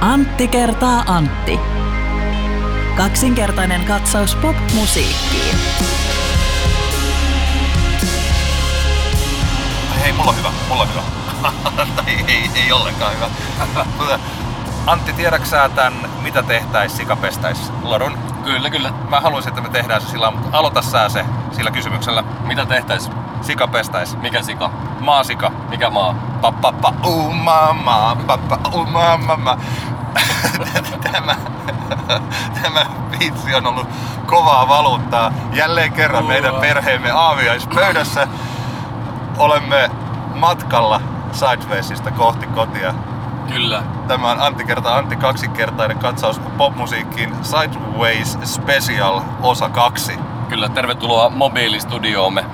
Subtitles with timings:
[0.00, 1.60] Antti kertaa Antti.
[2.96, 5.56] Kaksinkertainen katsaus pop-musiikkiin.
[10.00, 11.02] Hei, mulla on hyvä, mulla on hyvä.
[12.06, 13.28] ei, ei, ei ollenkaan hyvä.
[14.86, 18.18] Antti, tiedätkö sä tämän, mitä tehtäis sikapestäis ladun?
[18.44, 18.92] Kyllä, kyllä.
[19.08, 22.24] Mä haluaisin, että me tehdään se sillä, mutta aloita sä se sillä kysymyksellä.
[22.46, 23.10] Mitä tehtäis?
[23.42, 24.16] Sikapestäis.
[24.16, 24.70] Mikä sika?
[25.00, 25.52] Maasika.
[25.68, 26.14] Mikä maa?
[26.40, 29.58] Pappa, pa, uu, mama, pappa, uu, mama.
[31.12, 31.36] Tämä,
[32.62, 32.86] tämä
[33.20, 33.88] vitsi on ollut
[34.26, 35.32] kovaa valuuttaa.
[35.52, 38.28] Jälleen kerran meidän perheemme aamiaispöydässä
[39.38, 39.90] olemme
[40.34, 41.00] matkalla
[41.32, 42.94] Sidewaysista kohti kotia.
[43.48, 43.82] Kyllä.
[44.08, 50.18] Tämä on Antti kerta Antti kaksinkertainen katsaus popmusiikkiin Sideways Special osa 2.
[50.48, 52.44] Kyllä, tervetuloa mobiilistudioomme.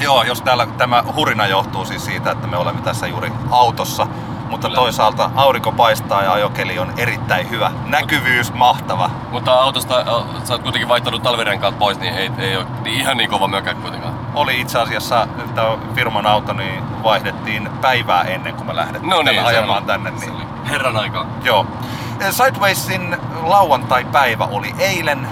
[0.00, 4.06] Joo, jos täällä tämä hurina johtuu siis siitä, että me olemme tässä juuri autossa,
[4.50, 4.80] mutta Kyllä.
[4.80, 7.70] toisaalta aurinko paistaa ja ajokeli on erittäin hyvä.
[7.86, 9.10] Näkyvyys mahtava.
[9.30, 10.04] Mutta autosta
[10.44, 13.74] sä oot kuitenkin vaihtanut talvirenkaat pois, niin ei, ei ole niin ihan niin kova mökä
[13.74, 14.14] kuitenkaan.
[14.34, 19.44] Oli itse asiassa tämä firman auto, niin vaihdettiin päivää ennen kuin me lähdettiin No niin,
[19.44, 20.10] ajamaan oli- tänne.
[20.10, 20.64] Niin.
[20.70, 21.26] Herran aikaa.
[21.44, 21.66] Joo.
[22.30, 25.28] Sidewaysin lauantai-päivä oli eilen.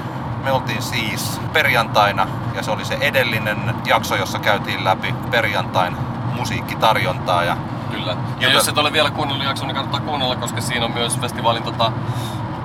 [0.46, 5.96] Me oltiin siis perjantaina ja se oli se edellinen jakso, jossa käytiin läpi perjantain
[6.36, 7.44] musiikkitarjontaa.
[7.44, 7.56] Ja
[7.90, 8.16] Kyllä.
[8.40, 11.18] Ja Jota- jos et ole vielä kuunnellut jakson, niin kannattaa kuunnella, koska siinä on myös
[11.18, 11.92] festivaalin tota,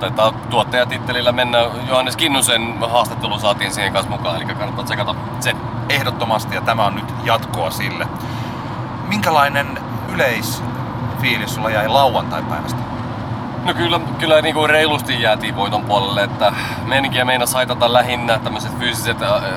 [0.00, 1.58] taitaa tuottajatittelillä mennä
[1.88, 5.52] Johannes Kinnusen haastattelu saatiin siihen kanssa mukaan, eli kannattaa tsekata se.
[5.88, 8.06] ehdottomasti, ja tämä on nyt jatkoa sille.
[9.08, 12.91] Minkälainen yleisfiilis sulla jäi lauantai-päivästä?
[13.64, 16.52] No kyllä, kyllä niin kuin reilusti jäätiin voiton puolelle, että
[16.84, 19.16] meininkiä meina saitata lähinnä tämmöiset fyysiset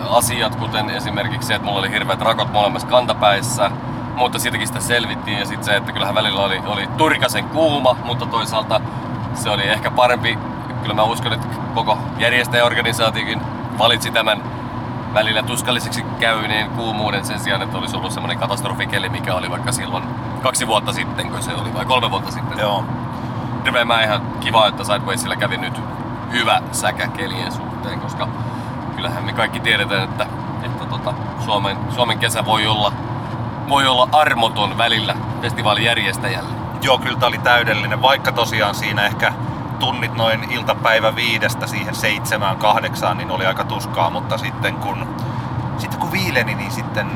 [0.09, 3.71] asiat, kuten esimerkiksi se, että mulla oli hirveät rakot molemmissa kantapäissä,
[4.15, 8.25] mutta siitäkin sitä selvittiin ja sitten se, että kyllähän välillä oli, oli turkasen kuuma, mutta
[8.25, 8.81] toisaalta
[9.33, 10.37] se oli ehkä parempi,
[10.81, 13.41] kyllä mä uskon, että koko järjestäjäorganisaatiokin
[13.77, 14.43] valitsi tämän
[15.13, 20.03] välillä tuskalliseksi käyneen kuumuuden sen sijaan, että olisi ollut semmoinen katastrofikeli, mikä oli vaikka silloin
[20.43, 22.83] kaksi vuotta sitten, kun se oli, vai kolme vuotta sitten Joo.
[23.65, 25.81] Hirveän mä ihan kiva, että Sidewaysilla kävi nyt
[26.31, 28.27] hyvä säkä kelien suhteen, koska
[28.95, 30.27] kyllähän me kaikki tiedetään, että,
[30.63, 31.13] että tota,
[31.45, 32.93] Suomen, Suomen kesä voi olla,
[33.69, 36.49] voi olla armoton välillä festivaalijärjestäjälle.
[36.81, 39.33] Joo, kyllä tää oli täydellinen, vaikka tosiaan siinä ehkä
[39.79, 45.07] tunnit noin iltapäivä viidestä siihen seitsemään, kahdeksaan, niin oli aika tuskaa, mutta sitten kun,
[45.77, 47.07] sitten kun viileni, niin sitten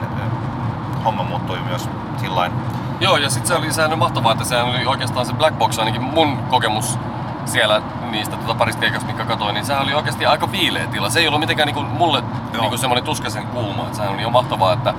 [1.06, 2.52] homma muuttui myös sillain.
[3.00, 6.04] Joo, ja sitten se oli sehän mahtavaa, että sehän oli oikeastaan se Black Box, ainakin
[6.04, 7.00] mun kokemus
[7.46, 11.10] siellä niistä tota parista keikasta, mitkä katsoin, niin sehän oli oikeasti aika viileä tila.
[11.10, 12.24] Se ei ollut mitenkään niinku mulle
[12.54, 12.62] Joo.
[12.62, 13.88] niinku semmoinen tuskaisen kuuma.
[13.88, 14.94] Et sehän oli jo mahtavaa, että,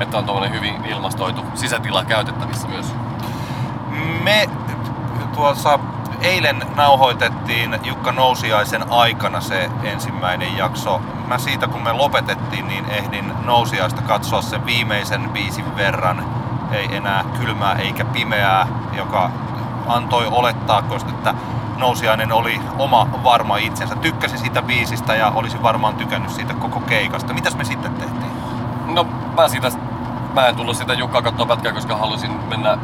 [0.00, 2.94] että on tuommoinen hyvin ilmastoitu sisätila käytettävissä myös.
[4.22, 4.48] Me
[5.34, 5.78] tuossa
[6.20, 11.00] eilen nauhoitettiin Jukka Nousiaisen aikana se ensimmäinen jakso.
[11.26, 16.35] Mä siitä kun me lopetettiin, niin ehdin Nousiaista katsoa sen viimeisen biisin verran.
[16.72, 19.30] Ei enää kylmää eikä pimeää, joka
[19.86, 21.34] antoi olettaa, koska että
[21.76, 23.96] Nousiainen oli oma varma itsensä.
[23.96, 27.34] Tykkäsi siitä biisistä ja olisi varmaan tykännyt siitä koko keikasta.
[27.34, 28.32] Mitäs me sitten tehtiin?
[28.86, 29.06] No
[29.36, 29.70] mä siitä,
[30.34, 32.78] mä en tullut sitä Jukkaa katsoa pätkää, koska halusin mennä äh,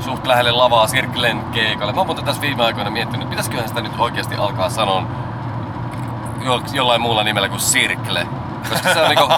[0.00, 1.92] suht lähelle lavaa Sirklen keikalle.
[1.92, 5.02] Mä oon muuten tässä viime aikoina miettinyt, että pitäisiköhän sitä nyt oikeasti alkaa sanoa
[6.42, 8.26] jo, jollain muulla nimellä kuin Sirkle.
[8.68, 9.28] Koska se on, niinku,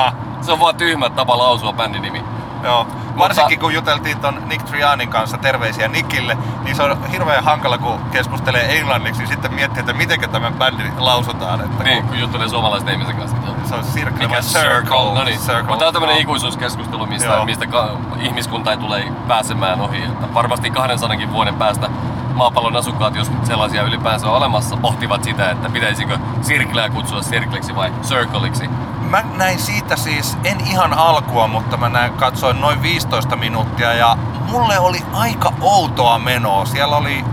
[0.44, 2.24] se on vaan tyhmä tapa lausua bändin nimi.
[2.64, 2.86] Joo,
[3.18, 8.00] varsinkin kun juteltiin ton Nick Trianin kanssa, terveisiä Nickille, niin se on hirveän hankala, kun
[8.12, 11.60] keskustelee englanniksi, niin sitten miettii, että miten tämä bändi lausutaan.
[11.60, 13.36] Että Niin, kun juttelee suomalaisten ihmisen kanssa.
[13.46, 13.54] Joo.
[13.64, 15.14] Se on Circle Mikä vai Circle.
[15.14, 15.38] No niin.
[15.38, 15.62] Circle.
[15.62, 16.22] Mutta tää on tämmönen Joo.
[16.22, 17.44] ikuisuuskeskustelu, mistä, Joo.
[17.44, 17.90] mistä ka-
[18.20, 20.02] ihmiskunta ei tule pääsemään ohi.
[20.02, 21.88] Että varmasti 200 vuoden päästä
[22.34, 27.92] maapallon asukkaat, jos sellaisia ylipäänsä on olemassa, pohtivat sitä, että pitäisikö Sirkleä kutsua Circleksi vai
[28.02, 28.70] Circleiksi.
[29.12, 34.16] Mä näin siitä siis, en ihan alkua, mutta mä näin, katsoin noin 15 minuuttia ja
[34.50, 36.64] mulle oli aika outoa menoa.
[36.64, 37.24] Siellä oli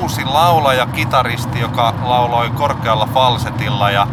[0.00, 4.06] uusi laulaja, kitaristi, joka lauloi korkealla falsetilla ja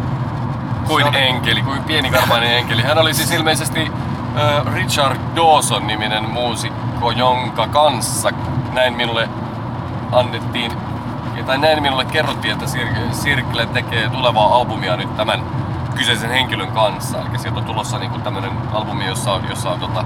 [0.86, 2.82] Kuin oli- enkeli, kuin pienikarmainen enkeli.
[2.82, 3.80] Hän oli siis ilmeisesti
[4.36, 8.30] äh, Richard Dawson-niminen muusikko, jonka kanssa
[8.72, 9.28] näin minulle
[10.12, 10.72] annettiin,
[11.46, 15.42] tai näin minulle kerrottiin, että Sir- Sirkle tekee tulevaa albumia nyt tämän
[15.94, 17.18] kyseisen henkilön kanssa.
[17.18, 20.04] Eli sieltä on tulossa niinku tämmönen albumi, jossa on, jossa on tota,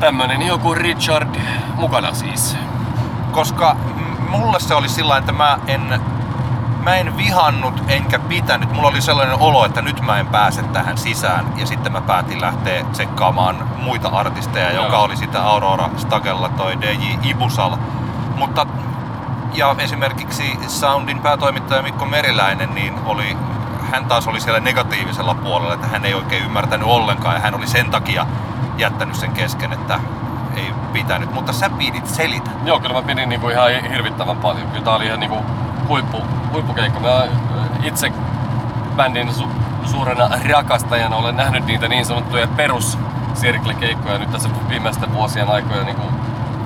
[0.00, 1.36] tämmönen joku Richard
[1.74, 2.56] mukana siis.
[3.32, 3.76] koska
[4.28, 6.00] mulle se oli sillä että mä en,
[6.84, 8.72] mä en vihannut enkä pitänyt.
[8.72, 11.46] Mulla oli sellainen olo, että nyt mä en pääse tähän sisään.
[11.56, 14.84] Ja sitten mä päätin lähteä tsekkaamaan muita artisteja, Joo.
[14.84, 17.76] joka oli sitä Aurora Stagella toi DJ Ibusal.
[18.36, 18.66] Mutta
[19.54, 23.36] ja esimerkiksi Soundin päätoimittaja Mikko Meriläinen, niin oli,
[23.94, 27.66] hän taas oli siellä negatiivisella puolella, että hän ei oikein ymmärtänyt ollenkaan ja hän oli
[27.66, 28.26] sen takia
[28.78, 30.00] jättänyt sen kesken, että
[30.56, 31.32] ei pitänyt.
[31.32, 32.50] Mutta sä pidit selitä.
[32.64, 34.68] Joo, kyllä mä pidin niinku ihan hirvittävän paljon.
[34.68, 35.36] Kyllä tää oli ihan niinku
[35.88, 37.00] huippu, huippukeikka.
[37.00, 37.24] Mä
[37.82, 38.12] itse
[38.96, 42.98] bändin su- suurena rakastajana olen nähnyt niitä niin sanottuja perus
[44.18, 46.14] nyt tässä viimeisten vuosien aikoina niin kuin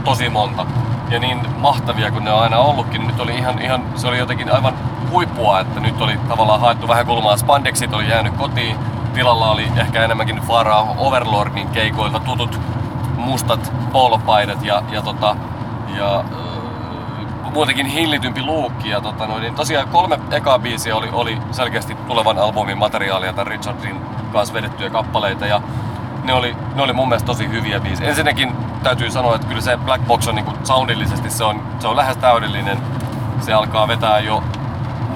[0.04, 0.66] tosi monta.
[1.10, 4.52] Ja niin mahtavia kuin ne on aina ollutkin, nyt oli ihan, ihan, se oli jotenkin
[4.52, 4.74] aivan
[5.10, 7.36] huippua, että nyt oli tavallaan haettu vähän kulmaa.
[7.36, 8.76] Spandexit oli jäänyt kotiin,
[9.14, 12.60] tilalla oli ehkä enemmänkin Faraa Overlordin keikoilta tutut
[13.16, 15.36] mustat polopaidat ja, ja, tota,
[15.96, 16.24] ja
[17.52, 18.88] muutenkin hillitympi luukki.
[18.88, 23.44] Ja tota, noin, niin tosiaan kolme ekaa biisiä oli, oli selkeästi tulevan albumin materiaalia tai
[23.44, 24.00] Richardin
[24.32, 25.46] kanssa vedettyjä kappaleita.
[25.46, 25.60] Ja
[26.24, 28.08] ne oli, ne oli mun mielestä tosi hyviä biisejä.
[28.08, 28.52] Ensinnäkin
[28.82, 32.16] täytyy sanoa, että kyllä se Black Box on niinku soundillisesti se on, se on lähes
[32.16, 32.78] täydellinen.
[33.40, 34.42] Se alkaa vetää jo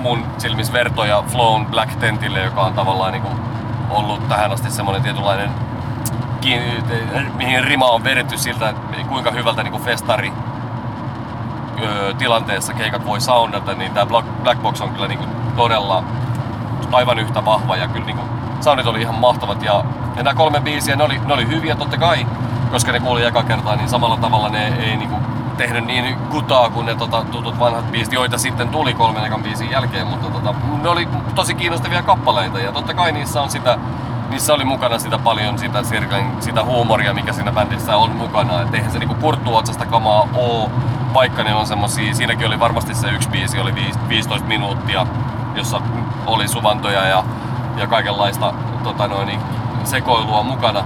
[0.03, 3.29] mun silmis vertoja Flown Black Tentille, joka on tavallaan niinku
[3.91, 5.51] ollut tähän asti semmoinen tietynlainen
[7.35, 8.75] mihin rima on vedetty siltä,
[9.09, 10.33] kuinka hyvältä niinku festari
[12.19, 14.07] tilanteessa keikat voi soundata, niin tämä
[14.43, 15.25] Black Box on kyllä niinku
[15.57, 16.05] todella
[16.93, 18.23] aivan yhtä vahva ja kyllä niinku
[18.61, 19.63] soundit oli ihan mahtavat.
[19.63, 19.85] Ja,
[20.17, 22.27] ja nämä kolme biisiä, ne oli, ne oli hyviä totta kai,
[22.71, 25.17] koska ne kuuli eka kertaa, niin samalla tavalla ne ei niinku
[25.63, 29.71] tehnyt niin kutaa kuin ne tota, tutut vanhat biisit, joita sitten tuli kolmen ekan biisin
[29.71, 33.79] jälkeen, mutta tota, ne oli tosi kiinnostavia kappaleita ja totta kai niissä on sitä
[34.31, 38.63] niissä oli mukana sitä paljon sitä Sirkan, sitä huumoria, mikä siinä bändissä on mukana.
[38.63, 40.71] Et eihän se niinku kurttuotsasta kamaa oo,
[41.15, 43.75] vaikka ne on semmosia, siinäkin oli varmasti se yksi biisi, oli
[44.09, 45.07] 15 minuuttia,
[45.55, 45.81] jossa
[46.27, 47.25] oli suvantoja ja,
[47.77, 48.55] ja kaikenlaista
[48.85, 49.41] tota noin,
[49.85, 50.85] sekoilua mukana.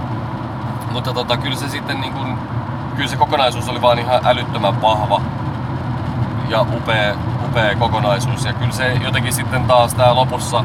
[0.91, 2.37] Mutta tota, kyllä se sitten niin kuin,
[2.97, 5.21] kyllä se kokonaisuus oli vaan ihan älyttömän vahva
[6.49, 7.15] ja upea,
[7.47, 8.45] upea kokonaisuus.
[8.45, 10.63] Ja kyllä se jotenkin sitten taas tää lopussa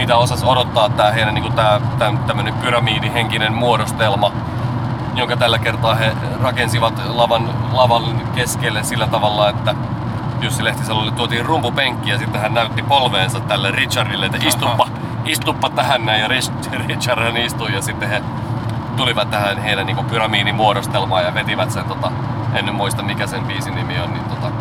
[0.00, 4.32] mitä osas odottaa tää heidän niinku tää, tää tämmönen pyramidihenkinen muodostelma,
[5.14, 6.12] jonka tällä kertaa he
[6.42, 9.74] rakensivat lavan, lavan keskelle sillä tavalla, että
[10.40, 14.88] Jussi Lehtisalolle tuotiin rumpupenkki ja sitten hän näytti polveensa tälle Richardille, että istuppa,
[15.24, 16.28] istuppa tähän näin ja
[16.88, 18.22] Richard hän istui ja sitten he
[18.96, 22.12] tulivat tähän heidän niin pyramiidin muodostelmaan ja vetivät sen, tota,
[22.54, 24.52] en muista mikä sen biisin nimi on, niin tota,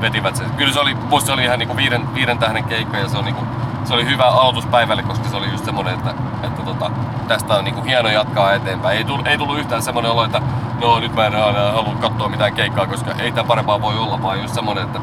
[0.00, 0.50] vetivät sen.
[0.50, 3.34] Kyllä se oli, se oli ihan niin viiden, viiden tähden keikka ja se on niin
[3.34, 3.48] kuin,
[3.84, 6.90] se oli hyvä aloituspäivälle, koska se oli just semmonen, että, että tota,
[7.28, 8.98] tästä on niinku hieno jatkaa eteenpäin.
[8.98, 10.42] Ei tullut, ei tullut yhtään semmonen olo, että
[10.80, 14.22] no nyt mä en aina halua katsoa mitään keikkaa, koska ei tää parempaa voi olla,
[14.22, 15.00] vaan just semmonen, että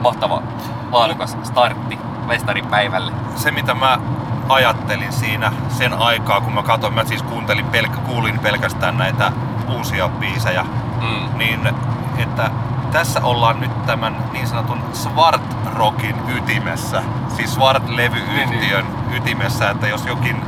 [0.00, 0.42] mahtava,
[0.92, 3.12] laadukas startti mestaripäivälle.
[3.34, 3.98] Se mitä mä
[4.48, 9.32] ajattelin siinä sen aikaa, kun mä katsoin, mä siis kuuntelin pelk- kuulin pelkästään näitä
[9.68, 10.62] uusia biisejä,
[11.00, 11.38] mm.
[11.38, 11.68] niin
[12.18, 12.50] että
[12.92, 17.02] tässä ollaan nyt tämän niin sanotun Svart Rockin ytimessä,
[17.36, 19.16] siis Svart-levyyhtiön niin, niin.
[19.16, 20.42] ytimessä, että jos jokin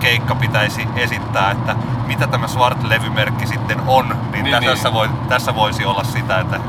[0.00, 1.76] keikka pitäisi esittää, että
[2.06, 4.94] mitä tämä Svart-levymerkki sitten on, niin, niin, tässä, niin.
[4.94, 6.60] Voi, tässä voisi olla sitä, että...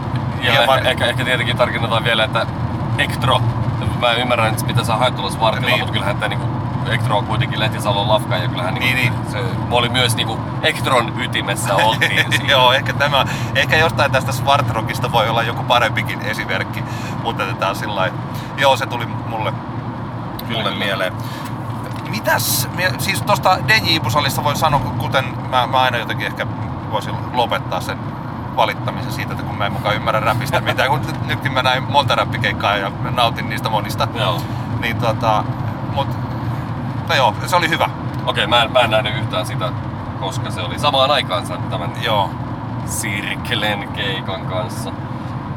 [0.41, 0.77] Ja hieman...
[0.77, 2.45] ehkä, ehkä, ehkä tietenkin tarkennetaan vielä, että
[2.97, 3.41] Ektro,
[4.03, 5.79] mä ymmärrän, että mitä sä haet tuolla Svartilla, niin.
[5.79, 6.47] mutta kyllähän tämä niinku
[6.89, 9.31] Ektro on kuitenkin Lehtisalon lafka ja kyllähän niin, niin, niin.
[9.31, 9.39] se
[9.71, 12.25] oli myös niinku Ektron ytimessä oltiin.
[12.51, 16.83] Joo, ehkä tämä, ehkä jostain tästä Svartrockista voi olla joku parempikin esimerkki,
[17.23, 18.11] mutta tämä on sillä
[18.57, 20.85] Joo, se tuli mulle, kyllä, mulle kyllä.
[20.85, 21.13] mieleen.
[22.09, 26.47] Mitäs, siis tuosta DJ Busalista voi sanoa, kuten mä, mä aina jotenkin ehkä
[26.91, 28.12] voisin lopettaa sen
[28.55, 32.15] valittamisen siitä, että kun mä en mukaan ymmärrä räpistä mitään, kun nytkin mä näin monta
[32.15, 34.07] räppikeikkaa ja nautin niistä monista.
[34.15, 34.41] Joo.
[34.81, 35.43] Niin tota,
[35.93, 36.07] mut
[37.03, 37.89] mutta joo, se oli hyvä.
[38.25, 39.71] Okei, mä, en, mä en nähnyt yhtään sitä,
[40.19, 42.29] koska se oli samaan aikaansa tämän joo.
[42.85, 44.91] Sirkelen keikan kanssa.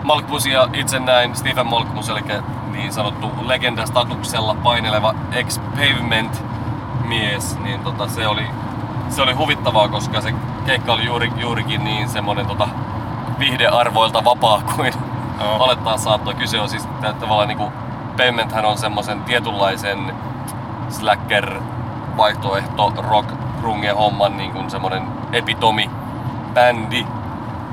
[0.03, 2.21] Malkmusia itse näin, Stephen Malkmus, eli
[2.73, 6.45] niin sanottu legendastatuksella paineleva ex-pavement
[7.05, 8.47] mies, niin tota, se, oli,
[9.09, 10.35] se oli huvittavaa, koska se
[10.67, 12.69] keikka oli juuri, juurikin niin semmonen tota,
[13.39, 14.93] vihdearvoilta vapaa kuin
[15.41, 15.61] oh.
[15.61, 16.35] olettaa saattoi.
[16.35, 16.89] Kyse on siis
[17.21, 17.73] tavallaan niinku,
[18.17, 20.15] Pavementhän on semmoisen tietynlaisen
[20.89, 21.61] slacker
[22.17, 23.31] vaihtoehto rock
[23.63, 25.03] runge homman niin kuin semmonen
[25.33, 25.91] epitomi
[26.55, 27.07] bändi.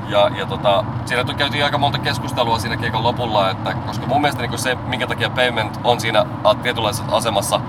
[0.08, 4.42] Ja, ja tota, siinä käytiin aika monta keskustelua siinä keikan lopulla, että koska mun mielestä
[4.42, 6.26] niin se, minkä takia Payment on siinä
[6.62, 7.60] tietynlaisessa asemassa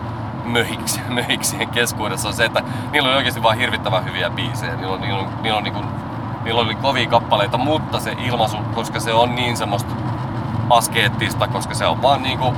[0.46, 4.76] möhiksi, möhiksien keskuudessa on se, että niillä oli oikeasti vain hirvittävän hyviä biisejä.
[4.76, 5.86] Niillä, on, niillä, on, niillä, on, niin kuin,
[6.46, 9.96] niillä oli kovia kappaleita, mutta se ilmaisu, koska se on niin semmoista
[10.70, 12.56] askeettista, koska se on vaan niin kuin,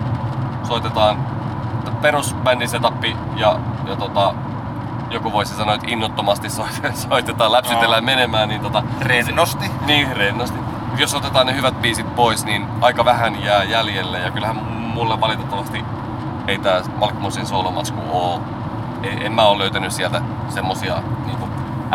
[0.63, 1.17] soitetaan
[2.01, 4.33] perusbändin setappi ja, ja tota,
[5.09, 6.49] joku voisi sanoa, että innottomasti
[7.09, 8.05] soitetaan, läpsytellään no.
[8.05, 8.83] menemään, niin tota...
[9.01, 9.65] Rennosti.
[9.65, 10.59] Se, niin, rennosti.
[10.97, 14.19] jos otetaan ne hyvät biisit pois, niin aika vähän jää jäljelle.
[14.19, 15.83] Ja kyllähän mulle valitettavasti
[16.47, 18.41] ei tää Malkmusin solomatsku oo.
[19.03, 21.49] En, en mä oo löytänyt sieltä semmosia niinku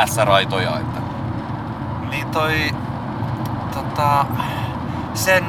[0.06, 1.01] S-raitoja, että
[2.12, 2.70] Niin toi,
[3.74, 4.26] tota,
[5.14, 5.44] sen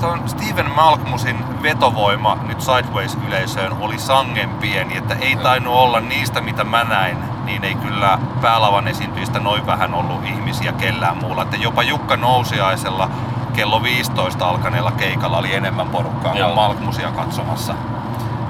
[0.00, 6.64] ton Steven Malkmusin vetovoima nyt Sideways-yleisöön oli sangen pieni, että ei tainnut olla niistä mitä
[6.64, 11.42] mä näin, niin ei kyllä päälavan esiintyjistä noin vähän ollut ihmisiä kellään muulla.
[11.42, 13.10] Että jopa Jukka Nousiaisella
[13.52, 16.48] kello 15 alkaneella keikalla oli enemmän porukkaa Joo.
[16.48, 17.74] kuin Malkmusia katsomassa.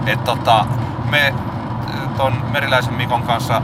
[0.06, 0.66] Et tota,
[1.10, 1.34] me
[2.16, 3.62] ton Meriläisen Mikon kanssa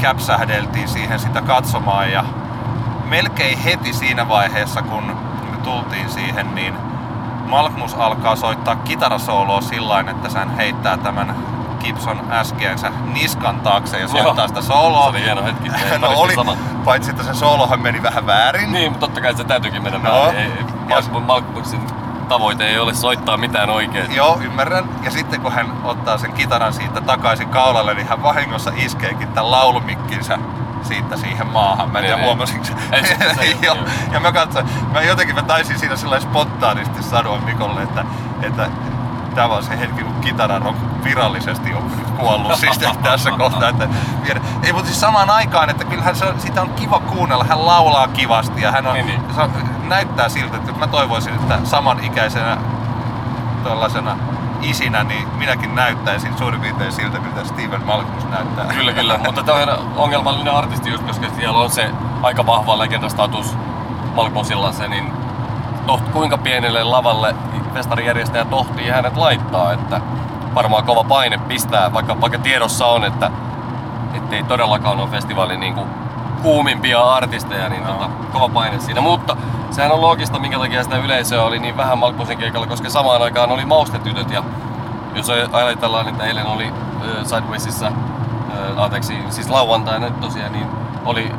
[0.00, 2.24] käpsähdeltiin siihen sitä katsomaan ja
[3.10, 5.02] melkein heti siinä vaiheessa, kun
[5.50, 6.74] me tultiin siihen, niin
[7.46, 11.36] Malkmus alkaa soittaa kitarasooloa sillä että sen heittää tämän
[11.80, 15.02] Gibson äskeensä niskan taakse ja soittaa sitä sooloa.
[15.02, 15.68] Se oli hieno hetki.
[16.00, 16.56] No oli, sama.
[16.84, 18.72] paitsi että se soolohan meni vähän väärin.
[18.72, 20.08] Niin, mutta totta kai se täytyykin mennä No.
[20.24, 20.30] no.
[20.30, 21.80] ei, ei, Malk- Malkmuksin
[22.28, 24.14] tavoite ei ole soittaa mitään oikein.
[24.14, 24.84] Joo, ymmärrän.
[25.02, 29.50] Ja sitten kun hän ottaa sen kitaran siitä takaisin kaulalle, niin hän vahingossa iskeekin tämän
[29.50, 30.38] laulumikkinsä
[30.82, 31.90] siitä siihen maahan.
[31.90, 32.26] Mä en Niin, tiedä niin.
[32.26, 32.72] huomasinko se.
[33.62, 33.74] Joo.
[33.74, 33.84] joo.
[34.12, 38.04] Ja mä katsoin, mä jotenkin mä taisin siinä sillä spontaanisti sanoa Mikolle, että,
[38.42, 38.68] että
[39.34, 43.68] tämä on se hetki, kun kitaran on virallisesti on kuollut siis tässä kohtaa.
[43.68, 43.88] Että,
[44.62, 47.44] ei, mutta siis samaan aikaan, että kyllähän se, on- sitä on kiva kuunnella.
[47.44, 49.22] Hän laulaa kivasti ja hän on, Niin, niin.
[49.34, 49.50] Se on,
[49.88, 52.56] näyttää siltä, että mä toivoisin, että samanikäisenä
[53.64, 54.16] tuollaisena
[54.62, 58.64] isinä, niin minäkin näyttäisin suurin piirtein siltä, miltä Steven Malkmus näyttää.
[58.64, 59.18] Kyllä, kyllä.
[59.18, 61.90] Mutta tämä on ongelmallinen artisti just, koska siellä on se
[62.22, 63.56] aika vahva legendastatus
[64.14, 65.12] Malkmusilla se, niin
[65.86, 67.34] toht, kuinka pienelle lavalle
[67.74, 70.00] festarijärjestäjä tohtii hänet laittaa, että
[70.54, 73.30] varmaan kova paine pistää, vaikka, vaikka tiedossa on, että
[74.14, 75.86] ettei todellakaan ole festivaalin niin kuin
[76.42, 79.00] kuumimpia artisteja, niin tota, kova paine siinä.
[79.00, 79.36] Mutta
[79.70, 83.50] sehän on loogista, minkä takia sitä yleisöä oli niin vähän Malkmusin keikalla, koska samaan aikaan
[83.50, 84.44] oli maustetytöt ja
[85.14, 90.66] jos ajatellaan, että eilen oli äh, Sidewaysissa, äh, anteeksi, siis lauantaina nyt tosiaan, niin
[91.04, 91.32] oli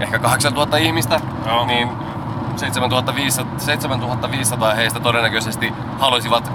[0.00, 1.66] ehkä 8000 ihmistä, Joo.
[1.66, 1.88] niin
[2.56, 6.52] 7500, 7500 heistä todennäköisesti haluaisivat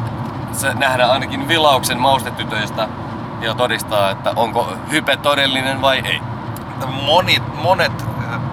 [0.73, 2.87] nähdä ainakin vilauksen maustetytöistä
[3.41, 6.21] ja todistaa, että onko hype todellinen vai ei.
[6.85, 8.05] Monet, monet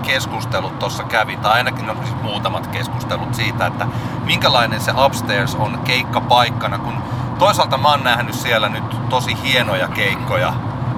[0.02, 3.86] keskustelut tuossa kävi, tai ainakin no, siis muutamat keskustelut siitä, että
[4.24, 6.94] minkälainen se upstairs on keikkapaikkana, kun
[7.38, 10.52] toisaalta mä oon nähnyt siellä nyt tosi hienoja keikkoja,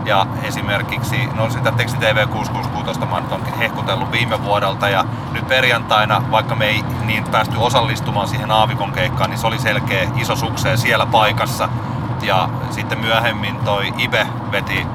[0.07, 5.49] ja esimerkiksi, no sitä Teksti TV 666 mä nyt on hehkutellut viime vuodelta ja nyt
[5.49, 10.37] perjantaina, vaikka me ei niin päästy osallistumaan siihen Aavikon keikkaan, niin se oli selkeä iso
[10.37, 11.69] sukseen siellä paikassa.
[12.23, 14.87] Ja sitten myöhemmin toi Ibe veti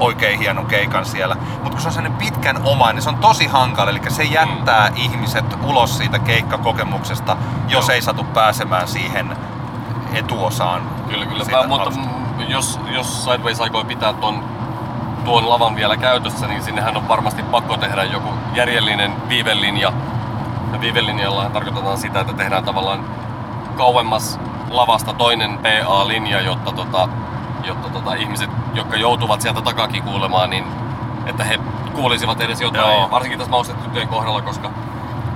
[0.00, 1.34] oikein hienon keikan siellä.
[1.34, 3.90] Mutta kun se on sellainen pitkän omainen, se on tosi hankala.
[3.90, 4.96] Eli se jättää mm.
[4.96, 7.36] ihmiset ulos siitä keikkakokemuksesta,
[7.68, 7.94] jos Joo.
[7.94, 9.36] ei satu pääsemään siihen
[10.14, 10.82] etuosaan.
[11.08, 11.44] Kyllä, kyllä.
[11.44, 11.90] Mä, mutta
[12.48, 14.44] jos, jos Sideways aikoo pitää ton,
[15.24, 19.92] tuon lavan vielä käytössä, niin sinnehän on varmasti pakko tehdä joku järjellinen viivelinja.
[20.72, 23.04] Ja viivelinjalla tarkoitetaan sitä, että tehdään tavallaan
[23.76, 27.08] kauemmas lavasta toinen PA-linja, jotta, tota,
[27.66, 30.64] jotta tota, ihmiset, jotka joutuvat sieltä takakin kuulemaan, niin
[31.26, 31.58] että he
[31.94, 32.96] kuulisivat edes jotain.
[32.96, 33.10] Joo.
[33.10, 34.70] Varsinkin tässä maustetyttöjen kohdalla, koska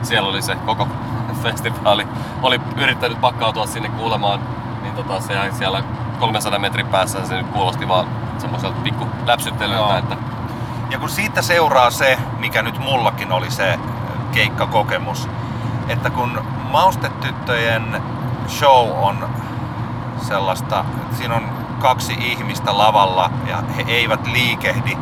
[0.03, 0.89] siellä oli se koko
[1.43, 2.07] festivaali.
[2.43, 4.41] Oli yrittänyt pakkautua sinne kuulemaan,
[4.83, 5.83] niin tota, se jäi siellä
[6.21, 8.07] 300 metrin päässä se nyt kuulosti vaan
[8.39, 10.17] semmoiselta pikku läpsyttelyltä, että
[10.91, 13.79] Ja kun siitä seuraa se, mikä nyt mullakin oli se
[14.33, 15.29] keikkakokemus,
[15.89, 18.03] että kun maustetyttöjen
[18.49, 19.29] show on
[20.21, 24.97] sellaista, että siinä on kaksi ihmistä lavalla ja he eivät liikehdi,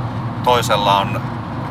[0.44, 1.20] toisella on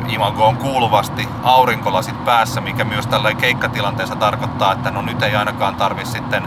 [0.08, 6.04] imagoon kuuluvasti aurinkolasit päässä, mikä myös tällä keikkatilanteessa tarkoittaa, että no nyt ei ainakaan tarvi
[6.04, 6.42] sitten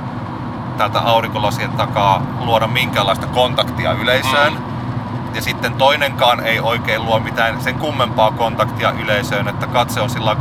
[0.77, 4.53] täältä aurinkolasien takaa luoda minkäänlaista kontaktia yleisöön.
[4.53, 5.35] Mm.
[5.35, 10.35] Ja sitten toinenkaan ei oikein luo mitään sen kummempaa kontaktia yleisöön, että katse on sillä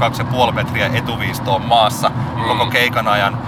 [0.47, 2.43] 2,5 metriä etuviistoon maassa Mm.
[2.45, 3.39] koko keikan ajan.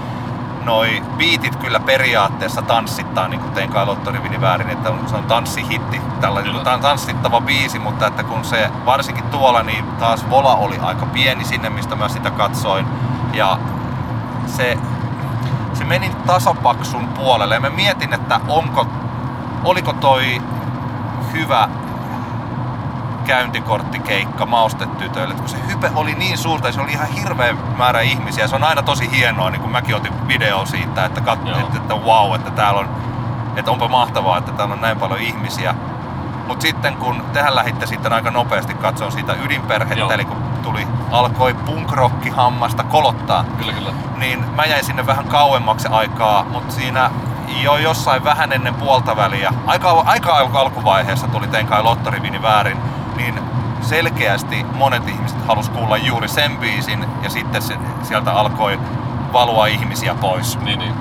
[0.65, 5.25] Noi biitit kyllä periaatteessa tanssittaa, niin kuin tein kai Lottorivini väärin, että on- se on
[5.25, 10.79] tanssihitti, tällainen tan- tanssittava biisi, mutta että kun se varsinkin tuolla, niin taas Vola oli
[10.83, 12.87] aika pieni sinne, mistä mä sitä katsoin.
[13.33, 13.59] Ja
[14.47, 14.79] se,
[15.75, 18.87] se meni tasapaksun puolelle ja mä mietin, että onko,
[19.65, 20.43] oliko toi
[21.33, 21.69] hyvä
[23.31, 28.47] käyntikorttikeikka maustetytöille, kun se hype oli niin suurta ja se oli ihan hirveä määrä ihmisiä.
[28.49, 31.59] Se on aina tosi hienoa, niin kuin mäkin otin video siitä, että, kat, Joo.
[31.59, 32.89] että, että wow, että täällä on,
[33.57, 35.75] että onpa mahtavaa, että täällä on näin paljon ihmisiä.
[36.47, 40.11] Mutta sitten kun tehän lähditte sitten aika nopeasti katsomaan siitä ydinperhettä, Joo.
[40.11, 43.93] eli kun tuli, alkoi punkrokki hammasta kolottaa, Kyllä, kyllä.
[44.17, 47.11] niin mä jäin sinne vähän kauemmaksi aikaa, mutta siinä
[47.63, 52.79] jo jossain vähän ennen puolta väliä, aika, aika alku- alkuvaiheessa tuli Tenkai Lottorivini väärin,
[53.21, 53.41] niin
[53.81, 58.81] selkeästi monet ihmiset halus kuulla juuri sen biisin ja sitten se, sieltä alkoi
[59.33, 60.59] valua ihmisiä pois.
[60.61, 60.95] Niin, niin.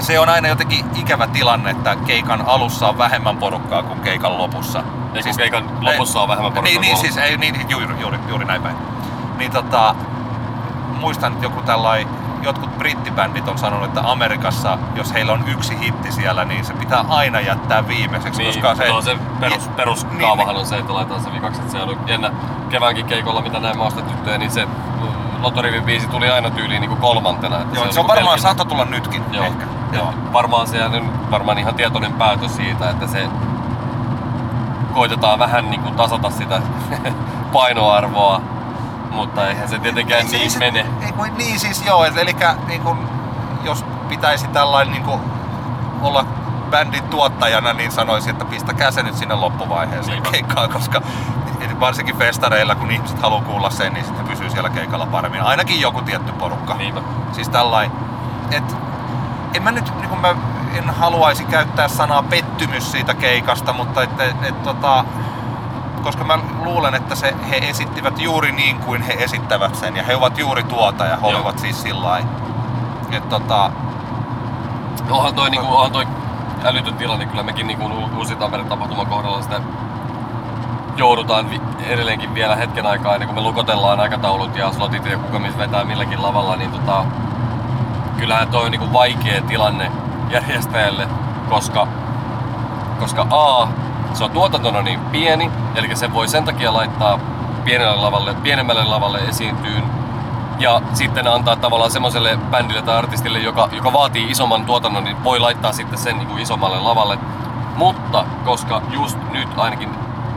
[0.00, 4.82] Se on aina jotenkin ikävä tilanne, että keikan alussa on vähemmän porukkaa kuin keikan lopussa.
[5.14, 8.44] Ei siis keikan lopussa on vähemmän porukkaa Niin, niin siis ei, niin, juuri, juuri, juuri
[8.44, 8.76] näin päin.
[9.38, 9.94] Niin tota,
[11.00, 12.08] muistan, että joku tällainen,
[12.42, 17.04] jotkut brittibändit on sanonut, että Amerikassa, jos heillä on yksi hitti siellä, niin se pitää
[17.08, 18.88] aina jättää viimeiseksi, Niin, koska se...
[18.88, 21.60] no se perus, Ja- peruskaavahan niin, on se, että laitetaan se vikaksi.
[21.60, 22.30] Että se on jännä
[22.70, 25.08] keväänkin keikolla, mitä näin maasta tyttöjä, niin se mm,
[25.42, 27.56] Lottorivin biisi tuli aina tyyliin niin kuin kolmantena.
[27.60, 29.44] Että Joo, se on niinku varmaan saattaa tulla nytkin Joo.
[29.44, 29.64] ehkä.
[29.92, 30.14] Joo.
[30.32, 33.28] Varmaan se on varmaan ihan tietoinen päätös siitä, että se
[34.94, 36.62] koitetaan vähän niin kuin tasata sitä
[37.52, 38.40] painoarvoa,
[39.10, 40.86] mutta eihän se tietenkään Ei niin se- mene.
[41.06, 42.36] Ei, kun, niin siis joo, eli
[42.66, 43.08] niin kun,
[43.64, 45.20] jos pitäisi tällainen niin kun,
[46.02, 46.24] olla
[46.70, 50.30] bändin tuottajana, niin sanoisin, että pistäkää se nyt sinne loppuvaiheeseen Niinpä.
[50.30, 51.02] keikkaan, koska
[51.80, 55.42] varsinkin festareilla, kun ihmiset haluaa kuulla sen, niin sitten pysyy siellä keikalla paremmin.
[55.42, 56.74] Ainakin joku tietty porukka.
[56.74, 57.00] Niinpä.
[57.32, 57.96] Siis tällainen,
[58.50, 58.74] että
[59.54, 60.34] en mä nyt, niin kuin mä
[60.74, 65.04] en haluaisi käyttää sanaa pettymys siitä keikasta, mutta että et, et, tota,
[66.00, 70.16] koska mä luulen, että se, he esittivät juuri niin kuin he esittävät sen ja he
[70.16, 71.36] ovat juuri tuota ja he Joo.
[71.36, 72.28] olivat siis sillä lailla.
[73.12, 73.70] Että tota,
[75.10, 76.06] Onhan toi, niinku, onhan toi
[76.64, 79.60] älytön tilanne, kyllä mekin niinku Uusi Tampereen tapahtuman kohdalla sitä
[80.96, 85.38] joudutaan vi- edelleenkin vielä hetken aikaa ennen kuin me lukotellaan aikataulut ja slotit ja kuka
[85.38, 87.04] missä vetää milläkin lavalla, niin tota,
[88.18, 89.92] kyllähän toi on niinku vaikea tilanne
[90.30, 91.08] järjestäjälle,
[91.48, 91.88] koska,
[93.00, 93.68] koska A,
[94.14, 97.18] se on tuotantona niin pieni, eli se voi sen takia laittaa
[97.64, 99.82] pienelle lavalle, pienemmälle lavalle esiintyyn
[100.58, 105.40] ja sitten antaa tavallaan semmoiselle bändille tai artistille, joka, joka vaatii isomman tuotannon, niin voi
[105.40, 107.18] laittaa sitten sen niin kuin isommalle lavalle.
[107.76, 109.90] Mutta koska just nyt ainakin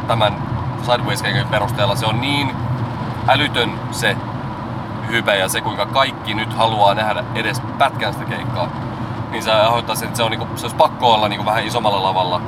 [0.08, 0.34] tämän
[0.82, 2.52] sideways perusteella se on niin
[3.28, 4.18] älytön se
[5.12, 8.68] hype ja se kuinka kaikki nyt haluaa nähdä edes pätkän sitä keikkaa,
[9.32, 12.04] niin se aiheuttaa sen, että se, on niinku, se olisi pakko olla niinku vähän isommalla
[12.04, 12.42] lavalla.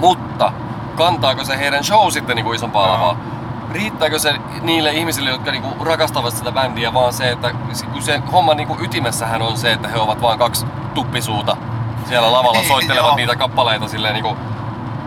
[0.00, 0.52] Mutta
[0.96, 2.94] kantaako se heidän show sitten niinku isompaa Joo.
[2.94, 3.16] lavaa?
[3.72, 8.22] Riittääkö se niille ihmisille, jotka niinku rakastavat sitä bändiä, vaan se, että se- kun se
[8.32, 11.56] homman niinku ytimessähän on se, että he ovat vain kaksi tuppisuuta
[12.08, 14.36] siellä lavalla soittelevat niitä kappaleita silleen niinku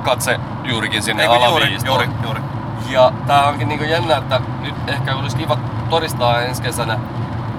[0.03, 2.41] katse juurikin sinne ei, kun juuri, juuri, juuri.
[2.89, 5.57] Ja tää onkin niinku jännä, että nyt ehkä olisi kiva
[5.89, 6.97] todistaa ensi kesänä,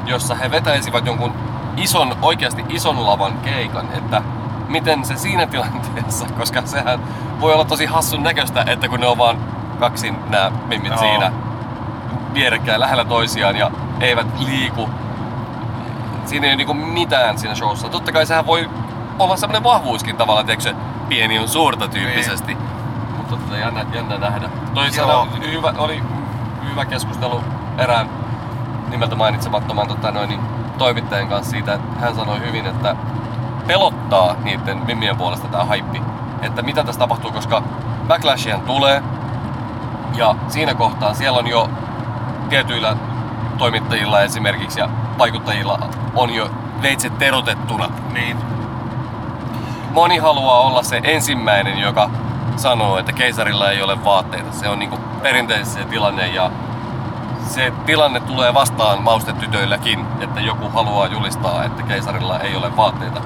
[0.06, 1.32] jossa he vetäisivät jonkun
[1.76, 4.22] ison, oikeasti ison lavan keikan, että
[4.74, 7.00] miten se siinä tilanteessa, koska sehän
[7.40, 9.38] voi olla tosi hassun näköistä, että kun ne on vaan
[9.80, 10.98] kaksin nämä mimmit Joo.
[10.98, 11.32] siinä
[12.34, 14.90] vierekkäin lähellä toisiaan ja eivät liiku.
[16.24, 17.88] Siinä ei ole niinku mitään siinä showssa.
[17.88, 18.70] Totta kai sehän voi
[19.18, 20.76] olla semmoinen vahvuuskin tavallaan, tiedätkö, se
[21.08, 22.56] pieni on suurta tyyppisesti.
[23.16, 24.48] Mutta tota, jännä, jännä nähdä.
[24.74, 26.02] Toisaalta hyvä, oli
[26.70, 27.40] hyvä keskustelu
[27.78, 28.10] erään
[28.88, 30.40] nimeltä mainitsemattoman tota, noin, niin,
[30.78, 32.96] toimittajan kanssa siitä, että hän sanoi hyvin, että
[33.66, 36.02] pelottaa niiden mimmien puolesta tämä haippi.
[36.42, 37.62] Että mitä tässä tapahtuu, koska
[38.08, 39.02] backlashian tulee
[40.16, 41.70] ja siinä kohtaa siellä on jo
[42.48, 42.96] tietyillä
[43.58, 45.78] toimittajilla esimerkiksi ja vaikuttajilla
[46.14, 46.50] on jo
[46.82, 47.88] veitset terotettuna.
[48.12, 48.36] Niin.
[49.90, 52.10] Moni haluaa olla se ensimmäinen, joka
[52.56, 54.52] sanoo, että keisarilla ei ole vaatteita.
[54.52, 56.50] Se on niinku perinteisesti se tilanne ja
[57.46, 63.20] se tilanne tulee vastaan maustetytöilläkin, että joku haluaa julistaa, että keisarilla ei ole vaatteita.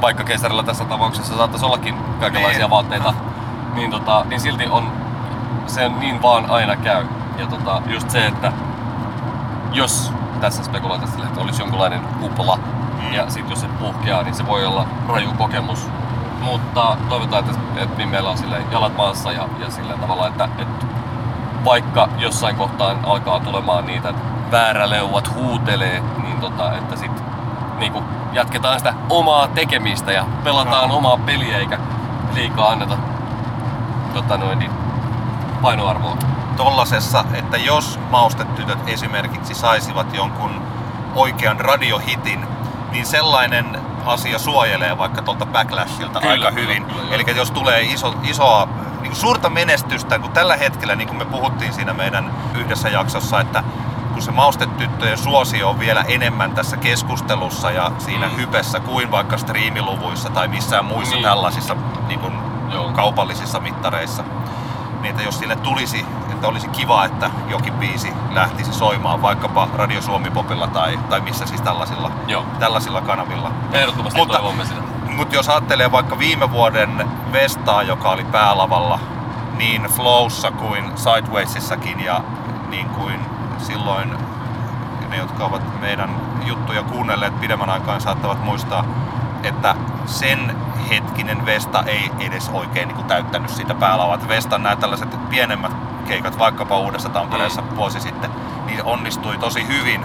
[0.00, 2.70] Vaikka keisarilla tässä tapauksessa saattaisi ollakin kaikenlaisia Niin.
[2.70, 3.14] vaatteita,
[3.74, 4.92] niin, tota, niin silti on
[5.66, 7.04] se niin vaan aina käy.
[7.38, 8.52] Ja tota, just se, että
[9.72, 12.58] jos tässä spekuloitaisiin, sille, että olisi jonkunlainen kupla,
[13.02, 13.12] Mm.
[13.14, 15.88] ja sitten jos se puhkeaa, niin se voi olla raju kokemus.
[16.42, 20.48] Mutta toivotaan, että, että niin meillä on sille jalat maassa ja, ja sillä tavalla, että,
[20.58, 20.86] että
[21.64, 24.14] vaikka jossain kohtaan alkaa tulemaan niitä
[24.50, 27.12] vääräleuvat huutelee, niin tota, että sit
[27.78, 30.96] niinku jatketaan sitä omaa tekemistä ja pelataan No.
[30.96, 31.78] omaa peliä eikä
[32.34, 32.96] liikaa anneta
[34.14, 34.70] tota noin, niin,
[35.62, 36.16] painoarvoa.
[36.56, 40.62] tollasessa, että jos maustetytöt esimerkiksi saisivat jonkun
[41.14, 42.46] oikean radiohitin,
[42.92, 46.84] niin sellainen asia suojelee vaikka tuolta Backlashilta Kyllä, aika hyvin.
[46.84, 47.14] kyllä.
[47.14, 48.68] Eli jos tulee iso, isoa,
[49.00, 53.64] niin suurta menestystä, kun tällä hetkellä, niin kuin me puhuttiin siinä meidän yhdessä jaksossa, että
[54.20, 58.36] kun se maustetyttöjen suosio on vielä enemmän tässä keskustelussa ja siinä Mm.
[58.36, 61.24] hypessä kuin vaikka striimiluvuissa tai missään muissa Niin.
[61.24, 61.76] tällaisissa
[62.08, 62.32] niin kuin
[62.72, 62.90] Joo.
[62.92, 64.24] kaupallisissa mittareissa,
[65.00, 70.02] niin että jos sille tulisi, että olisi kiva, että jokin biisi lähtisi soimaan vaikkapa Radio
[70.02, 72.44] Suomi Popilla tai, tai missä siis tällaisilla, Joo.
[72.58, 73.50] tällaisilla kanavilla.
[73.72, 74.80] Ehdottomasti Mutta- toivomme sitä.
[75.16, 78.98] Mutta jos ajattelee vaikka viime vuoden Vestaa, joka oli päälavalla
[79.56, 82.20] niin Flowssa kuin Sidewaysissakin ja
[82.70, 83.20] niin kuin
[83.60, 84.14] silloin
[85.10, 86.10] ne, jotka ovat meidän
[86.46, 88.84] juttuja kuunnelleet pidemmän aikaan, saattavat muistaa,
[89.42, 89.74] että
[90.06, 90.56] sen
[90.90, 94.14] hetkinen Vesta ei edes oikein niin kuin täyttänyt sitä päälavaa.
[94.14, 95.72] Että Vestan nämä tällaiset pienemmät
[96.08, 98.30] keikat, vaikkapa Uudessa Tampereessa vuosi sitten,
[98.66, 100.00] niin onnistui tosi hyvin.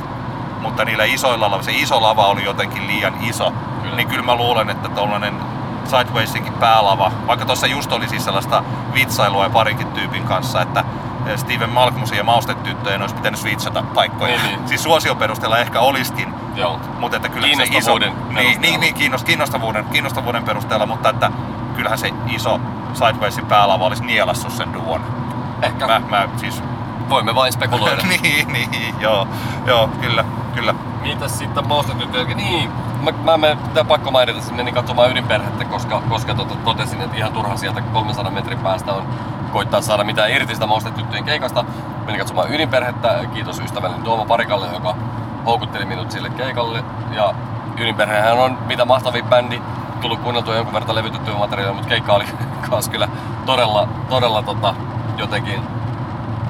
[0.61, 3.95] Mutta niillä isoilla se iso lava oli jotenkin liian iso, Kyllä.
[3.95, 5.33] niin kyllä mä luulen, että tuollainen
[5.85, 8.63] Sidewaysinkin päälava, vaikka tuossa just oli siis sellaista
[8.93, 10.83] vitsailua ja parinkin tyypin kanssa, että
[11.35, 14.37] Steven Malkmusin ja Maustetyttöjen olisi pitänyt switchata paikkoja.
[14.37, 14.67] Niin, niin.
[14.67, 16.79] Siis suosion perusteella ehkä olisikin, Joo.
[16.99, 17.97] mutta että kyllä se iso...
[17.97, 21.31] Niin, niin, niin kiinnost, kiinnostavuuden, kiinnostavuuden perusteella, mutta että
[21.75, 22.59] kyllähän se iso
[22.93, 25.01] Sidewaysin päälava olisi nielassut sen duon.
[25.61, 25.87] Ehkä.
[25.87, 26.63] Mä, mä siis...
[27.09, 28.01] Voimme vain spekuloida.
[28.21, 29.27] niin, niin, joo,
[29.65, 30.75] joo, kyllä, kyllä.
[31.01, 32.23] Mitäs sitten maustetyttöjä?
[32.23, 33.57] Niin, mä, mä menen,
[33.87, 38.31] pakko mainita, että menin katsomaan ydinperhettä, koska, koska tota, totesin, että ihan turha sieltä 300
[38.31, 39.03] metrin päästä on
[39.55, 41.65] koittaa saada mitään irti sitä maustetyttöjen keikasta.
[42.05, 44.95] Menin katsomaan ydinperhettä, kiitos ystävälleni Tuomo Parikalle, joka
[45.45, 46.83] houkutteli minut sille keikalle.
[47.11, 47.33] Ja
[47.77, 49.61] ydinperhehän on mitä mahtavin bändi,
[50.01, 52.25] tullut kuunneltua jonkun verran levytettyä materiaalia, mutta keikka oli
[52.69, 53.07] kans kyllä
[53.45, 54.75] todella, todella tota,
[55.17, 55.61] jotenkin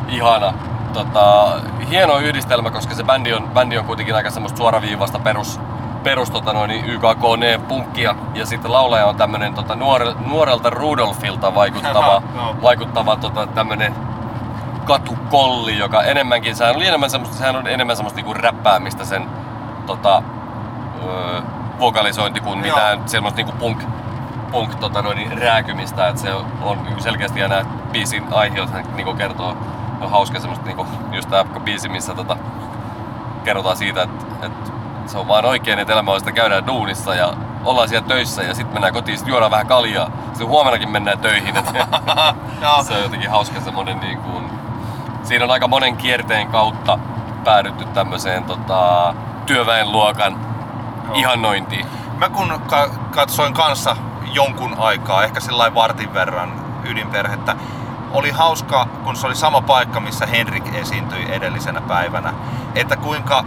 [0.08, 0.54] ihana.
[0.94, 1.56] Tota,
[1.89, 5.60] hieno yhdistelmä, koska se bändi on, bändi on kuitenkin aika semmoista suoraviivasta perus,
[6.06, 8.15] perus tota noin, YKK-punkkia.
[8.34, 12.56] Ja sitten laulaja on tämmönen tota, nuore, nuorelta Rudolfilta vaikuttava, Joo.
[12.62, 13.96] vaikuttava tota, tämmönen
[14.86, 19.30] katukolli, joka enemmänkin, sehän, oli enemmän semmoista, sehän on enemmän semmoista niinku räppäämistä sen
[19.86, 20.24] tota,
[21.04, 21.41] öö,
[21.80, 22.76] vokalisointi kuin Joo.
[22.76, 23.84] mitään semmoista niinku punk,
[24.52, 29.58] punk tota noin, rääkymistä, että se on niinku selkeästi ja nämä biisin aiheet niinku kertoo
[30.02, 32.38] on hauska semmoista niinku, just tää biisi, missä tota,
[33.44, 34.75] kerrotaan siitä, että, että
[35.10, 37.34] se on vaan oikein, että elämä on sitä käydään duunissa ja
[37.65, 40.12] ollaan siellä töissä ja sitten mennään kotiin, sitten juodaan vähän kaljaa.
[40.26, 41.58] Sitten huomenakin mennään töihin.
[41.58, 41.65] Et
[42.88, 44.50] se on jotenkin hauska semmonen niin kuin,
[45.24, 47.00] siinä on aika monen kierteen kautta
[47.44, 49.13] päädytty tämmöiseen tota,
[49.46, 50.39] työväenluokan
[51.06, 51.15] Joo.
[51.15, 51.86] ihannointiin.
[52.18, 53.96] Mä kun ka- katsoin kanssa
[54.34, 57.56] jonkun aikaa, ehkä sillä vartin verran ydinperhettä,
[58.12, 62.34] oli hauska, kun se oli sama paikka, missä Henrik esiintyi edellisenä päivänä,
[62.76, 63.46] että kuinka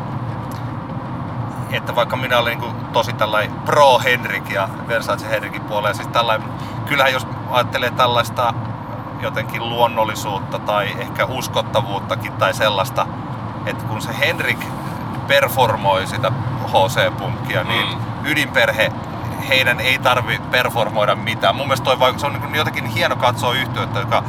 [1.76, 6.48] että vaikka minä olen niin tosi tällainen pro Henrik ja Versace Henrikin puolella, siis tällainen,
[6.87, 8.54] kyllähän jos ajattelee tällaista
[9.20, 13.07] jotenkin luonnollisuutta tai ehkä uskottavuuttakin tai sellaista,
[13.66, 14.59] että kun se Henrik
[15.26, 16.33] performoi sitä
[16.66, 18.26] HC-punkkia, niin Mm.
[18.26, 18.92] ydinperhe,
[19.48, 21.57] heidän ei tarvi performoida mitään.
[21.57, 24.22] Mun mielestä toi, se on niin jotenkin hieno katsoa yhtiötä, joka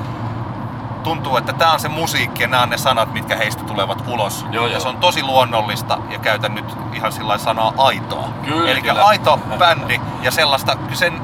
[1.04, 4.46] tuntuu, että tämä on se musiikki ja nämä on ne sanat, mitkä heistä tulevat ulos.
[4.52, 4.82] Joo, ja joo.
[4.82, 8.30] se on tosi luonnollista ja käytän nyt ihan sillä sanaa aitoa.
[8.46, 9.06] Kyllä, Eli kyllä.
[9.06, 11.22] aito bändi ja sellaista, sen,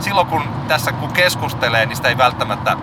[0.00, 2.76] silloin kun tässä kun keskustelee, niin sitä ei välttämättä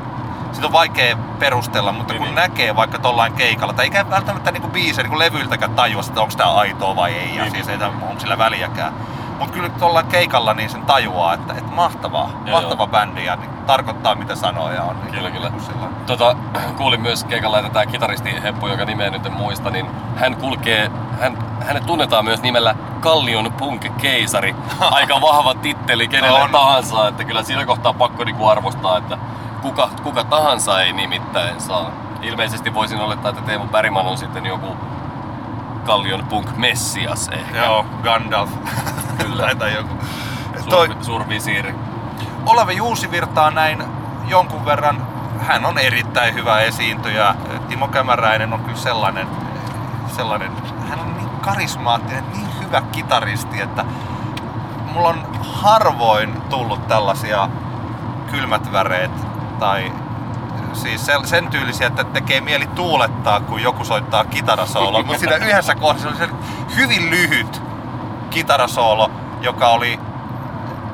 [0.52, 2.36] sitä on vaikea perustella, mutta Niin, kun niin.
[2.36, 6.54] näkee vaikka tollain keikalla, tai eikä välttämättä niinku biisejä niinku levyiltäkään tajua, että onko tää
[6.54, 7.52] aitoa vai ei, ja Niin.
[7.52, 8.93] siis ei onko sillä väliäkään.
[9.39, 12.88] Mutta kyllä tuolla keikalla niin sen tajuaa, että, että mahtavaa, Joo, mahtava joo.
[12.88, 14.95] bändi ja niin tarkoittaa mitä sanoja on.
[15.02, 15.50] Niin Kyllä, kyllä.
[15.50, 16.36] niin sillä- Tota,
[16.78, 20.91] kuulin myös keikalla, että tämä kitaristi Heppu, joka nimeä nyt en muista, niin hän kulkee,
[21.21, 24.56] hän, hänet tunnetaan myös nimellä Kallion Punk-keisari.
[24.91, 26.50] Aika vahva titteli kenelle On.
[26.52, 29.17] tahansa, että kyllä siinä kohtaa pakko niinku arvostaa, että
[29.62, 31.91] kuka, kuka tahansa ei nimittäin saa.
[32.21, 34.67] Ilmeisesti voisin olettaa, että Teemu Bergman on sitten joku
[35.86, 37.58] Kallion Punk-messias ehkä.
[37.65, 38.50] Joo, Gandalf.
[39.17, 39.56] Kyllä.
[39.60, 39.95] tai, joku.
[40.69, 41.76] Toi, Suur, suurvisiiri.
[42.45, 43.84] Olavi Juusivirtaa näin
[44.28, 45.08] jonkun verran.
[45.39, 47.36] Hän on erittäin hyvä esiintyjä.
[47.69, 49.28] Timo Kämäräinen on kyllä sellainen,
[50.15, 50.52] sellainen
[50.89, 53.86] hän on niin karismaattinen, niin hyvä kitaristi, että
[54.93, 57.50] mulla on harvoin tullut tällaisia
[58.32, 59.12] kylmät väreet
[59.60, 59.91] tai
[60.75, 65.03] siis sen, tyylisiä, että tekee mieli tuulettaa, kun joku soittaa kitarasooloa.
[65.03, 66.29] Mutta siinä yhdessä kohdassa oli se
[66.75, 67.61] hyvin lyhyt
[68.29, 69.11] kitarasoolo,
[69.41, 69.99] joka oli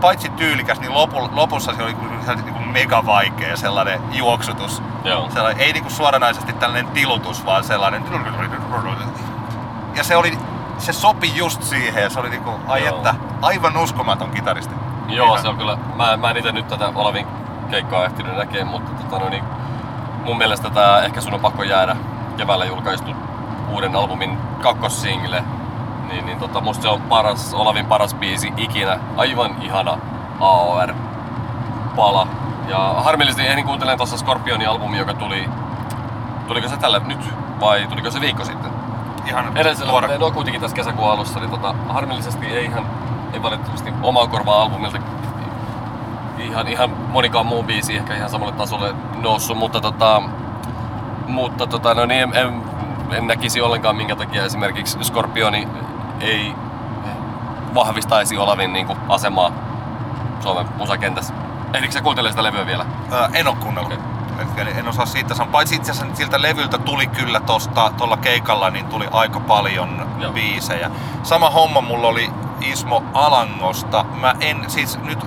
[0.01, 1.95] paitsi tyylikäs, niin lopu, lopussa se oli
[2.43, 4.83] niin kuin mega vaikea sellainen juoksutus.
[5.03, 5.29] Joo.
[5.33, 8.03] Sellainen, ei niinku suoranaisesti tällainen tilutus, vaan sellainen...
[9.95, 10.37] Ja se oli,
[10.77, 12.97] se sopi just siihen se oli niinku, ai Joo.
[12.97, 14.75] että, aivan uskomaton kitaristi.
[15.07, 15.41] Joo, Ihan.
[15.41, 15.77] se on kyllä.
[15.95, 17.27] Mä, mä en itse nyt tätä Olavin
[17.71, 19.43] keikkaa ehtinyt näkemään, mutta tota, no niin,
[20.25, 21.95] mun mielestä tää Ehkä sun on pakko jäädä
[22.38, 23.12] keväällä julkaistu
[23.71, 25.43] uuden albumin kakkossingle.
[26.12, 28.99] Niin, niin tota, musta se on paras, Olavin paras biisi ikinä.
[29.17, 29.97] Aivan ihana
[30.39, 30.93] AOR
[31.95, 32.27] pala.
[32.67, 35.49] Ja harmillisesti ehdin kuuntelemaan tuossa Scorpionin albumi, joka tuli...
[36.47, 38.71] Tuliko se tällä nyt vai tuliko se viikko sitten?
[39.25, 40.17] Ihan Edellisellä tuore.
[40.17, 42.86] no kuitenkin tässä kesäkuun alussa, niin tota, harmillisesti ei ihan,
[43.34, 44.99] ei valitettavasti omaa korvaa albumilta
[46.51, 50.21] ihan, ihan monikaan muu biisi ehkä ihan samalle tasolle noussut, mutta tota,
[51.27, 52.63] mutta tota, no niin, en, en,
[53.11, 55.67] en, näkisi ollenkaan minkä takia esimerkiksi Scorpioni
[56.19, 56.53] ei
[57.75, 59.51] vahvistaisi Olavin niin kuin, asemaa
[60.39, 61.33] Suomen musakentässä.
[61.73, 62.85] Ehdikö sä kuuntele sitä levyä vielä?
[63.11, 63.93] Ää, en oo kuunnellut.
[64.57, 65.51] Eli en osaa siitä sanoa.
[65.51, 70.31] Paitsi itse asiassa siltä levyltä tuli kyllä tosta, tuolla keikalla, niin tuli aika paljon Joo.
[70.31, 70.91] biisejä.
[71.23, 72.29] Sama homma mulla oli
[72.61, 74.05] Ismo Alangosta.
[74.21, 75.19] Mä en, siis nyt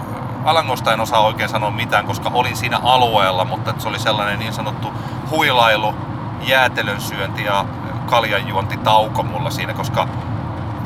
[0.45, 4.53] Alangosta en osaa oikein sanoa mitään, koska olin siinä alueella, mutta se oli sellainen niin
[4.53, 4.93] sanottu
[5.31, 5.95] huilailu,
[6.41, 7.65] jäätelön syönti ja
[8.07, 10.09] kaljanjuontitauko mulla siinä, koska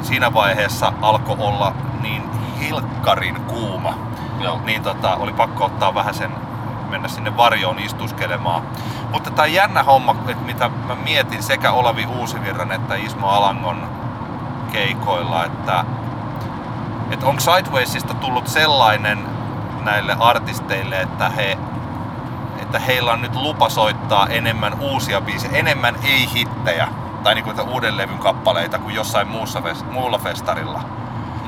[0.03, 2.23] siinä vaiheessa alkoi olla niin
[2.61, 3.95] hilkkarin kuuma
[4.41, 4.61] Joo.
[4.65, 6.31] niin tota, oli pakko ottaa vähän sen,
[6.91, 8.63] mennä sinne varjoon istuskelemaan.
[9.13, 13.89] Mutta tämä jännä homma, että mitä mä mietin sekä Olavi Uusivirran että Ismo Alangon
[14.73, 15.85] keikoilla, että,
[17.11, 19.38] että onko Sidewaysista tullut sellainen
[19.85, 21.59] näille artisteille, että he
[22.63, 26.89] että heillä on nyt lupa soittaa enemmän uusia biisejä, enemmän ei-hittejä
[27.23, 30.81] tai niinku uuden levyn kappaleita kuin jossain muussa, muulla festarilla.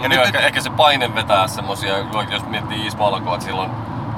[0.02, 1.94] Ja nyt, ehkä, ehkä, se paine vetää semmosia,
[2.30, 3.70] jos miettii Ismo Alankoa, että silloin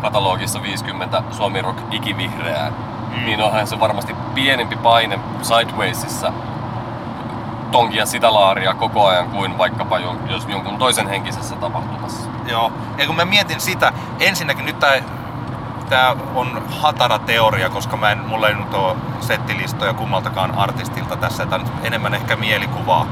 [0.02, 3.24] katalogissa 50 Suomi Rock ikivihreää, mm.
[3.24, 6.32] niin onhan se varmasti pienempi paine Sidewaysissa
[7.72, 12.30] tonkia sitä laaria koko ajan kuin vaikkapa jo, jos jonkun toisen henkisessä tapahtumassa.
[12.46, 15.02] Joo, ja kun mä mietin sitä, ensinnäkin nyt tää,
[15.88, 21.42] tää on hatara teoria, koska mä en, mulla ei nyt ole settilistoja kummaltakaan artistilta tässä,
[21.42, 23.06] että on enemmän ehkä mielikuvaa,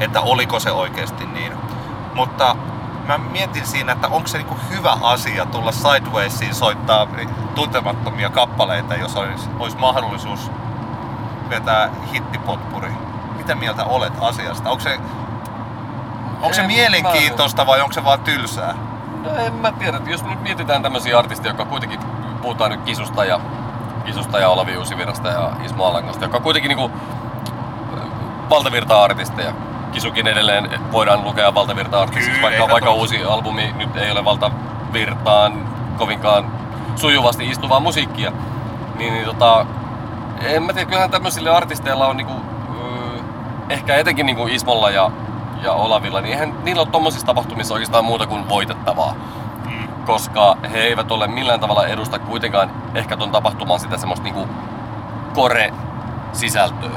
[0.00, 1.52] että oliko se oikeasti niin.
[2.14, 2.56] Mutta
[3.06, 7.06] mä mietin siinä, että onko se niinku hyvä asia tulla Sidewaysiin soittaa
[7.54, 10.50] tuntemattomia kappaleita, jos olisi, olisi mahdollisuus
[11.50, 13.05] vetää hittipotpuri.
[13.46, 14.70] Mitä mieltä olet asiasta?
[14.70, 14.98] Onko se,
[16.42, 18.74] onko se En mä- mielenkiintoista vai onko se vaan tylsää?
[19.24, 22.00] No en mä tiedä, jos nyt mietitään tämmöisiä artisteja, jotka kuitenkin
[22.42, 23.40] puhutaan nyt Kisusta ja
[24.04, 26.90] Kisusta ja Olavi Uusivirrasta ja Ismo Alangosta, jotka on kuitenkin niinku
[28.50, 29.52] valtavirta-artisteja.
[29.92, 36.50] Kisukin edelleen voidaan lukea valtavirta-artistiksi, Kyllä, vaikka, vaikka uusi albumi nyt ei ole valtavirtaan kovinkaan
[36.96, 38.32] sujuvasti istuvaa musiikkia.
[38.98, 39.66] Niin, niin tota,
[40.42, 42.55] en mä tiedä, kyllähän tämmöisille artisteilla on niinku,
[43.70, 45.10] ehkä etenkin niinku Ismolla ja,
[45.62, 49.14] ja Olavilla, niin eihän niillä ole tommosissa tapahtumissa oikeastaan muuta kuin voitettavaa.
[50.06, 54.48] Koska he eivät ole millään tavalla edusta kuitenkaan ehkä ton tapahtumaan sitä semmoista niinku
[55.34, 56.90] kore-sisältöä.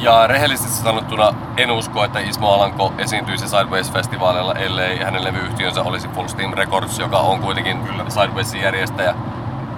[0.00, 6.28] Ja rehellisesti sanottuna en usko, että Ismo Alanko esiintyisi Sideways-festivaaleilla, ellei hänen levyyhtiönsä olisi Full
[6.28, 9.14] Steam Records, joka on kuitenkin Sidewaysin järjestäjä.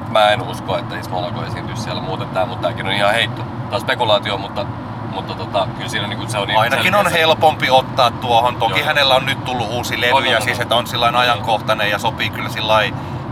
[0.09, 3.43] Mä en usko, että Ismo Alanko esiintyisi siellä muuten tää, mutta tääkin on ihan heitto.
[3.43, 4.67] Tää on spekulaatio, mutta,
[5.15, 8.57] mutta tota, kyllä siinä niinku se on niin Ainakin on helpompi ottaa tuohon.
[8.57, 8.87] Toki Joo.
[8.87, 11.99] hänellä on nyt tullut uusi levy On, ja on, siis, että on sillä ajankohtainen ja
[11.99, 12.75] sopii kyllä sillä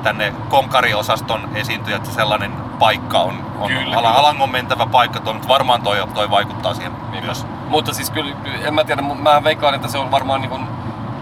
[0.02, 4.20] tänne konkariosaston esiintyjät sellainen paikka on, on Kyllä, Ala- kyllä.
[4.20, 7.46] Alangon mentävä paikka, tuo, mutta varmaan toi, toi vaikuttaa siihen Niin myös.
[7.68, 10.68] Mutta siis kyllä, en mä tiedä, mä veikkaan, että se on varmaan niin kuin,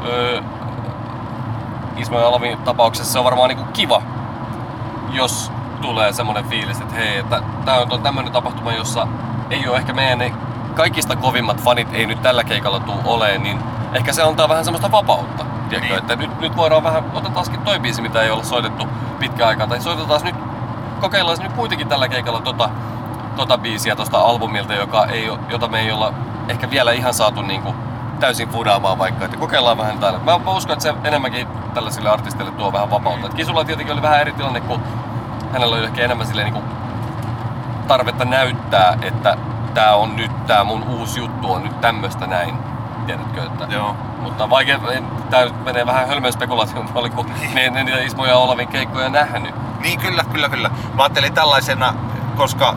[0.07, 0.43] öö,
[1.97, 4.03] Ismo ja Alavin tapauksessa se on varmaan niin kuin kiva,
[5.13, 5.53] jos
[5.87, 9.07] tulee semmoinen fiilis, että hei, että tää on tämmöinen tapahtuma, jossa
[9.51, 10.33] ei ole ehkä meidän ne
[10.75, 13.59] kaikista kovimmat fanit ei nyt tällä keikalla tuu oleen, niin
[13.95, 15.45] ehkä se antaa vähän semmoista vapautta.
[15.69, 15.99] Tiedätkö, Niin.
[15.99, 18.87] että nyt, nyt voidaan vähän, otetaankin toi biisi, mitä ei ole soitettu
[19.19, 20.35] pitkään aikaa, tai soitetaan nyt,
[21.01, 22.71] kokeillaan nyt kuitenkin tällä keikalla tota,
[23.37, 26.13] tota biisiä tosta albumilta, joka ei, jota me ei olla
[26.49, 27.75] ehkä vielä ihan saatu niinku
[28.21, 30.19] täysin fudaamaan vaikka, että kokeillaan vähän täällä.
[30.19, 33.27] Mä, mä uskon, että se enemmänkin tällaisille artisteille tuo vähän vapautta.
[33.27, 34.81] Et Kisulla tietenkin oli vähän eri tilanne, kun
[35.57, 36.69] hänellä oli ehkä enemmän silleen niinku
[37.89, 39.37] tarvetta näyttää, että
[39.75, 42.55] tää on nyt, tää mun uusi juttu on nyt tämmöstä näin.
[43.07, 43.67] Tiedätkö, että...
[43.71, 43.97] Joo.
[44.19, 44.81] Mutta vaikea,
[45.31, 49.09] tää nyt menee vähän hölmön spekulaation puolelle, kun ne, ne niitä Ismo ja Olavin keikkoja
[49.09, 49.55] nähnyt.
[49.81, 50.71] Niin kyllä, kyllä, kyllä.
[50.95, 51.95] Mä ajattelin tällaisena,
[52.37, 52.75] koska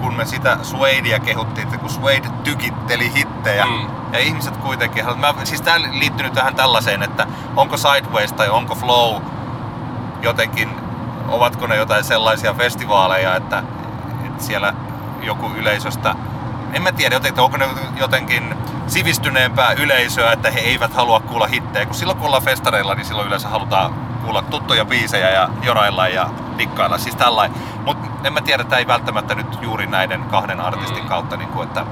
[0.00, 3.86] kun me sitä Suadea kehuttiin, että kun Suede tykitteli hittejä, Mm.
[4.12, 8.74] ja ihmiset kuitenkin, mä, siis tää liittyy nyt tähän tällaiseen, että onko Sideways tai onko
[8.74, 9.22] Flow
[10.22, 10.85] jotenkin,
[11.28, 13.62] ovatko ne jotain sellaisia festivaaleja, että,
[14.26, 14.74] että siellä
[15.22, 16.14] joku yleisöstä,
[16.72, 18.54] en mä tiedä, jotenkin, onko ne jotenkin
[18.86, 23.26] sivistyneempää yleisöä, että he eivät halua kuulla hittejä, kun silloin kun ollaan festareilla, niin silloin
[23.26, 27.58] yleensä halutaan kuulla tuttuja biisejä ja jorailla ja dikkailla, siis tällainen.
[27.84, 31.08] Mutta en mä tiedä, että ei välttämättä nyt juuri näiden kahden artistin Mm.
[31.08, 31.84] kautta, niin kuin, että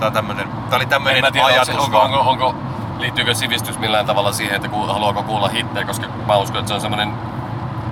[0.00, 2.54] Tää, tämmönen, tää oli En tämmöinen ajatus se- onko, onko, onko,
[2.98, 6.74] liittyykö sivistys millään tavalla siihen, että ku, haluaako kuulla hittejä, koska mä uskon, että se
[6.74, 7.12] on semmoinen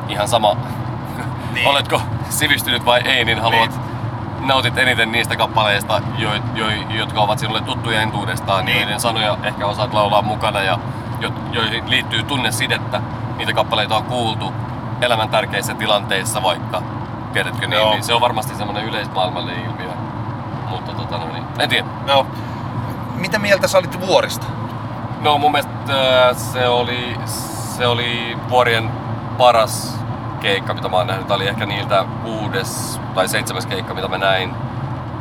[0.08, 0.56] ihan sama,
[1.52, 1.68] Niin.
[1.68, 4.48] oletko sivistynyt vai ei, niin haluat Niin.
[4.48, 8.80] nautit eniten niistä kappaleista, jo, jo, jotka ovat sinulle tuttuja entuudestaan, niin.
[8.80, 10.78] Joiden sanoja ehkä osaat laulaa mukana ja
[11.20, 13.00] jo, joihin liittyy tunnesidettä.
[13.36, 14.52] Niitä kappaleita on kuultu
[15.00, 16.82] elämän tärkeissä tilanteissa vaikka,
[17.32, 17.90] tiedätkö niin, Joo.
[17.90, 19.90] niin se on varmasti semmoinen yleismaailmallinen ilmiö.
[20.68, 21.86] Mutta tota no niin, en tiedä.
[22.06, 22.26] No,
[23.14, 24.46] mitä mieltä sä olit vuorista?
[25.20, 25.72] No mun mielestä
[26.28, 27.16] äh, se oli,
[27.76, 28.90] se oli vuorien
[29.38, 29.98] paras
[30.40, 31.26] keikka, mitä mä oon nähnyt.
[31.26, 34.54] Tää oli ehkä niiltä kuudes tai seitsemäs keikka, mitä mä näin.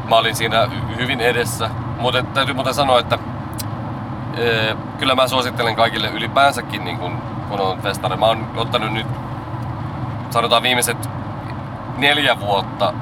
[0.09, 5.75] Mä olin siinä hy- hyvin edessä, mutta täytyy muuten sanoa, että äh, kyllä mä suosittelen
[5.75, 7.17] kaikille ylipäänsäkin, niin kun,
[7.49, 8.17] kun on festari.
[8.17, 9.07] Mä oon ottanut nyt,
[10.29, 11.09] sanotaan viimeiset
[11.97, 12.93] neljä vuotta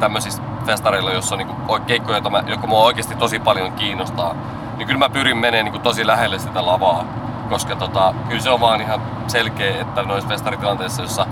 [0.00, 4.34] tämmöisissä festareilla, jossa on oi- keikkoja, jotka mua oikeasti tosi paljon kiinnostaa,
[4.76, 7.04] niin kyllä mä pyrin menemään niinku tosi lähelle sitä lavaa.
[7.50, 11.26] Koska tota, kyllä se on vaan ihan selkeä, että noissa festaritilanteissa, jossa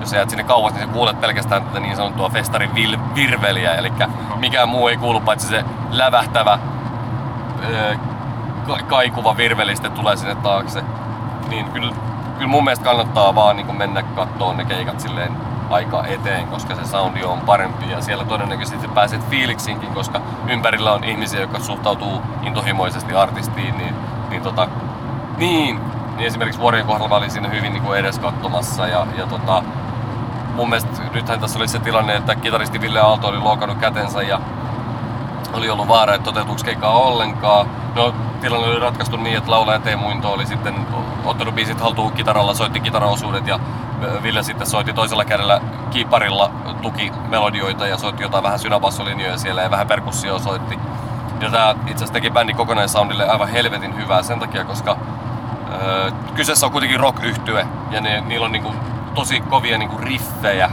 [0.00, 3.74] jos jäät sinne kauas, niin sä kuulet pelkästään tätä niin sanottua festarin vil- virveliä.
[3.74, 3.92] Eli
[4.36, 6.58] mikään muu ei kuulu paitsi se lävähtävä,
[7.70, 7.94] öö,
[8.66, 10.82] ka- kaikuva virveli sitten tulee sinne taakse.
[11.48, 11.94] Niin kyllä,
[12.34, 15.32] kyllä mun mielestä kannattaa vaan niin mennä kattoon ne keikat silleen
[15.70, 21.04] aika eteen, koska se soundi on parempi ja siellä todennäköisesti pääset fiiliksiinkin, koska ympärillä on
[21.04, 23.94] ihmisiä, jotka suhtautuu intohimoisesti artistiin, niin,
[24.30, 24.68] niin, tota,
[25.38, 25.80] niin,
[26.16, 29.62] niin esimerkiksi Vuorien kohdalla mä olin siinä hyvin niin kuin edes katsomassa ja, ja tota,
[30.54, 34.40] mun mielestä nythän tässä oli se tilanne, että kitaristi Ville Aalto oli loukannut kätensä ja
[35.52, 37.66] oli ollut vaara, että toteutuuko keikkaa ollenkaan.
[37.94, 40.74] No, tilanne oli ratkaistu niin, että laulaja Teemu Into oli sitten
[41.24, 43.60] ottanut biisit haltuun kitaralla, soitti kitaraosuudet ja
[44.22, 46.50] Ville sitten soitti toisella kädellä kiiparilla
[46.82, 50.78] tuki melodioita ja soitti jotain vähän synabassolinjoja siellä ja vähän perkussioa soitti.
[51.40, 54.96] Ja tää itse asiassa teki bändin kokonaissoundille aivan helvetin hyvää sen takia, koska
[55.72, 58.74] öö, kyseessä on kuitenkin rock yhtye ja ne, niillä on niinku
[59.14, 60.70] tosi kovia niinku riffejä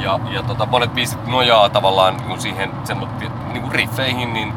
[0.00, 4.52] ja, ja tota, monet biisit nojaa tavallaan niin siihen semmoitti, niin kuin riffeihin, niin,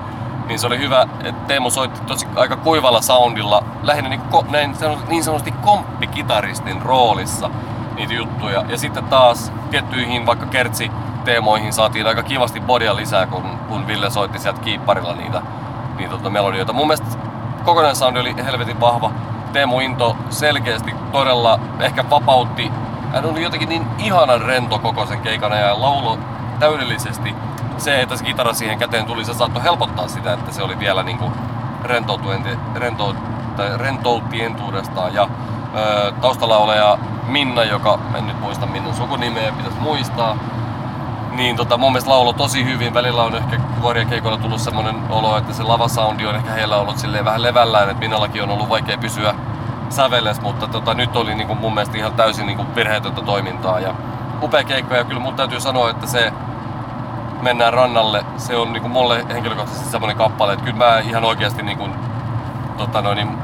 [0.47, 4.75] niin se oli hyvä, että Teemu soitti tosi aika kuivalla soundilla, lähinnä niin, ko, näin,
[5.09, 7.49] niin sanotusti komppikitaristin roolissa
[7.95, 8.63] niitä juttuja.
[8.69, 10.91] Ja sitten taas tiettyihin vaikka kertsi
[11.25, 15.41] teemoihin saatiin aika kivasti bodia lisää, kun, kun Ville soitti sieltä kiipparilla niitä,
[15.97, 16.73] niitä tota melodioita.
[16.73, 17.17] Mun mielestä
[17.65, 19.11] kokonaissoundi oli helvetin vahva.
[19.53, 22.71] Teemu Into selkeästi todella ehkä vapautti.
[23.13, 26.17] Hän oli jotenkin niin ihanan rento koko sen keikan ajan ja laulo
[26.59, 27.35] täydellisesti.
[27.77, 31.03] Se, että se kitara siihen käteen tuli, se saattoi helpottaa sitä, että se oli vielä
[31.03, 31.31] niinku
[31.83, 33.15] rentoutuenti, rento,
[33.57, 35.13] tai rentoutti entuudestaan.
[35.13, 35.29] Ja
[35.75, 40.37] ö, taustalla oleja Minna, joka, en nyt muista Minnan sukunimeä, pitäisi muistaa,
[41.39, 42.93] niin tota, mun mielestä laulo tosi hyvin.
[42.93, 46.97] Välillä on ehkä vuorien keikoilla tullut semmonen olo, että se lavasoundi on ehkä heillä ollut
[46.97, 49.35] silleen vähän levällään, että Minnallakin on ollut vaikea pysyä
[49.89, 53.79] sävelles, mutta tota, nyt oli niinku mun mielestä ihan täysin niinku virheetöntä toimintaa.
[53.79, 53.93] Ja
[54.41, 56.33] upea keikka ja kyllä mun täytyy sanoa, että se
[57.41, 61.89] mennään rannalle, se on niinku mulle henkilökohtaisesti semmonen kappale, että kyllä mä ihan oikeasti niinku,
[62.77, 63.37] tota noin, niin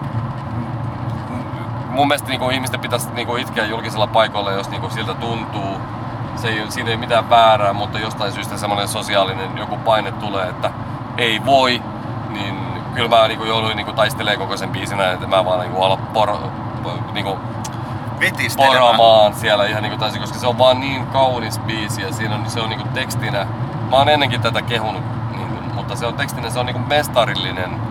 [1.89, 5.94] mun mielestä niinku ihmisten pitäisi niinku itkeä julkisella paikoilla, jos niinku siltä tuntuu.
[6.35, 10.71] Se ei, siinä ei mitään väärää, mutta jostain syystä semmoinen sosiaalinen joku paine tulee, että
[11.17, 11.81] ei voi,
[12.29, 12.55] niin
[12.95, 15.97] kyllä mä niinku jouduin niinku taistelemaan koko sen biisin ajan, että mä vaan niinku ala
[15.97, 16.37] por,
[17.13, 17.37] niinku
[18.19, 18.79] Vitistelemään.
[18.79, 22.49] poramaan siellä ihan niinku täysin, koska se on vaan niin kaunis biisi ja siinä on,
[22.49, 23.47] se on niinku tekstinä.
[23.89, 25.03] Mä oon ennenkin tätä kehunut,
[25.37, 27.81] niinku, mutta se on tekstinä, se on niinku mestarillinen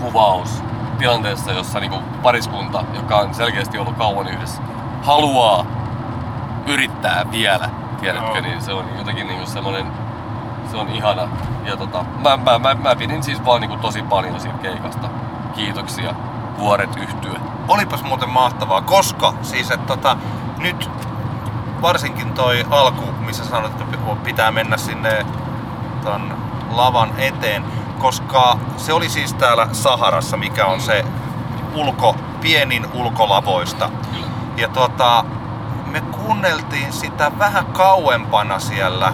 [0.00, 0.62] kuvaus
[0.98, 4.62] tilanteessa, jossa niinku pariskunta, joka on selkeästi ollut kauan yhdessä,
[5.02, 5.66] haluaa
[6.66, 8.40] yrittää vielä, tiedätkö, Joo.
[8.40, 9.86] niin se on jotenkin niinku semmonen,
[10.70, 11.28] se on ihana.
[11.64, 15.08] Ja tota, mä, mä, mä, mä pidin siis vaan niinku tosi paljon siitä keikasta.
[15.54, 16.14] Kiitoksia,
[16.58, 17.40] vuoret yhtyä.
[17.68, 20.16] Olipas muuten mahtavaa, koska siis että tota,
[20.58, 20.90] nyt
[21.82, 25.26] varsinkin toi alku, missä sanoit, että pitää mennä sinne
[26.04, 26.36] ton
[26.70, 27.64] lavan eteen,
[27.98, 31.04] koska se oli siis täällä Saharassa, mikä on se
[31.74, 33.90] ulko, pienin ulkolavoista.
[34.12, 34.26] Kyllä.
[34.56, 35.24] Ja tota,
[35.96, 39.12] me kuunneltiin sitä vähän kauempana siellä,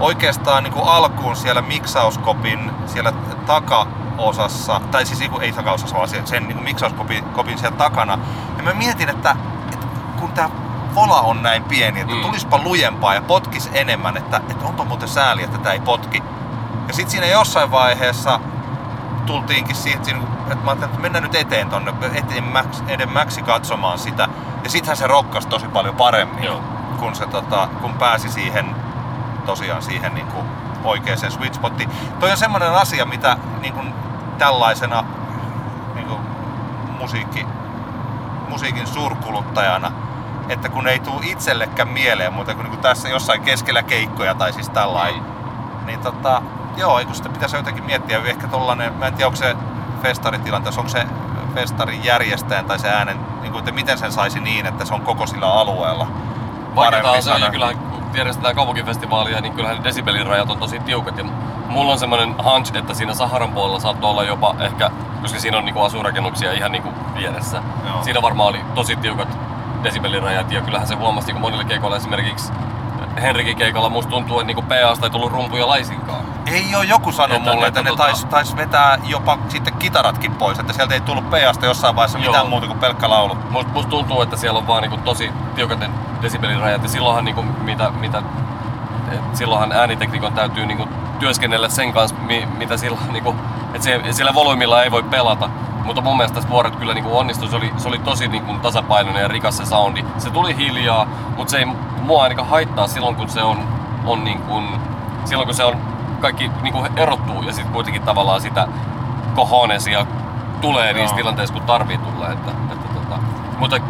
[0.00, 3.12] oikeastaan niin kuin alkuun siellä miksauskopin siellä
[3.46, 8.18] takaosassa, tai siis niinku- ei takaosassa, vaan sen, sen niin kuin miksauskopin kopin siellä takana.
[8.56, 9.36] Ja mä mietin, että,
[9.72, 9.86] että
[10.20, 10.50] kun tämä
[10.94, 12.20] vola on näin pieni, että Mm.
[12.22, 16.22] tulispa lujempaa ja potkis enemmän, että, että onpa muuten sääli, että tämä ei potki.
[16.88, 18.40] Ja sitten siinä jossain vaiheessa
[19.26, 20.14] tultiinkin siihen, että,
[20.54, 24.28] mä ajattelin, että mennään nyt eteen tonne, edemmäksi, edemmäksi katsomaan sitä.
[24.64, 26.60] Ja sittenhän se rokkasi tosi paljon paremmin, Joo.
[26.98, 28.76] kun, se, tota, kun pääsi siihen
[29.46, 30.46] tosiaan siihen niin kuin
[30.84, 31.90] oikeaan sweet spottiin.
[32.20, 33.94] Toi on semmoinen asia, mitä niin kuin
[34.38, 35.04] tällaisena
[35.94, 36.20] niin kuin
[37.00, 37.46] musiikki,
[38.48, 39.92] musiikin suurkuluttajana
[40.48, 44.52] että kun ei tule itsellekään mieleen muuta kuin, niin kuin tässä jossain keskellä keikkoja tai
[44.52, 45.86] siis tällainen, Mm.
[45.86, 46.42] niin tota,
[46.76, 49.56] joo, eikö sitä pitäisi jotenkin miettiä, ehkä tollanen, mä en tiedä onko se
[50.02, 51.06] festaritilanteessa, onko se
[51.54, 55.00] festarin järjestäjän tai se äänen, niin kuin, että miten sen saisi niin, että se on
[55.00, 56.06] koko sillä alueella
[56.74, 61.18] Vaikeaa se ja kyllähän kun järjestetään kaupunkifestivaalia, niin kyllähän desibelin rajat on tosi tiukat.
[61.18, 61.24] Ja
[61.68, 64.90] mulla on semmoinen hunch, että siinä Saharan puolella saattoi olla jopa ehkä,
[65.22, 67.62] koska siinä on niinku asurakennuksia ihan niinku vieressä.
[67.86, 68.02] Joo.
[68.02, 69.38] Siinä varmaan oli tosi tiukat
[69.84, 72.52] desibelin rajat, ja kyllähän se huomasi, kun monilla keikoilla esimerkiksi
[73.22, 76.24] Henrikin keikalla musta tuntuu, että niinku PAsta ei tullut rumpuja laisinkaan.
[76.46, 80.34] Ei ole joku sanonut Että- mulle, että ne tota- tais, tais vetää jopa sitten kitaratkin
[80.34, 82.26] pois, että sieltä ei tullut peasta jossain vaiheessa Joo.
[82.32, 83.34] mitään muuta kuin pelkkä laulu.
[83.50, 85.90] Musta, musta tuntuu, että siellä on vaan niinku tosi tiukat ne
[86.22, 88.22] desibelin rajat ja silloinhan niinku mitä, mitä
[89.12, 90.88] et silloinhan ääniteknikon täytyy niinku
[91.18, 93.34] työskennellä sen kanssa, mi, mitä sillä, niinku,
[93.74, 95.48] että se, sillä volyymilla ei voi pelata.
[95.84, 99.22] Mutta mun mielestä tässä vuoret kyllä niinku onnistui, se oli, se oli tosi niinku tasapainoinen
[99.22, 100.04] ja rikas se soundi.
[100.18, 101.64] Se tuli hiljaa, mutta se ei
[102.02, 103.58] mua ainakaan haittaa silloin kun se on,
[104.06, 104.62] on niinku,
[105.24, 105.76] silloin kun se on
[106.22, 108.68] kaikki niinku erottuu ja sitten kuitenkin tavallaan sitä
[109.34, 110.06] kohonesia
[110.60, 111.16] tulee niissä Joo.
[111.16, 112.32] tilanteissa kun tarvii tulla.
[112.32, 113.18] Että, että, tota,
[113.58, 113.80] mutta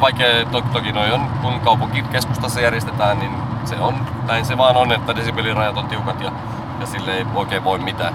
[0.00, 3.32] vaikea to, toki noi on, kun kaupunkikeskustassa järjestetään, niin
[3.64, 3.94] se on,
[4.26, 6.32] näin se vaan on, että desibelirajat on tiukat ja,
[6.80, 8.14] ja sille ei oikein voi mitään.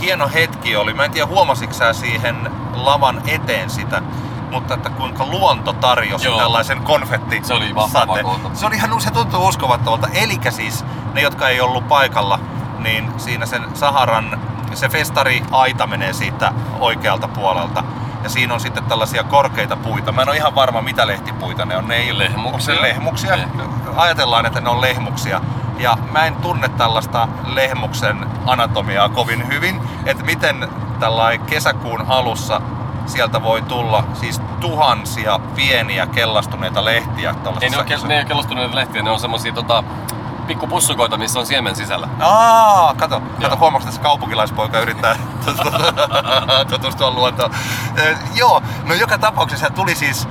[0.00, 4.02] Hieno hetki oli, mä en tiedä huomasitko sä siihen lavan eteen sitä,
[4.50, 6.38] mutta että kuinka luonto tarjosi Joo.
[6.38, 7.74] tällaisen konfetti Se oli
[8.22, 8.50] koota.
[8.54, 10.08] Se oli ihan, se tuntuu uskomattomalta.
[10.14, 12.38] Eli siis ne, jotka ei ollut paikalla,
[12.86, 14.40] niin siinä sen Saharan,
[14.74, 17.84] se festari-aita menee siitä oikealta puolelta.
[18.22, 20.12] Ja siinä on sitten tällaisia korkeita puita.
[20.12, 21.88] Mä en ole ihan varma, mitä lehtipuita ne on.
[21.88, 22.74] Ne ei Lehmuksia.
[22.74, 23.36] Se lehmuksia?
[23.36, 23.62] Lehmä.
[23.96, 25.40] Ajatellaan, että ne on lehmuksia.
[25.78, 30.68] Ja mä en tunne tällaista lehmuksen anatomiaa kovin hyvin, että miten
[31.00, 32.60] tällainen kesäkuun alussa
[33.06, 37.34] sieltä voi tulla siis tuhansia pieniä kellastuneita lehtiä.
[37.60, 39.84] Ei ne, ole, ke- ne ei ole kellostuneita lehtiä, ne on semmosia tota,
[40.46, 42.08] pikkupussukoita, missä on siemen sisällä.
[42.20, 45.16] Aa, kato, kato että tässä kaupunkilaispoika yrittää
[46.70, 47.50] tutustua luontoon.
[48.34, 50.28] Joo, no joka tapauksessa tuli siis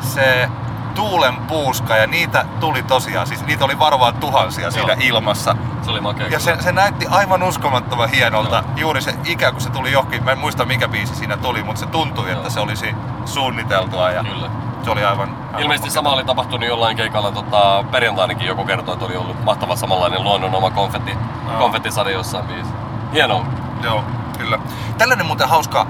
[0.00, 0.48] se
[0.96, 5.00] tuulen puuska ja niitä tuli tosiaan, siis niitä oli varmaan tuhansia siinä Joo.
[5.02, 5.56] ilmassa.
[5.82, 8.56] Se oli makea Ja se, se näytti aivan uskomattoman hienolta.
[8.56, 8.76] Joo.
[8.76, 11.80] Juuri se ikä, kun se tuli johonkin, mä en muista mikä biisi siinä tuli, mutta
[11.80, 12.50] se tuntui, että Joo.
[12.50, 12.94] se olisi
[13.24, 14.50] suunniteltua ja Kyllä.
[14.82, 15.28] se oli aivan...
[15.46, 19.76] aivan Ilmeisesti sama oli tapahtunut jollain keikalla tota, perjantainakin joku kertoi, että oli ollut mahtava
[19.76, 21.58] samanlainen luonnon oma konfetti, Joo.
[21.58, 22.74] konfettisade jossain biisissä.
[23.12, 23.46] Hienoa.
[23.82, 24.04] Joo,
[24.38, 24.58] kyllä.
[24.98, 25.86] Tällainen muuten hauska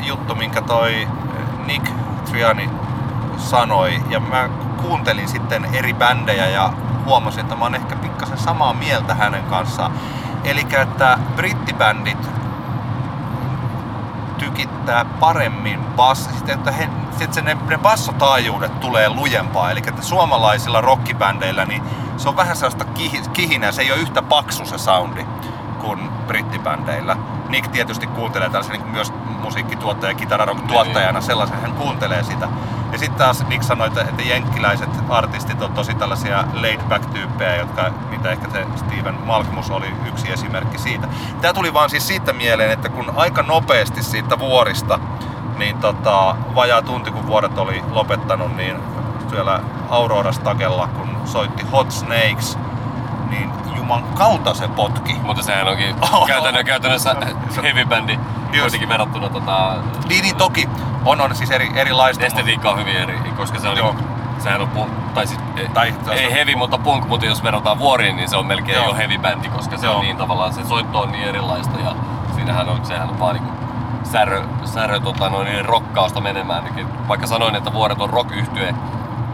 [0.00, 1.08] juttu, minkä toi
[1.66, 1.90] Nick
[2.24, 2.70] Triani
[3.38, 4.48] sanoi, ja mä
[4.82, 6.72] kuuntelin sitten eri bändejä ja
[7.04, 9.92] huomasin, että mä oon ehkä pikkasen samaa mieltä hänen kanssaan.
[10.44, 12.30] Eli että brittibändit
[14.38, 19.70] tykittää paremmin bass, sitten, että he, sitten se, ne, ne bassotaajuudet tulee lujempaa.
[19.70, 21.82] Eli että suomalaisilla rockibändeillä niin
[22.16, 25.26] se on vähän sellaista kihi, kihinää, se ei ole yhtä paksu se soundi
[25.80, 27.16] kuin brittibändeillä.
[27.48, 29.12] Nick tietysti kuuntelee tällaisen niin myös
[29.42, 32.48] musiikkituottaja, kitararock-tuottajana, sellaisen hän kuuntelee sitä.
[32.98, 38.30] Ja sitten taas Nick sanoi, että, että jenkkiläiset artistit on tosi tällaisia laid-back-tyyppejä, jotka, mitä
[38.30, 41.08] ehkä se Steven Malkmus oli yksi esimerkki siitä.
[41.40, 44.98] Tämä tuli vaan siis siitä mieleen, että kun aika nopeasti siitä vuorista,
[45.58, 48.76] niin tota, vajaa tunti kun vuoret oli lopettanut, niin
[49.30, 52.58] siellä Aurora Stagella, kun soitti Hot Snakes,
[53.30, 53.50] niin
[53.88, 55.16] juman kautta se potki.
[55.22, 55.94] Mutta sehän onkin
[56.26, 57.16] käytännön, käytännössä
[57.62, 58.18] heavy bändi
[58.60, 59.74] kuitenkin verrattuna tota,
[60.08, 60.68] Niin, niin toki
[61.04, 62.24] on, on siis eri, erilaista.
[62.26, 63.94] estetiikka on hyvin eri, koska se on Joo.
[64.38, 68.16] sehän on punk, tai siis ei, Tai- ei heavy, mutta punk, mutta jos verrataan vuoriin,
[68.16, 68.86] niin se on melkein Joo.
[68.86, 69.96] jo heavy bändi, koska se Joo.
[69.96, 71.94] on niin tavallaan, se soitto on niin erilaista ja
[72.34, 73.52] siinähän on, sehän on vaan niinku
[74.04, 76.64] särö, särö tota, noin, niin rokkausta menemään.
[76.74, 78.30] Niin Vaikka sanoin, että vuoret on rock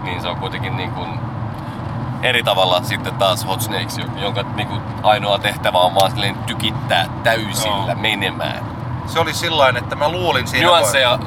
[0.03, 1.09] niin se on kuitenkin niin kuin
[2.25, 7.09] eri tavalla sitten taas Hot Snakes, jonka niin kuin ainoa tehtävä on vaan silleen tykittää
[7.23, 7.95] täysillä Joo.
[8.01, 8.67] menemään.
[9.07, 10.67] Se oli sillain, että mä luulin siinä...
[10.67, 11.19] Nuansseja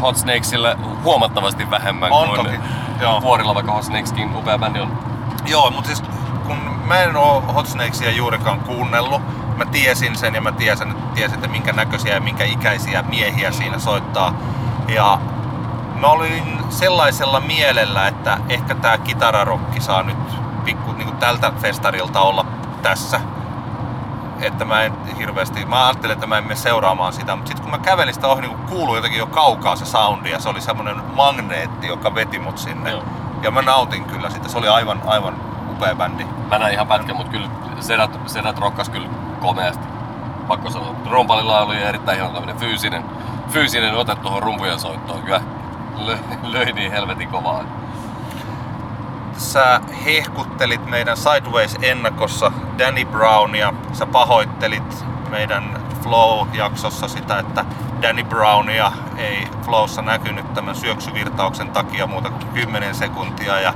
[0.00, 2.58] Hot Snakesille huomattavasti vähemmän On kuin toki,
[3.00, 3.22] joo.
[3.22, 4.98] vuorilla, vaikka Hot Snakeskin upea bändi on.
[5.46, 6.02] Joo, mutta siis
[6.46, 9.22] kun mä en oo Hot Snakesia juurikaan kuunnellut,
[9.56, 13.78] mä tiesin sen ja mä tiesin, tiesin että minkä näköisiä ja minkä ikäisiä miehiä siinä
[13.78, 14.34] soittaa.
[14.88, 15.18] Ja
[16.00, 22.46] mä olin sellaisella mielellä, että ehkä tää kitararokki saa nyt pikku niin tältä festarilta olla
[22.82, 23.20] tässä.
[24.40, 27.70] Että mä en hirveästi, mä ajattelin, että mä en mene seuraamaan sitä, mutta sitten kun
[27.70, 30.96] mä kävelin sitä ohi, niin kuului jotenkin jo kaukaa se soundi ja se oli semmonen
[31.14, 32.90] magneetti, joka veti mut sinne.
[32.90, 33.02] Joo.
[33.42, 35.36] Ja mä nautin kyllä sitä, se oli aivan, aivan
[35.70, 36.24] upea bändi.
[36.50, 37.48] Mä näin ihan pätkän, mutta kyllä
[37.80, 39.08] sedät, sedät rokkas kyllä
[39.40, 39.86] komeasti.
[40.48, 40.94] Pakko sanoa.
[41.10, 43.04] Rumpalilla oli erittäin hieno tämmönen fyysinen,
[43.48, 45.22] fyysinen ote tuohon rumpujen soittoon.
[45.22, 45.40] Kyllä
[46.06, 47.64] löi, löi niin helvetin kovaa.
[49.36, 53.74] Sä hehkuttelit meidän Sideways-ennakossa Danny Brownia.
[53.92, 57.64] Sä pahoittelit meidän Flow-jaksossa sitä, että
[58.02, 63.60] Danny Brownia ei Flowssa näkynyt tämän syöksyvirtauksen takia muuta kuin 10 sekuntia.
[63.60, 63.74] Ja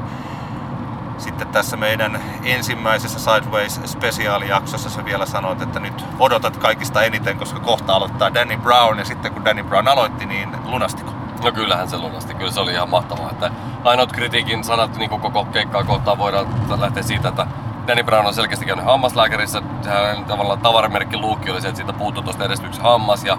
[1.19, 7.61] sitten tässä meidän ensimmäisessä Sideways spesiaalijaksossa sä vielä sanoit, että nyt odotat kaikista eniten, koska
[7.61, 11.16] kohta aloittaa Danny Brown ja sitten kun Danny Brown aloitti, niin lunastiko?
[11.47, 13.31] No kyllähän se lunasti, kyllä se oli ihan mahtavaa.
[13.31, 13.51] Että
[13.85, 16.47] ainoat kritiikin sanat niin koko keikkaa kohtaan voidaan
[16.81, 17.47] lähteä siitä, että
[17.87, 19.63] Danny Brown on selkeästi käynyt hammaslääkärissä.
[19.83, 23.25] Sehän tavallaan tavaramerkki luukki oli se, että siitä puuttui tuosta edestä yksi hammas.
[23.25, 23.39] Ja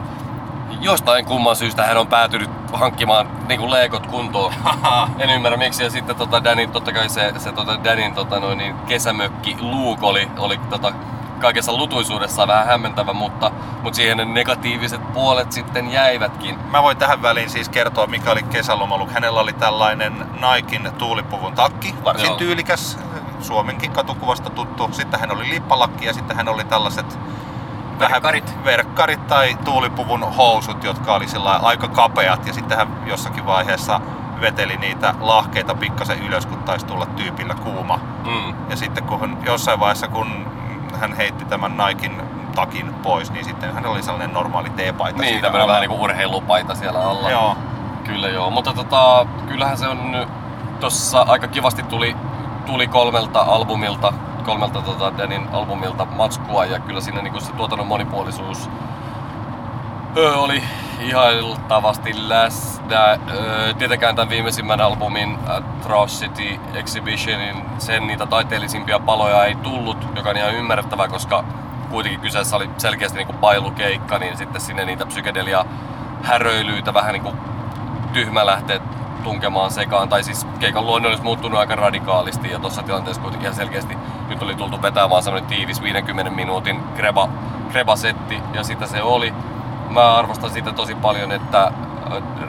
[0.81, 4.53] jostain kumman syystä hän on päätynyt hankkimaan niin kuin leekot kuntoon.
[5.19, 5.83] en ymmärrä miksi.
[5.83, 10.03] Ja sitten tota Danny, totta kai se, se tota Danin tota noin, niin kesämökki Luuk
[10.03, 10.93] oli, oli tota,
[11.39, 13.51] kaikessa lutuisuudessaan vähän hämmentävä, mutta,
[13.83, 16.59] mutta siihen ne negatiiviset puolet sitten jäivätkin.
[16.71, 19.11] Mä voin tähän väliin siis kertoa, mikä oli kesälomaluk.
[19.11, 22.37] Hänellä oli tällainen Naikin tuulipuvun takki, varsin Joo.
[22.37, 22.99] tyylikäs,
[23.41, 24.89] Suomenkin katukuvasta tuttu.
[24.91, 27.19] Sitten hän oli lippalakki ja sitten hän oli tällaiset
[27.99, 28.63] vähän Verkkarit.
[28.65, 32.47] verkkarit tai tuulipuvun housut, jotka oli sillä aika kapeat.
[32.47, 34.01] Ja sitten hän jossakin vaiheessa
[34.41, 37.99] veteli niitä lahkeita pikkasen ylös, kun taisi tulla tyypillä kuuma.
[38.25, 38.69] Mm.
[38.69, 40.45] Ja sitten kun jossain vaiheessa, kun
[40.97, 42.21] hän heitti tämän Naikin
[42.55, 45.21] takin pois, niin sitten hän oli sellainen normaali teepaita.
[45.21, 45.67] Niin, alla.
[45.67, 47.31] vähän niinku urheilupaita siellä alla.
[47.31, 47.57] Joo.
[48.03, 50.29] Kyllä joo, mutta tota, kyllähän se on nyt
[50.79, 52.15] tossa aika kivasti tuli,
[52.65, 54.13] tuli kolmelta albumilta,
[54.45, 58.69] kolmelta tota Danin albumilta matskua ja kyllä siinä niinku se tuotannon monipuolisuus
[60.17, 60.63] oli
[60.99, 63.19] ihailtavasti läsnä.
[63.77, 70.55] Tietenkään tämän viimeisimmän albumin Atrocity Exhibitionin sen niitä taiteellisimpia paloja ei tullut, joka on ihan
[70.55, 71.43] ymmärrettävää, koska
[71.89, 75.65] kuitenkin kyseessä oli selkeästi niinku pailukeikka, niin sitten sinne niitä psykedelia
[76.23, 77.35] häröilyitä vähän niinku
[78.13, 78.79] tyhmä lähteä
[79.23, 80.09] tunkemaan sekaan.
[80.09, 83.97] Tai siis keikan luonne olisi muuttunut aika radikaalisti ja tuossa tilanteessa kuitenkin ihan selkeästi
[84.29, 87.29] nyt oli tultu vetämään semmoinen tiivis 50 minuutin greba,
[87.71, 89.33] greba-setti ja sitä se oli.
[89.89, 91.71] Mä arvostan sitä tosi paljon, että äh,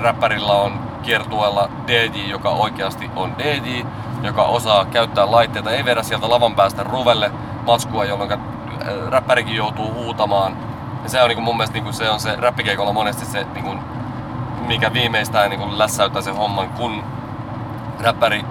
[0.03, 3.84] räppärillä on kiertueella DJ, joka oikeasti on DJ,
[4.22, 7.32] joka osaa käyttää laitteita, ei vedä sieltä lavan päästä ruvelle
[7.66, 8.39] matskua, jolloin äh,
[9.09, 10.57] räppärikin joutuu huutamaan.
[11.03, 13.74] Ja se on niinku mun mielestä niinku se on se räppikeikolla monesti se niinku
[14.68, 17.05] mikä viimeistään niin lässäyttää sen homman, kun
[18.01, 18.45] räppäri,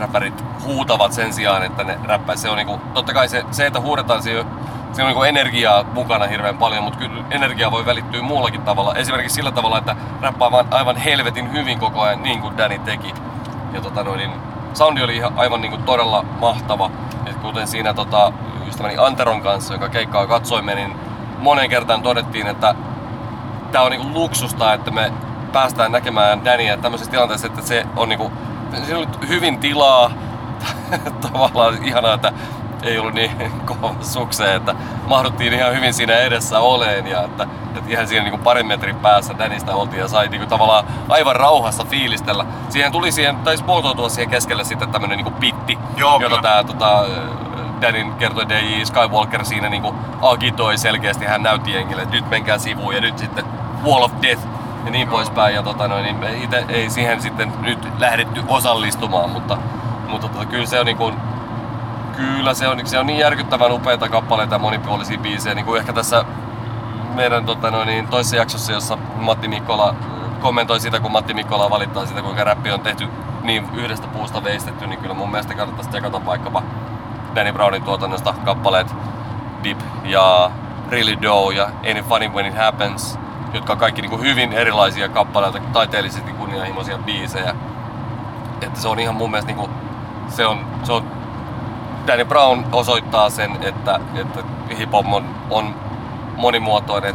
[0.00, 2.36] räppärit huutavat sen sijaan, että ne räppää.
[2.36, 4.44] Se on niinku, totta kai se, se että huudetaan, se,
[4.92, 8.94] se on niinku energiaa mukana hirveän paljon, mutta kyllä energia voi välittyä muullakin tavalla.
[8.94, 13.14] Esimerkiksi sillä tavalla, että räppää vaan aivan helvetin hyvin koko ajan, niin kuin Danny teki.
[13.72, 14.32] Ja tota noin, niin
[14.74, 16.90] soundi oli ihan aivan niinku todella mahtava.
[17.26, 18.32] Ja kuten siinä tota,
[18.68, 20.94] ystäväni Anteron kanssa, joka keikkaa katsoimme, niin
[21.38, 22.74] monen kertaan todettiin, että
[23.72, 25.12] tää on niinku luksusta, että me
[25.52, 28.32] päästään näkemään Dania tämmöisessä tilanteessa, että se on niinku,
[28.84, 30.10] siinä oli hyvin tilaa,
[31.32, 32.32] tavallaan ihanaa, että
[32.82, 34.74] ei ollut niin kova sukseen, että
[35.06, 39.38] mahduttiin ihan hyvin siinä edessä oleen ja että, että ihan siinä niinku parin metrin päässä
[39.38, 42.46] Danista oltiin ja sai niinku tavallaan aivan rauhassa fiilistellä.
[42.68, 46.42] Siihen tuli siihen, taisi muotoutua siihen keskelle sitten tämmönen niinku pitti, Joo, jota kyllä.
[46.42, 47.04] tää tota,
[47.80, 52.94] Danin kertoi DJ Skywalker siinä niinku agitoi selkeästi, hän näytti jengille, että nyt menkää sivuun
[52.94, 53.44] ja nyt sitten
[53.84, 54.42] Wall of Death
[54.84, 55.54] ja niin poispäin.
[55.54, 59.58] Ja tota noin, niin ei siihen sitten nyt lähdetty osallistumaan, mutta,
[60.08, 61.12] mutta tota, kyllä se on niinku,
[62.18, 65.92] kyllä se on, se on niin järkyttävän upeita kappaleita ja monipuolisia biisejä, niin kuin ehkä
[65.92, 66.24] tässä
[67.14, 69.94] meidän tota noin, niin toisessa jaksossa, jossa Matti Mikkola
[70.40, 73.08] kommentoi sitä, kun Matti Mikkola valittaa sitä, kuinka räppi on tehty
[73.42, 76.62] niin yhdestä puusta veistetty, niin kyllä mun mielestä kannattaisi tsekata vaikkapa
[77.34, 78.94] Danny Brownin tuotannosta kappaleet
[79.64, 80.50] Dip ja
[80.90, 83.18] Really Dough ja Any Funny When It Happens,
[83.52, 87.54] jotka on kaikki niin kuin hyvin erilaisia kappaleita, taiteellisesti kunnianhimoisia biisejä.
[88.62, 89.70] Että se on ihan mun mielestä niin kuin,
[90.28, 91.17] se on, se on
[92.08, 94.40] Danny Brown osoittaa sen, että, että
[94.78, 95.74] hip-hop on, on
[96.36, 97.14] monimuotoinen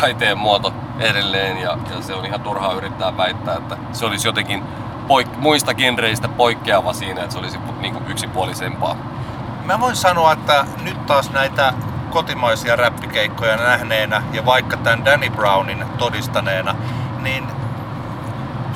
[0.00, 4.62] taiteen muoto edelleen ja, ja se on ihan turhaa yrittää väittää, että se olisi jotenkin
[5.08, 8.96] poik- muista genreistä poikkeava siinä, että se olisi niin kuin yksipuolisempaa.
[9.64, 11.72] Mä voin sanoa, että nyt taas näitä
[12.10, 16.74] kotimaisia räppikeikkoja nähneenä ja vaikka tämän Danny Brownin todistaneena,
[17.22, 17.44] niin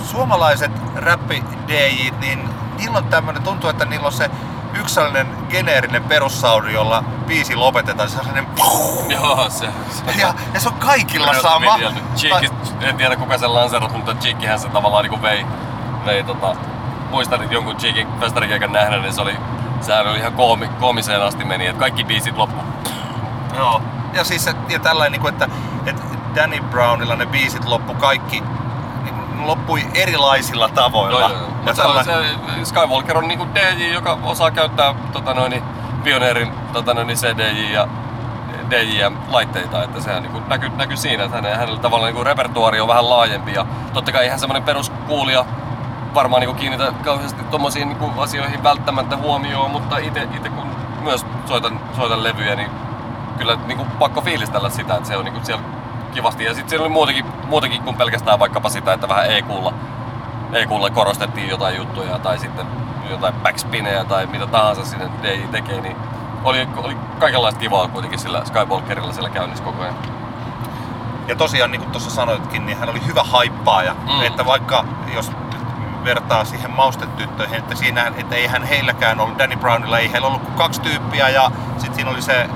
[0.05, 1.45] suomalaiset räppi
[2.21, 2.49] niin
[2.79, 4.31] niillä on tämmönen, tuntuu, että niillä on se
[4.77, 8.55] yksi sellainen geneerinen perussaudi, jolla biisi lopetetaan, se on sellainen
[9.09, 11.79] Joo, se, se ja, ja se on kaikilla sama.
[12.17, 12.49] Cheeky,
[12.81, 15.47] en tiedä kuka sen lanseerasi, mutta Cheekyhän se tavallaan niinku vei,
[16.05, 16.57] vei tota,
[17.11, 19.37] muistan että jonkun Cheekin festarikeikan nähneen, niin se oli,
[19.81, 22.63] sehän oli ihan koomi, koomiseen asti meni, että kaikki biisit loppu.
[23.57, 23.83] Joo.
[24.13, 25.49] Ja siis ja tällainen, niin kuin, että,
[25.87, 26.03] että
[26.35, 28.64] Danny Brownilla ne biisit loppu kaikki niin
[29.47, 31.21] loppui erilaisilla tavoilla.
[31.21, 31.49] Joo, joo, joo.
[31.67, 32.13] Ja tällä- se
[32.65, 35.63] Skywalker on niinku DJ, joka osaa käyttää tota noin,
[36.05, 37.89] pioneerin tota noin, CDJ ja
[38.71, 43.11] DJ-laitteita, että sehän niinku näkyy, näkyy siinä, että hänen, hänellä tavallaan niinku repertuaari on vähän
[43.11, 45.45] laajempi ja totta kai ihan semmoinen peruskuulija
[46.15, 50.67] varmaan niinku kiinnitä kauheasti tommosiin niinku asioihin välttämättä huomioon, mutta itse kun
[51.01, 52.71] myös soitan, soitan levyjä, niin
[53.39, 55.65] kyllä niinku pakko fiilistellä sitä, että se on niinku siellä
[56.15, 56.45] kivasti.
[56.45, 59.75] Ja sitten siellä oli muutakin, muutakin kuin pelkästään vaikkapa sitä, että vähän EQlla,
[60.53, 62.67] EQlla korostettiin jotain juttuja tai sitten
[63.11, 65.97] jotain backspinejä tai mitä tahansa sinne DJ tekee, niin
[66.45, 69.95] oli, oli kaikenlaista kivaa kuitenkin sillä Skywalkerilla siellä käynnissä koko ajan.
[71.29, 73.95] Ja tosiaan, niin kuin tuossa sanoitkin, niin hän oli hyvä haippaaja.
[73.95, 74.23] Mm.
[74.23, 74.85] Että vaikka
[75.15, 75.33] jos
[76.05, 80.55] vertaa siihen maustetyttöihin, että siinä, että eihän heilläkään ollut, Danny Brownilla ei heillä ollut kuin
[80.55, 82.49] kaksi tyyppiä ja sitten siinä oli se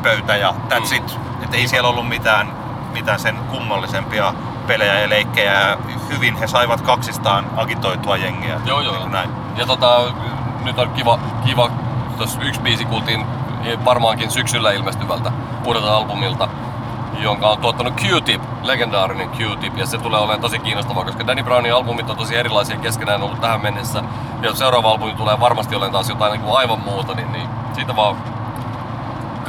[0.00, 0.96] DJ-pöytä ja that's Mm.
[0.96, 1.18] it.
[1.44, 2.52] Että ei siellä ollut mitään,
[2.92, 4.34] mitään sen kummallisempia
[4.66, 5.52] pelejä ja leikkejä.
[5.60, 5.76] Ja
[6.08, 8.60] hyvin he saivat kaksistaan agitoitua jengiä.
[8.64, 9.00] Joo, Niin joo.
[9.00, 9.30] kuin näin.
[9.56, 10.00] Ja tota,
[10.64, 11.70] nyt on kiva, kiva
[12.16, 13.26] tuossa yksi biisi kuultiin
[13.84, 15.32] varmaankin syksyllä ilmestyvältä
[15.66, 16.48] uudelta albumilta,
[17.18, 21.74] jonka on tuottanut Q-Tip, legendaarinen Q-Tip, ja se tulee olemaan tosi kiinnostavaa, koska Danny Brownin
[21.74, 24.02] albumit on tosi erilaisia keskenään ollut tähän mennessä,
[24.42, 27.96] ja seuraava albumi tulee varmasti olemaan taas jotain niin kuin aivan muuta, niin, niin siitä
[27.96, 28.16] vaan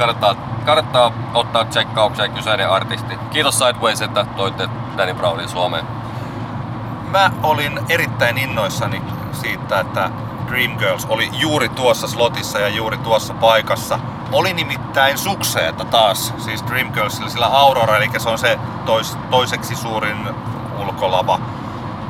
[0.02, 0.34] kannattaa,
[0.66, 3.18] kannattaa ottaa tsekkaukseen kyseinen artisti.
[3.30, 5.86] Kiitos Sideways, että toitte Danny Brownin Suomeen.
[7.10, 10.10] Mä olin erittäin innoissani siitä, että
[10.48, 13.98] Dreamgirls oli juuri tuossa slotissa ja juuri tuossa paikassa.
[14.32, 20.28] Oli nimittäin sukseeta taas, siis Dreamgirlsillä sillä Aurora, eli se on se tois, toiseksi suurin
[20.78, 21.40] ulkolava.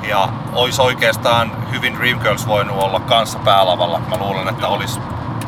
[0.02, 3.98] Ja olisi oikeastaan hyvin Dreamgirls voinut olla kanssa päälavalla.
[3.98, 5.00] Mä luulen, että olisi,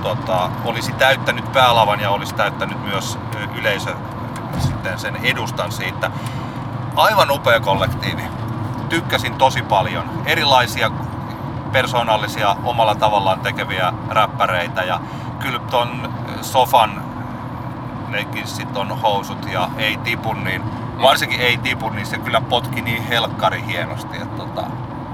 [0.05, 3.19] tota, olisi täyttänyt päälavan ja olisi täyttänyt myös
[3.59, 3.95] yleisö
[4.59, 6.11] sitten sen edustan siitä.
[6.97, 8.23] Aivan upea kollektiivi
[8.89, 10.11] tykkäsin tosi paljon.
[10.27, 10.91] Erilaisia
[11.73, 15.01] persoonallisia omalla tavallaan tekeviä räppäreitä ja
[15.39, 17.05] kyllä ton Sofan
[18.09, 20.63] nekin sit on housut ja ei tipu, niin
[21.03, 24.17] varsinkin ei tipu, niin se kyllä potki niin helkkari hienosti.
[24.17, 24.65] Että tota,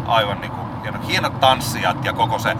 [0.07, 2.57] aivan niinku hieno, hienot tanssijat ja koko se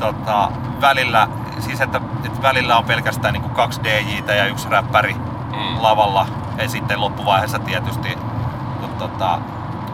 [0.00, 0.48] tota,
[0.80, 1.28] välillä,
[1.58, 5.16] siis että, että välillä on pelkästään niinku kaksi DJtä ja yksi räppäri
[5.50, 5.82] Mm.
[5.82, 6.26] lavalla
[6.58, 8.18] ja sitten loppuvaiheessa tietysti
[8.98, 9.38] tota,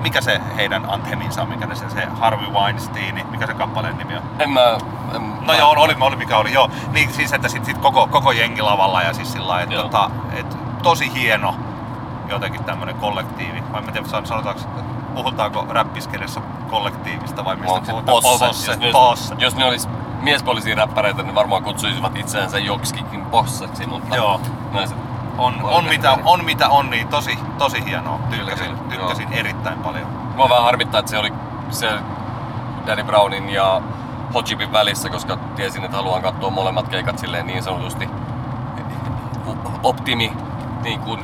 [0.01, 4.23] mikä se heidän antheminsa on, mikä se, se Harvey Weinstein, mikä se kappaleen nimi on?
[4.39, 4.61] En mä...
[5.15, 6.71] En, No joo, oli, oli mikä oli, joo.
[6.93, 10.57] Niin siis, että sit, sit koko, koko jengi lavalla ja siis sillä että tota, et,
[10.83, 11.55] tosi hieno
[12.29, 13.63] jotenkin tämmönen kollektiivi.
[13.73, 14.61] Vai mä en tiedä, san- sanotaanko,
[15.17, 16.41] puhutaanko räppiskelijassa
[16.71, 18.23] kollektiivista vai mistä se puhutaan?
[18.23, 18.47] posse?
[18.47, 19.35] Posse, Jos, ne, posse.
[19.39, 19.89] jos ne olisi
[20.21, 24.41] miespuolisia räppäreitä, niin varmaan kutsuisivat itseänsä joksikin posseksi, mutta Joo.
[24.73, 24.97] naiset
[25.39, 28.19] On, on, mitä, on mitä on, niin tosi, tosi hienoa.
[28.31, 30.07] Tykkäsin, Kyllä, kyllä, tykkäsin erittäin paljon.
[30.37, 31.33] Mua vähän harmittaa, että se oli
[31.71, 31.91] se
[32.87, 33.83] Danny Brownin ja
[34.35, 38.09] Hotchipin välissä, koska tiesin, että haluan katsoa molemmat keikat silleen niin sanotusti
[39.83, 40.33] optimi
[40.83, 41.21] niin kuin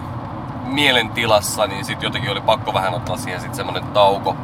[0.73, 4.37] mielentilassa, niin sitten jotenkin oli pakko vähän ottaa siihen sitten semmonen tauko.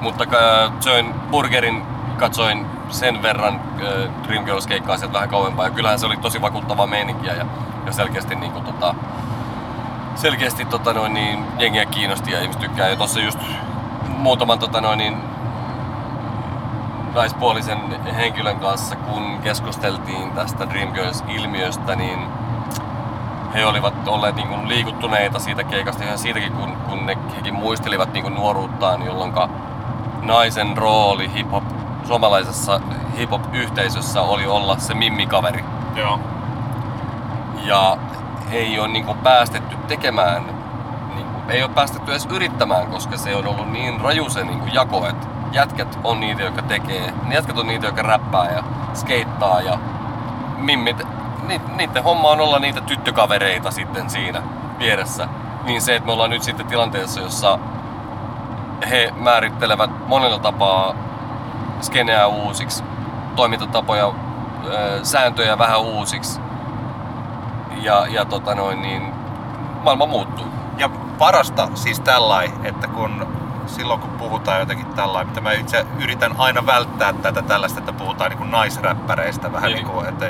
[0.00, 1.82] Mutta äh, söin burgerin,
[2.16, 7.34] katsoin sen verran äh, Dreamgirls-keikkaa sieltä vähän kauempaa ja kyllähän se oli tosi vakuuttavaa meininkiä
[7.34, 7.46] ja,
[7.86, 8.94] ja selkeästi niin kuin, tota,
[10.14, 12.88] selkeästi tota noin, niin, jengiä kiinnosti ja ihmiset tykkää.
[12.88, 13.38] Ja tossa just
[14.08, 15.16] muutaman tota noin, niin,
[17.14, 17.78] naispuolisen
[18.16, 22.18] henkilön kanssa, kun keskusteltiin tästä Dreamgirls-ilmiöstä, niin
[23.58, 28.12] he olivat olleet niin kuin liikuttuneita siitä keikasta ihan siitäkin, kun, kun ne, hekin muistelivat
[28.12, 29.32] niin kuin nuoruuttaan, jolloin
[30.22, 31.64] naisen rooli hip-hop,
[32.06, 32.80] suomalaisessa
[33.18, 36.20] hip-hop-yhteisössä oli olla se mimmikaveri Joo.
[37.64, 37.98] ja
[38.50, 40.42] ei ole niinku päästetty tekemään,
[41.14, 45.06] niinku, ei ole päästetty edes yrittämään, koska se on ollut niin raju se niinku jako,
[45.06, 49.78] että jätkät on niitä, jotka tekee, ne jätkät on niitä, jotka räppää ja skeittaa ja
[50.56, 51.17] mimmit,
[51.48, 54.42] ni, niiden homma on olla niitä tyttökavereita sitten siinä
[54.78, 55.28] vieressä.
[55.64, 57.58] Niin se, että me ollaan nyt sitten tilanteessa, jossa
[58.90, 60.94] he määrittelevät monella tapaa
[61.80, 62.84] skeneä uusiksi,
[63.36, 64.12] toimintatapoja,
[65.02, 66.40] sääntöjä vähän uusiksi,
[67.82, 69.12] ja, ja tota noin, niin
[69.82, 70.46] maailma muuttuu.
[70.78, 70.88] Ja
[71.18, 73.26] parasta siis tällai, että kun
[73.66, 78.30] silloin kun puhutaan jotenkin tällainen, mitä mä itse yritän aina välttää tätä tällaista, että puhutaan
[78.30, 79.76] niin kuin naisräppäreistä vähän Niin.
[79.76, 80.26] niin kuin, että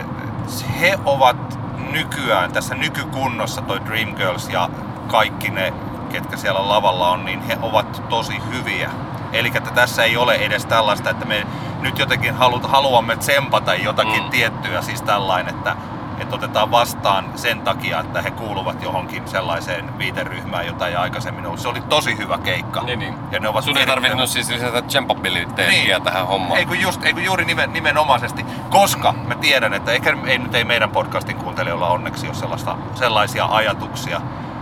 [0.81, 1.59] he ovat
[1.93, 4.71] nykyään tässä nykykunnossa toi Dreamgirls ja
[5.07, 5.73] kaikki ne,
[6.13, 8.91] ketkä siellä lavalla on, niin he ovat tosi hyviä.
[9.33, 11.47] Eli että tässä ei ole edes tällaista, että me
[11.81, 14.31] nyt jotenkin halu, haluamme tsempata jotakin mm.
[14.31, 15.77] tiettyä, siis tällainen, että
[16.23, 21.61] että otetaan vastaan sen takia, että he kuuluvat johonkin sellaiseen viiteryhmään, jota ei aikaisemmin ollut.
[21.61, 22.83] Se oli tosi hyvä keikka.
[22.83, 23.15] Niin, niin.
[23.31, 26.03] Ja ne ovat Sun ei tarvinnut siis lisätä tsempabiliteettia Niin.
[26.03, 26.59] tähän hommaan.
[26.59, 30.55] Ei kun, just, ei kun juuri nimen, nimenomaisesti, koska mä tiedän, että ehkä ei, nyt
[30.55, 34.21] ei meidän podcastin kuuntelijoilla onneksi ole sellaista, sellaisia ajatuksia,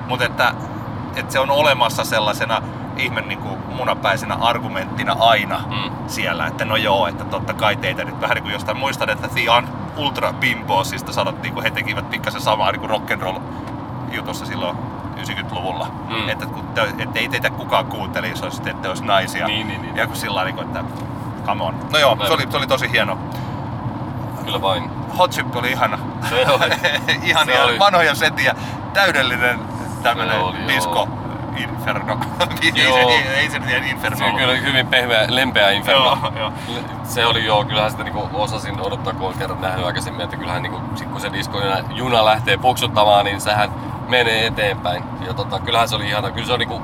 [0.09, 0.55] mutta että,
[1.17, 2.63] että se on olemassa sellaisena
[2.97, 5.91] ihme niin kuin munapäisenä argumenttina aina Mm.
[6.07, 9.29] siellä, että no joo, että totta kai teitä nyt vähän niin kuin jostain muistan, että
[9.29, 9.41] The
[9.97, 13.41] Ultra Bimbosista sanottiin, kun he tekivät pikkasen samaa niin rock'n'roll
[14.13, 14.77] jutussa silloin
[15.17, 15.87] 90-luvulla.
[16.09, 16.29] Mm.
[16.29, 19.47] Että, kun te, että ei teitä kukaan kuunteli, jos olisi, että olisi naisia.
[19.47, 19.97] Niin, niin, niin.
[19.97, 20.85] Ja kun sillä lailla, että
[21.47, 21.75] come on.
[21.93, 23.19] No joo, se oli, se oli tosi hieno.
[24.45, 24.91] Kyllä vain.
[25.19, 25.99] Hot Chip oli ihana.
[26.29, 26.71] Se oli.
[27.29, 27.79] Ihania Se oli.
[27.79, 28.55] vanhoja setiä.
[28.93, 29.61] Täydellinen
[30.03, 31.26] tämmönen Se oli, disco Joo.
[33.53, 36.05] se nyt inferno Se on kyllä hyvin pehmeä, lempeä inferno.
[36.05, 36.53] Joo, joo.
[37.05, 40.63] Se oli joo, kyllähän sitä niinku osasin odottaa, kun olen kerran nähnyt aikaisemmin, että kyllähän
[40.63, 43.71] niinku, sit kun se disco juna lähtee puksuttamaan, niin sehän
[44.09, 45.05] menee eteenpäin.
[45.27, 46.31] Ja tota, kyllähän se oli ihana.
[46.31, 46.83] Kyllä se on niinku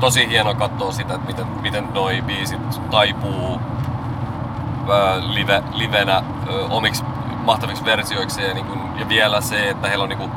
[0.00, 3.60] tosi hieno katsoa sitä, että miten, miten noi biisit taipuu
[4.92, 7.04] ää, live, livenä ö, omiksi
[7.44, 10.30] mahtaviksi versioiksi ja, niinku, ja vielä se, että heillä on niinku,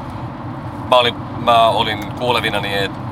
[0.90, 3.07] mä olin, mä olin kuulevina niin, että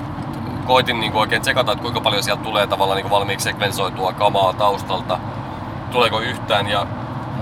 [0.66, 5.20] koitin niinku oikein tsekata, että kuinka paljon sieltä tulee tavallaan niinku valmiiksi sekvensoitua kamaa taustalta.
[5.91, 6.88] Tuleeko yhtään ja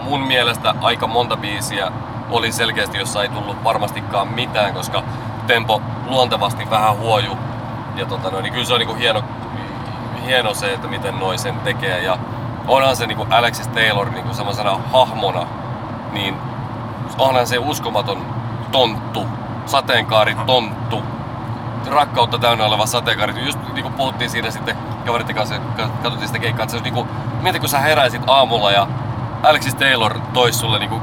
[0.03, 1.91] mun mielestä aika monta biisiä
[2.31, 5.03] oli selkeästi, jossa ei tullut varmastikaan mitään, koska
[5.47, 7.37] tempo luontevasti vähän huoju.
[7.95, 9.23] Ja tota, no, niin kyllä se on niinku hieno,
[10.25, 12.03] hieno se, että miten noi sen tekee.
[12.03, 12.17] Ja
[12.67, 15.47] onhan se niinku Alexis Taylor niinku semmoisena hahmona,
[16.11, 16.35] niin
[17.17, 18.25] onhan se uskomaton
[18.71, 19.27] tonttu,
[19.65, 21.03] sateenkaari tonttu,
[21.87, 23.45] rakkautta täynnä oleva sateenkaari.
[23.45, 26.91] Just niin kuin puhuttiin siinä sitten kaveritten kanssa, ka- katsottiin sitä keikkaa, että se olisi
[26.91, 27.07] niin kuin,
[27.41, 28.87] mieti kun sä heräisit aamulla ja
[29.43, 31.01] Alexis Taylor tois sulle niin kuin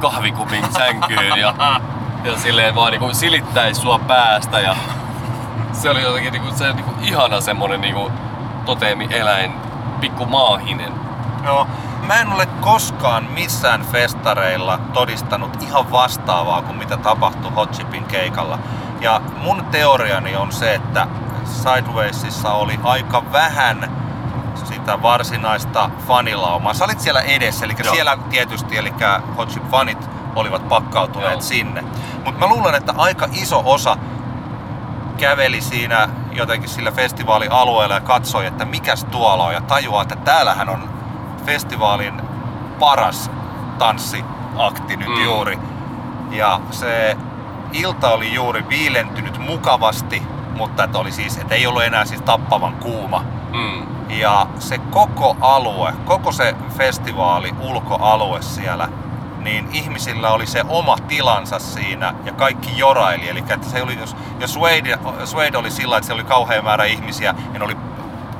[0.00, 1.54] kahvikupin sänkyyn ja,
[2.24, 4.76] ja silleen vaan niin kuin silittäisi sua päästä ja
[5.72, 8.12] se oli jotenkin niin kuin, se, niin kuin ihana semmonen niin kuin
[8.66, 9.52] toteemieläin,
[10.00, 10.92] pikku maahinen.
[11.44, 11.66] Joo.
[12.06, 18.58] Mä en ole koskaan missään festareilla todistanut ihan vastaavaa kuin mitä tapahtui Hot Chipin keikalla.
[19.00, 21.06] Ja mun teoriani on se, että
[21.44, 23.90] Sidewaysissa oli aika vähän
[24.64, 26.74] sitä varsinaista fanilaumaa.
[26.74, 27.94] Sä olit siellä edessä, eli Joo.
[27.94, 28.92] siellä tietysti, eli
[29.36, 31.40] Hot Chip fanit olivat pakkautuneet Joo.
[31.40, 31.84] sinne.
[32.24, 33.96] Mutta mä luulen, että aika iso osa
[35.16, 40.68] käveli siinä jotenkin sillä festivaalialueella ja katsoi, että mikäs tuolla on ja tajuaa, että täällähän
[40.68, 40.90] on
[41.46, 42.22] festivaalin
[42.78, 43.30] paras
[43.78, 45.24] tanssiakti nyt Mm.
[45.24, 45.58] juuri.
[46.30, 47.16] Ja se
[47.72, 50.22] ilta oli juuri viilentynyt mukavasti,
[50.56, 53.24] mutta että oli siis, että ei ollut enää siis tappavan kuuma.
[53.52, 53.82] Mm.
[54.10, 58.88] Ja se koko alue, koko se festivaali, ulkoalue siellä,
[59.38, 63.28] niin ihmisillä oli se oma tilansa siinä ja kaikki joraili.
[63.28, 66.84] Eli että se oli, jos, jos Suede, Suede oli sillä, että se oli kauhean määrä
[66.84, 67.76] ihmisiä ja ne oli,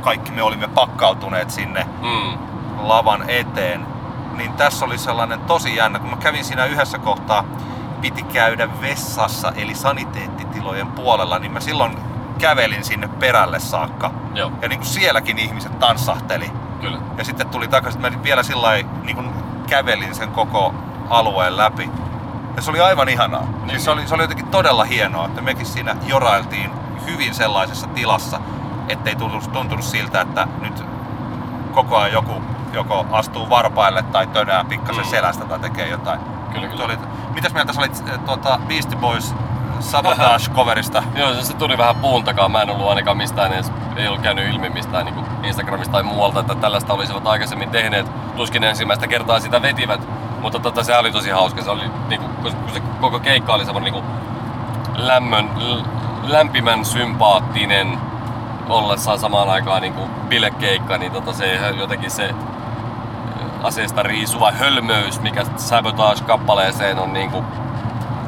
[0.00, 2.38] kaikki me olimme pakkautuneet sinne Mm.
[2.88, 3.86] lavan eteen,
[4.36, 7.44] niin tässä oli sellainen tosi jännä, kun mä kävin siinä yhdessä kohtaa,
[8.00, 11.96] piti käydä vessassa, eli saniteettitilojen puolella, niin mä silloin
[12.38, 14.10] kävelin sinne perälle saakka.
[14.34, 16.52] Joo, Ja niin kuin sielläkin ihmiset tanssahteli.
[16.80, 16.98] kyllä.
[17.18, 18.68] Ja sitten tuli takaisin, mä vielä sillä
[19.02, 19.30] niin kuin
[19.68, 20.74] kävelin sen koko
[21.10, 21.90] alueen läpi.
[22.56, 23.42] Ja se oli aivan ihanaa.
[23.42, 23.70] Niin.
[23.70, 26.70] Siis se, oli, se oli jotenkin todella hienoa, että mekin siinä jorailtiin
[27.06, 28.40] hyvin sellaisessa tilassa,
[28.88, 30.84] ettei tuntunut, tuntunut siltä, että nyt
[31.74, 32.42] koko ajan joku
[32.72, 35.10] joko astuu varpaille tai tönää pikkasen Mm.
[35.10, 36.20] selästä tai tekee jotain.
[36.52, 36.84] Kyllä, kyllä.
[36.84, 36.98] Oli,
[37.34, 39.34] mitäs mieltä sä olit eh, tuota Beastie Boys
[39.80, 41.02] Sabotage-coverista?
[41.18, 42.48] Joo, se, se tuli vähän puun takaa.
[42.48, 46.40] Mä en ollut ainakaan mistään edes, ei ollut käynyt ilmi mistään niin Instagramista tai muualta,
[46.40, 48.06] että tällaista olisivat aikaisemmin tehneet.
[48.36, 50.00] Tuskin ensimmäistä kertaa sitä vetivät,
[50.40, 51.62] mutta tota, se oli tosi hauska.
[51.62, 54.04] Se oli, niin kuin, kun se koko keikka oli semmoinen niin
[54.94, 55.50] lämmön,
[56.22, 57.98] lämpimän sympaattinen
[58.68, 62.34] ollessaan samaan aikaan niin kuin bilekeikka, niin tota, se jotenkin se
[63.62, 67.44] aseesta riisuva hölmöys, mikä Sabotage-kappaleeseen on niin kuin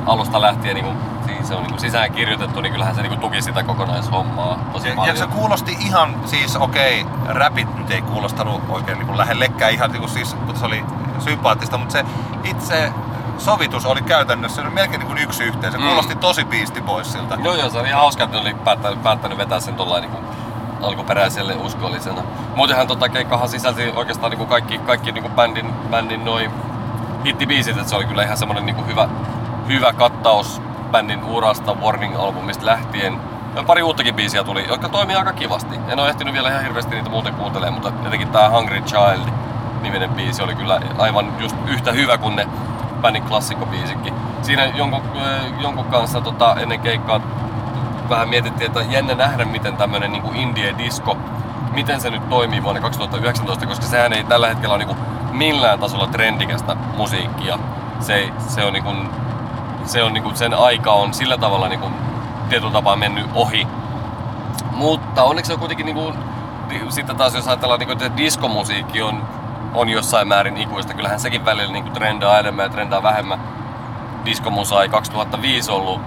[0.06, 3.42] alusta lähtien niin kuin, siis se on niin sisään kirjoitettu, niin kyllähän se niin tuki
[3.42, 5.16] sitä kokonaishommaa tosi Ja, paljon.
[5.16, 10.00] ja se kuulosti ihan, siis okei, räpit nyt ei kuulostanut oikein niin lähellekään ihan, niin
[10.00, 10.84] kuin siis, mutta se oli
[11.18, 12.04] sympaattista, mutta se
[12.44, 12.92] itse
[13.38, 15.72] sovitus oli käytännössä melkein niin kuin yksi yhteen.
[15.72, 15.84] Se Mm.
[15.86, 17.34] kuulosti tosi Beastie Boysilta.
[17.44, 20.24] Joo, joo, se oli hauska, että oli päättänyt, päättänyt vetää sen tuollain niin
[20.82, 22.22] alkuperäiselle uskollisena.
[22.56, 26.50] Muutenhan tota keikkahan sisälsi oikeastaan niin kuin kaikki, kaikki niin kuin bändin, bändin noin
[27.24, 29.08] hittibiisit, että se oli kyllä ihan semmoinen niin kuin hyvä,
[29.68, 33.20] hyvä kattaus bändin urasta Warning-albumista lähtien.
[33.56, 35.78] Ja pari uuttakin biisiä tuli, jotka toimii aika kivasti.
[35.88, 39.28] En ole ehtinyt vielä ihan hirveästi niitä muuten kuuntelemaan, mutta jotenkin tää Hungry Child
[39.82, 42.48] niminen biisi oli kyllä aivan just yhtä hyvä kuin ne
[43.02, 44.14] bändin klassikkobiisikin.
[44.42, 47.20] siinä jonkun, äh, jonkun kanssa tota, ennen keikkaa
[48.12, 51.16] vähän mietittiin, että jännä nähdä, miten tämmönen niin indie disco,
[51.72, 54.96] miten se nyt toimii vuonna 2019, koska sehän ei tällä hetkellä ole niin
[55.32, 57.58] millään tasolla trendikästä musiikkia.
[58.00, 59.08] Se, se on, niin kuin,
[59.84, 61.94] se on niin kuin, sen aika on sillä tavalla niin kuin,
[62.48, 63.66] tietyllä tapaa mennyt ohi.
[64.70, 66.14] Mutta onneksi se on kuitenkin niin kuin,
[66.88, 69.22] sitten taas jos ajatellaan, niin kuin, että diskomusiikki on,
[69.74, 73.40] on jossain määrin ikuista, kyllähän sekin välillä niin kuin trendaa enemmän ja trendaa vähemmän.
[74.24, 76.00] Diskomusa ei 2005 ollut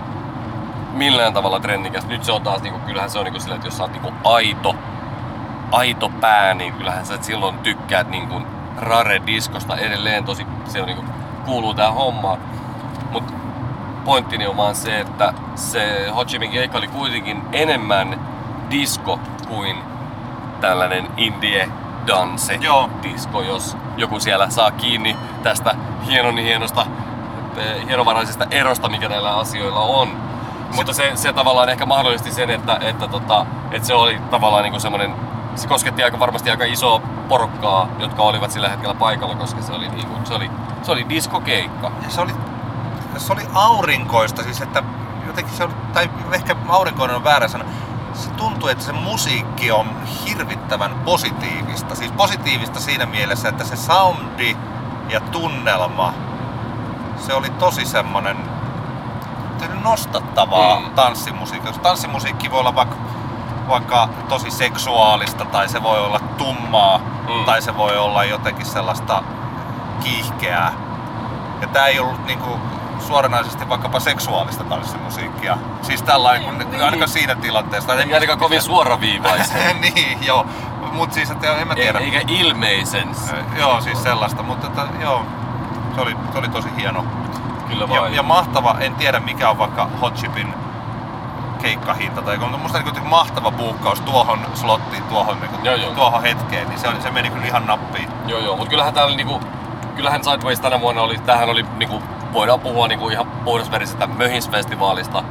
[0.96, 2.08] millään tavalla trendikäs.
[2.08, 3.84] Nyt se on taas, niin kuin, kyllähän se on niin kuin sillä, että jos sä
[3.84, 4.76] oot niin kuin aito,
[5.72, 8.46] aito pää, niin kyllähän sä silloin tykkäät niin kuin
[8.78, 11.08] rare-diskosta edelleen tosi, se on niin kuin,
[11.46, 12.40] kuuluu tähän hommaan.
[13.12, 13.34] Mutta
[14.06, 18.20] pointtini on vaan se, että se Ho Chi Minh keikka oli kuitenkin enemmän
[18.72, 19.76] disco kuin
[20.62, 21.70] tällainen indie
[22.08, 22.90] dance Joo.
[23.04, 25.76] disco, jos joku siellä saa kiinni tästä
[26.08, 26.86] hienon hienosta
[27.58, 30.35] eh, hienovaraisesta erosta, mikä näillä asioilla on.
[30.76, 34.82] Mutta se, se tavallaan ehkä mahdollisti sen, että, että, tota, että se oli tavallaan niin
[34.82, 35.16] semmoinen,
[35.56, 39.90] se kosketti aika varmasti aika isoa porukkaa, jotka olivat sillä hetkellä paikalla, koska se oli,
[39.90, 40.52] niin kuin, se oli,
[40.84, 41.92] se oli diskokeikka.
[42.04, 42.34] Ja se oli,
[43.18, 44.84] se oli aurinkoista, siis että
[45.28, 47.66] jotenkin se oli, tai ehkä aurinkoinen on väärä sana,
[48.14, 49.88] se tuntui, että se musiikki on
[50.26, 51.96] hirvittävän positiivista.
[51.96, 54.58] Siis positiivista siinä mielessä, että se soundi
[55.10, 56.14] ja tunnelma,
[57.18, 58.38] se oli tosi semmonen
[59.84, 60.90] nostattavaa mm.
[60.90, 61.72] tanssimusiikkia.
[61.72, 62.96] Koska tanssimusiikki voi olla vaikka,
[63.68, 67.46] vaikka tosi seksuaalista, tai se voi olla tummaa, mm.
[67.46, 69.24] tai se voi olla jotenkin sellaista
[70.04, 70.74] kiihkeää.
[71.62, 72.60] Ja tää ei ollut niinku
[73.08, 75.58] suoranaisesti vaikkapa seksuaalista tanssimusiikkia.
[75.82, 77.08] Siis tällainen, niin, ainakaan niin.
[77.08, 77.94] siinä tilanteessa.
[77.94, 79.56] Ei ainakaan kovin suoraviivaista.
[79.82, 80.46] niin, joo.
[80.92, 82.00] Mut siis, että en mä tiedä.
[82.00, 83.10] Eikä ilmeisen.
[83.60, 85.26] Joo, siis sellaista, mutta että, joo,
[85.96, 87.06] se oli, se oli tosi hieno.
[87.68, 88.04] Kyllä vain.
[88.04, 90.54] Ja, ja mahtava, en tiedä mikä on vaikka Hot Chipin
[91.62, 95.92] keikkahinta tai on musta niin mahtava buukkaus tuohon slottiin, tuohon, niin kuin, joo, joo.
[95.94, 98.10] tuohon hetkeen, niin se, oli, se meni kyllä ihan nappiin.
[98.28, 99.42] Joo joo, mutta kyllähän täällä niinku,
[99.96, 102.02] kyllähän Sideways tänä vuonna oli, tähän oli niinku,
[102.34, 105.24] voidaan puhua niinku ihan puhdasverisestä möhisfestivaalista.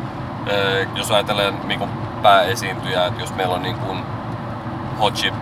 [0.48, 1.88] Öö, jos ajatellaan niinku
[2.22, 3.96] pääesiintyjä, että jos meillä on niinku
[5.00, 5.34] Hot Chip,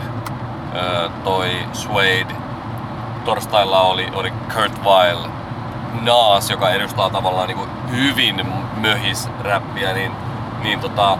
[0.75, 2.35] öö, toi Suede,
[3.25, 5.19] torstailla oli, oli Kurt Weil,
[6.01, 10.13] Nas, joka edustaa tavallaan niinku hyvin möhisräppiä, niin,
[10.63, 11.19] niin tota,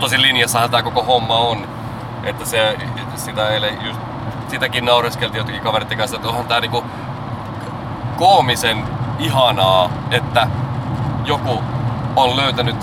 [0.00, 1.68] tosi linjassahan tämä koko homma on.
[2.24, 2.76] Että se,
[3.14, 4.00] sitä eilen just,
[4.48, 6.84] sitäkin naureskeltiin jotenkin kaverit kanssa, että onhan tää niinku
[8.16, 8.84] koomisen
[9.18, 10.46] ihanaa, että
[11.24, 11.62] joku
[12.16, 12.76] on löytänyt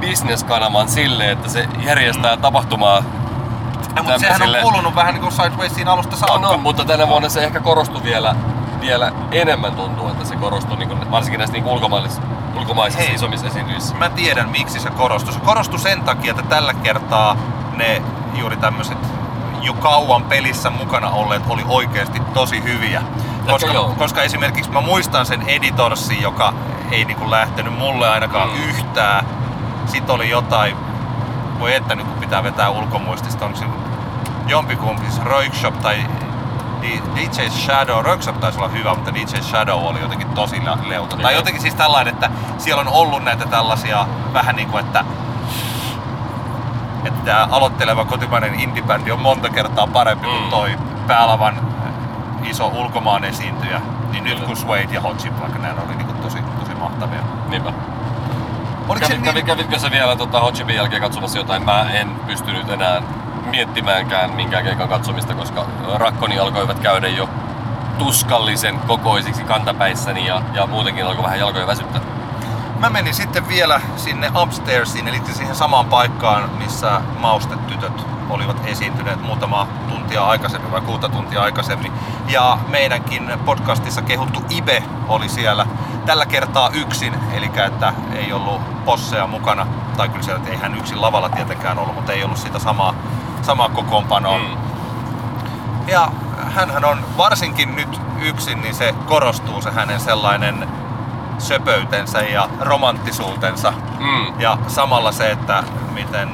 [0.00, 2.42] bisneskanavan sille, että se järjestää mm.
[2.42, 3.02] tapahtumaa
[3.96, 6.48] ja, mutta sehän on kuulunut vähän niin kuin Sidewaysin alusta saakka.
[6.48, 8.34] On, on, mutta tänä vuonna se ehkä korostui vielä,
[8.80, 12.22] vielä enemmän tuntuu, että se korostui niin kuin, varsinkin näissä niin ulkomaisissa,
[12.56, 13.94] ulkomaisissa Hei, isommissa esiintyissä.
[13.94, 15.34] Mä tiedän miksi se korostui.
[15.34, 17.36] Se korostui sen takia, että tällä kertaa
[17.76, 18.02] ne
[18.34, 18.98] juuri tämmöiset
[19.62, 23.02] jo kauan pelissä mukana olleet oli oikeasti tosi hyviä.
[23.46, 26.54] Koska, koska esimerkiksi mä muistan sen editorsi, joka
[26.90, 28.68] ei niinku lähtenyt mulle ainakaan mm.
[28.68, 29.26] yhtään.
[29.86, 30.76] Sitten oli jotain,
[31.58, 33.54] voi että nyt pitää vetää ulkomuistista, on
[34.46, 36.06] jompikumpi, siis Roikshop tai
[36.82, 41.16] DJ Shadow, Roikshop taisi olla hyvä, mutta DJ Shadow oli jotenkin tosi leuta.
[41.16, 45.04] Tai jotenkin siis tällainen, että siellä on ollut näitä tällaisia vähän niin kuin, että
[47.04, 50.32] että tämä aloitteleva kotimainen indie on monta kertaa parempi mm.
[50.32, 51.60] kuin toi päälavan
[52.44, 53.80] iso ulkomaan esiintyjä.
[54.12, 57.20] Niin nyt kun Suede ja Hot Chip, vaikka nämä oli niin tosi, tosi mahtavia.
[57.48, 57.72] Niinpä.
[58.88, 59.46] Oliko Kävit, niin...
[59.46, 61.64] kävitkö sä vielä tota Hot Chipin jälkeen katsomassa jotain?
[61.64, 63.02] Mä en pystynyt enää
[63.44, 67.28] miettimäänkään minkään keikan katsomista, koska rakkoni alkoivat käydä jo
[67.98, 72.00] tuskallisen kokoisiksi kantapäissäni ja, ja muutenkin alkoi vähän jalkoja väsyttää.
[72.78, 79.68] Mä menin sitten vielä sinne upstairsiin, eli siihen samaan paikkaan, missä maustetytöt olivat esiintyneet muutama
[79.88, 81.92] tuntia aikaisemmin vai kuuta tuntia aikaisemmin.
[82.28, 85.66] Ja meidänkin podcastissa kehuttu Ibe oli siellä
[86.06, 89.66] tällä kertaa yksin, eli että ei ollut posseja mukana.
[89.96, 92.94] Tai kyllä siellä ei hän yksin lavalla tietenkään ollut, mutta ei ollut sitä samaa,
[93.50, 94.38] samaa kokoonpanoa.
[94.38, 94.56] Mm.
[95.86, 96.08] Ja
[96.54, 100.68] hän on varsinkin nyt yksin, niin se korostuu se hänen sellainen
[101.38, 103.72] söpöytensä ja romanttisuutensa.
[103.98, 104.40] Mm.
[104.40, 106.28] Ja samalla se, että miten,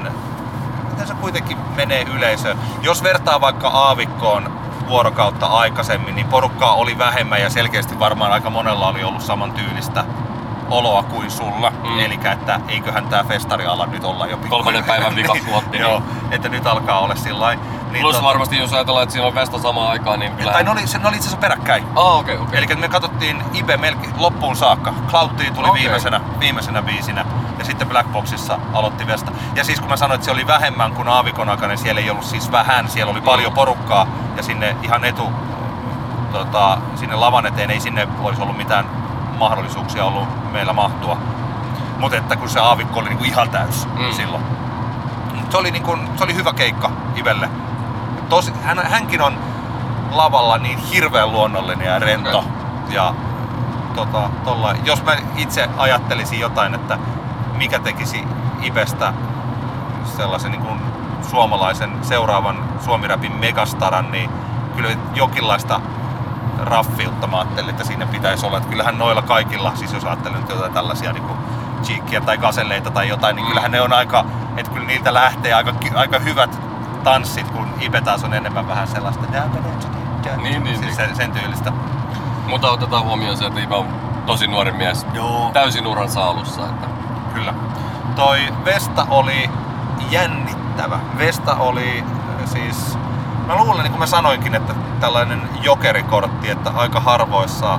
[0.90, 2.58] miten se kuitenkin menee yleisöön.
[2.82, 4.52] Jos vertaa vaikka Aavikkoon
[4.88, 10.04] vuorokautta aikaisemmin, niin porukkaa oli vähemmän ja selkeästi varmaan aika monella oli ollut saman tyylistä
[10.70, 11.70] oloa kuin sulla.
[11.70, 11.98] Mm.
[11.98, 14.50] Eli että eiköhän tämä festari ala nyt olla jo pikkuinen.
[14.50, 15.80] Kolmannen päivän vikaslottiin.
[15.86, 19.34] Joo, että nyt alkaa olla sillä Niin Plus tota- varmasti jos ajatellaan, että siinä on
[19.34, 20.52] Vesta samaan aikaan, niin kyllä...
[20.52, 21.84] Tai ne oli, se, ne oli itse asiassa peräkkäin.
[21.96, 22.58] Ah, okei, okei.
[22.58, 24.94] Eli me katsottiin Ibe melkein loppuun saakka.
[25.08, 25.82] Cloudy tuli Okei.
[25.82, 27.24] viimeisenä, viimeisenä biisinä
[27.58, 29.32] ja sitten Black Boxissa aloitti Vesta.
[29.54, 32.10] Ja siis kun mä sanoin, että se oli vähemmän kuin Aavikon aikana, niin siellä ei
[32.10, 34.06] ollut siis vähän, siellä oli paljon porukkaa
[34.36, 35.32] ja sinne ihan etu,
[36.32, 39.05] tota, sinne lavan eteen ei sinne olisi ollut mitään
[39.38, 41.16] mahdollisuuksia ollut meillä mahtua.
[41.98, 44.12] Mutta että kun se aavikko oli niinku ihan täys Mm.
[44.12, 44.42] silloin.
[45.34, 47.50] Mut Se oli, niinku, se oli hyvä keikka Ivelle.
[48.28, 49.38] Tosi, hän, hänkin on
[50.12, 52.38] lavalla niin hirveän luonnollinen ja rento.
[52.38, 52.50] Okei.
[52.90, 53.14] Ja
[53.94, 56.98] tota, tolla, jos mä itse ajattelisin jotain, että
[57.56, 58.24] mikä tekisi
[58.62, 59.12] Ibestä
[60.16, 60.80] sellaisen niin kuin
[61.30, 64.30] suomalaisen seuraavan suomirapin megastaran, niin
[64.76, 65.80] kyllä jonkinlaista
[66.58, 68.56] raffiutta mä ajattelin, että siinä pitäisi olla.
[68.56, 71.38] Että kyllähän noilla kaikilla, siis jos ajattelen nyt jotain tällaisia niin kuin
[71.82, 73.48] cheekkiä tai kaselleita tai jotain, niin Mm.
[73.48, 74.24] kyllähän ne on aika,
[74.56, 76.60] että kyllä niiltä lähtee aika, aika hyvät
[77.04, 79.26] tanssit, kun Ibe taas on enemmän vähän sellaista
[80.36, 80.94] Niin, niin, siis niin.
[80.94, 81.72] sen, sen tyylistä.
[82.46, 83.86] Mutta otetaan huomioon se, että Iva on
[84.26, 85.06] tosi nuori mies.
[85.14, 85.50] Joo.
[85.52, 86.66] Täysin uransa alussa.
[86.66, 86.86] Että...
[87.34, 87.54] Kyllä.
[88.16, 89.50] Toi Vesta oli
[90.10, 90.98] jännittävä.
[91.18, 92.04] Vesta oli
[92.40, 92.98] äh, siis,
[93.46, 97.78] mä luulen, niin kuin mä sanoinkin, että tällainen jokerikortti, että aika harvoissa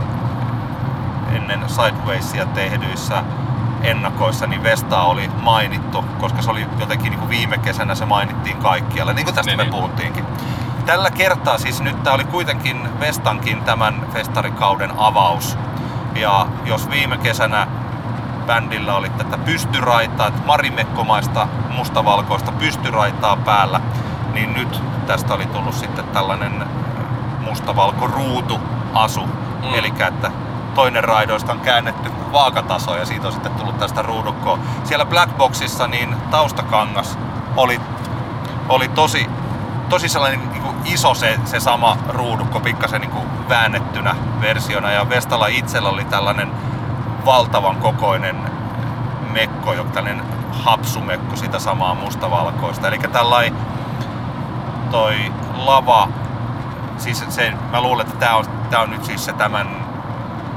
[1.32, 3.24] ennen Sidewaysia tehdyissä
[3.84, 8.57] ennakoissa, niin Vesta oli mainittu, koska se oli jotenkin niin kuin viime kesänä se mainittiin
[8.57, 9.74] kaikkialle, niin kuin tästä Niin, me niin.
[9.74, 10.26] puhuttiinkin.
[10.86, 15.57] Tällä kertaa siis nyt tämä oli kuitenkin Vestankin tämän festarikauden avaus.
[16.15, 17.68] Ja jos viime kesänä
[18.47, 23.82] bändillä oli tätä pystyraitaa, että marimekkomaista mustavalkoista pystyraitaa päällä,
[24.34, 26.65] niin nyt tästä oli tullut sitten tällainen
[27.50, 28.60] mustavalko ruutu
[28.93, 29.26] asu.
[29.26, 29.74] Mm.
[29.74, 30.32] Eli että
[30.76, 34.60] toinen raidoista on käännetty vaakataso ja siitä on sitten tullut tästä ruudukkoa.
[34.84, 37.18] Siellä Blackboxissa niin taustakangas
[37.56, 37.82] oli,
[38.70, 39.30] oli tosi,
[39.89, 45.10] tosi sellainen niin kuin iso se, se sama ruudukko, pikkasen niin kuin väännettynä versiona ja
[45.10, 46.52] Vestalla itsellä oli tällainen
[47.26, 48.36] valtavan kokoinen
[49.32, 52.88] mekko, jo tällainen hapsumekko, sitä samaa mustavalkoista.
[52.88, 53.56] Eli tällainen
[54.91, 55.16] toi
[55.66, 56.08] lava,
[56.98, 59.68] siis se, mä luulen, että tämä on, tää on nyt siis se tämän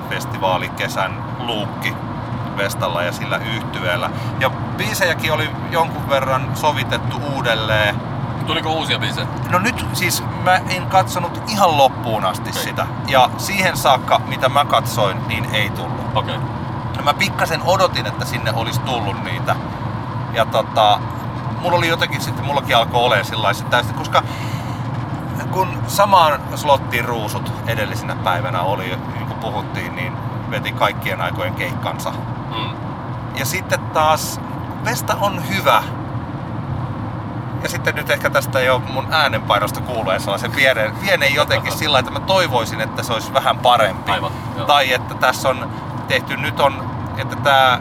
[0.09, 1.95] festivaalikesän luukki
[2.57, 4.11] Vestalla ja sillä yhtyeellä.
[4.41, 7.95] Ja biisejäkin oli jonkun verran sovitettu uudelleen.
[8.47, 9.27] Tuliko uusia biisejä?
[9.51, 12.63] No nyt siis mä en katsonut ihan loppuun asti Okei.
[12.63, 12.87] sitä.
[13.07, 16.07] Ja siihen saakka, mitä mä katsoin, niin ei tullut.
[16.15, 16.37] Okei.
[16.37, 16.49] Okay.
[16.97, 19.57] Ja mä pikkasen odotin, että sinne olisi tullut niitä.
[20.33, 21.01] Ja tota,
[21.61, 24.23] mulla oli jotenkin sitten, mullakin alkoi olemaan sellaiset täysin, koska
[25.53, 30.13] kun samaan slottiin ruusut edellisenä päivänä oli, niin kuin puhuttiin, niin
[30.51, 32.11] veti kaikkien aikojen keikkansa.
[32.11, 32.77] Mm.
[33.39, 34.41] Ja sitten taas
[34.85, 35.83] Vesta on hyvä.
[37.63, 42.11] Ja sitten nyt ehkä tästä jo mun äänenpainosta kuulee sellaisen pienen, pienen jotenkin sillä, että
[42.11, 44.13] mä toivoisin, että se olisi vähän parempi.
[44.13, 44.67] Aivan, joo.
[44.67, 45.71] Tai että tässä on
[46.09, 47.81] tehty, nyt on, että tämä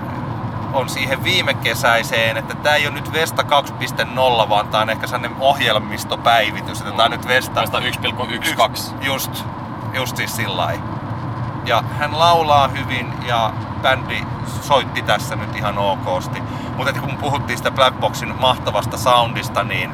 [0.74, 5.08] on siihen viime kesäiseen, että tämä ei ole nyt Vesta 2.0, vaan tämä on ehkä
[5.08, 9.06] sellainen ohjelmistopäivitys, että tämä on nyt Vesta Vasta 1,12.
[9.06, 9.46] Just,
[9.94, 10.72] just siis sillä.
[11.66, 14.24] Ja hän laulaa hyvin ja bändi
[14.62, 16.44] soitti tässä nyt ihan okosti.
[16.78, 19.92] Mutta kun puhuttiin sitä Black Boxin mahtavasta soundista, niin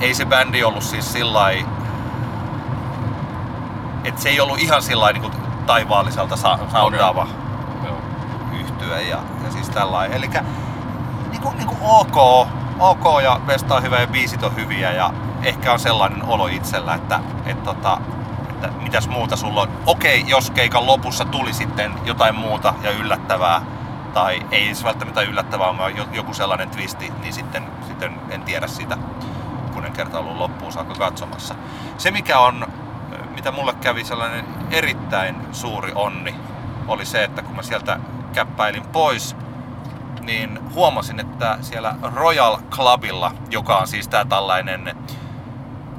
[0.00, 1.50] ei se bändi ollut siis sillä
[4.04, 5.32] että se ei ollut ihan sillä niin
[5.66, 7.39] taivaalliselta soundaava Joo.
[8.90, 10.16] Yhtyä ja, ja siis tällainen.
[10.16, 10.30] Eli
[11.30, 12.46] niinku, niinku ok,
[12.78, 15.12] ok ja Vesta on hyvä ja biisit on hyviä ja
[15.42, 18.00] ehkä on sellainen olo itsellä, että, et tota,
[18.50, 19.68] että mitäs muuta sulla on.
[19.86, 23.62] Okei, jos keikan lopussa tuli sitten jotain muuta ja yllättävää,
[24.14, 28.66] tai ei edes välttämättä yllättävää, vaan jo- joku sellainen twisti, niin sitten, sitten en tiedä
[28.66, 28.96] sitä,
[29.74, 31.54] kun en kerta ollut loppuun saakka katsomassa.
[31.98, 32.66] Se mikä on,
[33.34, 36.34] mitä mulle kävi sellainen erittäin suuri onni,
[36.88, 38.00] oli se, että kun mä sieltä
[38.32, 39.36] käppäilin pois,
[40.20, 44.96] niin huomasin, että siellä Royal Clubilla, joka on siis tää tällainen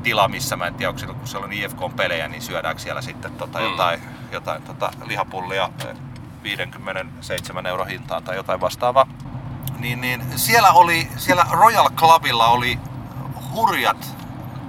[0.03, 3.59] tila, missä mä en tiedä, onko kun siellä on IFK-pelejä, niin syödäänkö siellä sitten tota
[3.59, 3.65] Mm.
[3.65, 3.99] jotain,
[4.32, 5.95] jotain tota lihapullia eh,
[6.43, 9.07] 57 euro hintaan tai jotain vastaavaa.
[9.79, 12.79] Niin, niin siellä oli, siellä Royal Clubilla oli
[13.51, 14.15] hurjat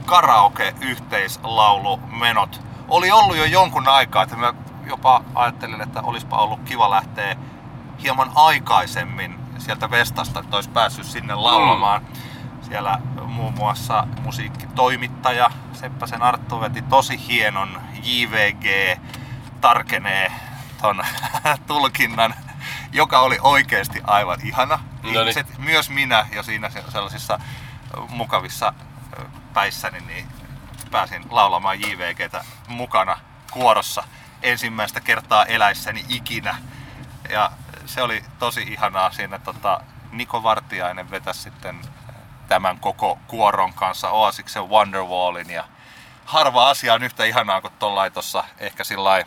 [0.06, 2.60] karaoke-yhteislaulumenot.
[2.88, 4.54] Oli ollut jo jonkun aikaa, että mä
[4.86, 7.36] jopa ajattelin, että olisipa ollut kiva lähteä
[8.02, 12.02] hieman aikaisemmin sieltä Vestasta, että olisi päässyt sinne laulamaan.
[12.62, 18.98] Siellä muun muassa musiikkitoimittaja Seppäsen Arttu veti tosi hienon JVG
[19.60, 20.32] tarkenee
[20.82, 21.02] ton
[21.66, 22.34] tulkinnan,
[22.92, 24.76] joka oli oikeasti aivan ihana.
[24.76, 25.16] No niin.
[25.16, 27.38] Ihmiset, myös minä jo siinä se- sellaisissa
[28.08, 28.72] mukavissa
[29.54, 30.26] päissäni, niin
[30.90, 33.16] pääsin laulamaan JVGtä mukana
[33.50, 34.04] kuorossa
[34.42, 36.56] ensimmäistä kertaa eläissäni ikinä.
[37.28, 37.52] Ja
[37.86, 39.80] se oli tosi ihanaa siinä tota,
[40.12, 41.80] Niko Vartiainen vetäisi sitten
[42.48, 45.64] tämän koko kuoron kanssa Oasiksen Wonderwallin ja
[46.24, 49.24] harva asia on yhtä ihanaa kuin tuollain tuossa ehkä sillä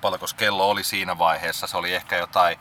[0.00, 1.66] paljonko kello oli siinä vaiheessa.
[1.66, 2.58] Se oli ehkä jotain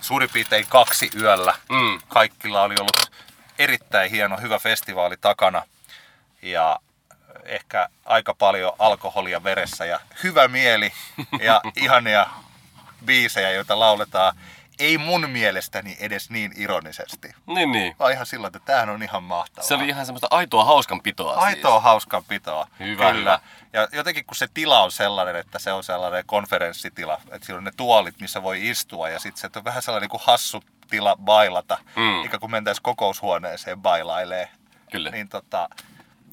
[0.00, 1.54] suurin piirtein kaksi yöllä.
[1.68, 2.00] Mm.
[2.08, 3.12] Kaikilla oli ollut
[3.58, 5.62] erittäin hieno, hyvä festivaali takana.
[6.42, 6.78] Ja
[7.44, 10.92] ehkä aika paljon alkoholia veressä ja hyvä mieli
[11.40, 12.26] ja ihania
[13.04, 14.36] biisejä, joita lauletaan
[14.78, 17.34] ei mun mielestäni edes niin ironisesti.
[17.46, 17.96] Niin, niin.
[17.98, 19.68] Vaan ihan sillä, että tämähän on ihan mahtavaa.
[19.68, 22.66] Se oli ihan semmoista aitoa hauskanpitoa Aitoa hauskan pitoa.
[22.80, 23.12] Hyvä, Kyllä.
[23.20, 23.40] hyvä.
[23.72, 27.64] Ja jotenkin kun se tila on sellainen, että se on sellainen konferenssitila, että siinä on
[27.64, 31.16] ne tuolit, missä voi istua ja sitten se on vähän sellainen niin kuin hassu tila
[31.16, 32.24] bailata, Mm.
[32.24, 34.48] ikään kuin mentäisiin kokoushuoneeseen bailailee.
[34.90, 35.10] Kyllä.
[35.10, 35.68] Niin tota,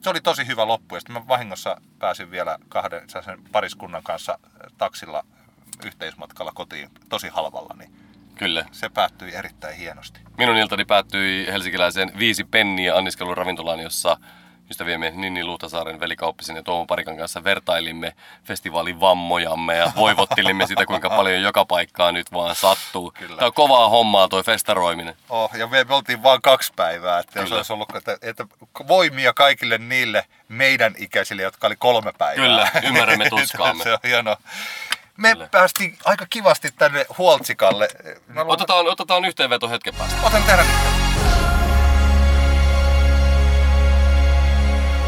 [0.01, 4.39] se oli tosi hyvä loppu ja sitten mä vahingossa pääsin vielä kahden sen pariskunnan kanssa
[4.77, 5.23] taksilla
[5.85, 7.91] yhteismatkalla kotiin tosi halvalla, niin
[8.35, 8.65] Kyllä.
[8.71, 10.19] se päättyi erittäin hienosti.
[10.37, 14.17] Minun iltani päättyi helsinkiläiseen viisi penniä anniskeluravintolaan, jossa
[14.69, 18.13] ystäviemme Ninni Luhtasaaren velikauppisen ja Tuomo Parikan kanssa vertailimme
[18.43, 23.11] festivaalin vammojamme ja voivottelimme sitä, kuinka paljon joka paikkaa nyt vaan sattuu.
[23.19, 23.35] Kyllä.
[23.35, 25.15] Tämä on kovaa hommaa toi festaroiminen.
[25.29, 27.57] Oh, ja me, me oltiin vain kaksi päivää, että jos Kyllä.
[27.59, 28.45] olisi ollut, että, että
[28.87, 32.45] voimia kaikille niille meidän ikäisille, jotka oli kolme päivää.
[32.45, 33.83] Kyllä, ymmärrämme tuskaamme.
[33.83, 34.35] Se on hieno.
[35.17, 35.47] Me Kyllä.
[35.51, 37.87] päästiin aika kivasti tänne Huoltsikalle.
[38.27, 40.21] Mä luulen- Otetaan, otetaan yhteenveto hetken päästä.
[40.27, 41.08] Otan tehdä nyt.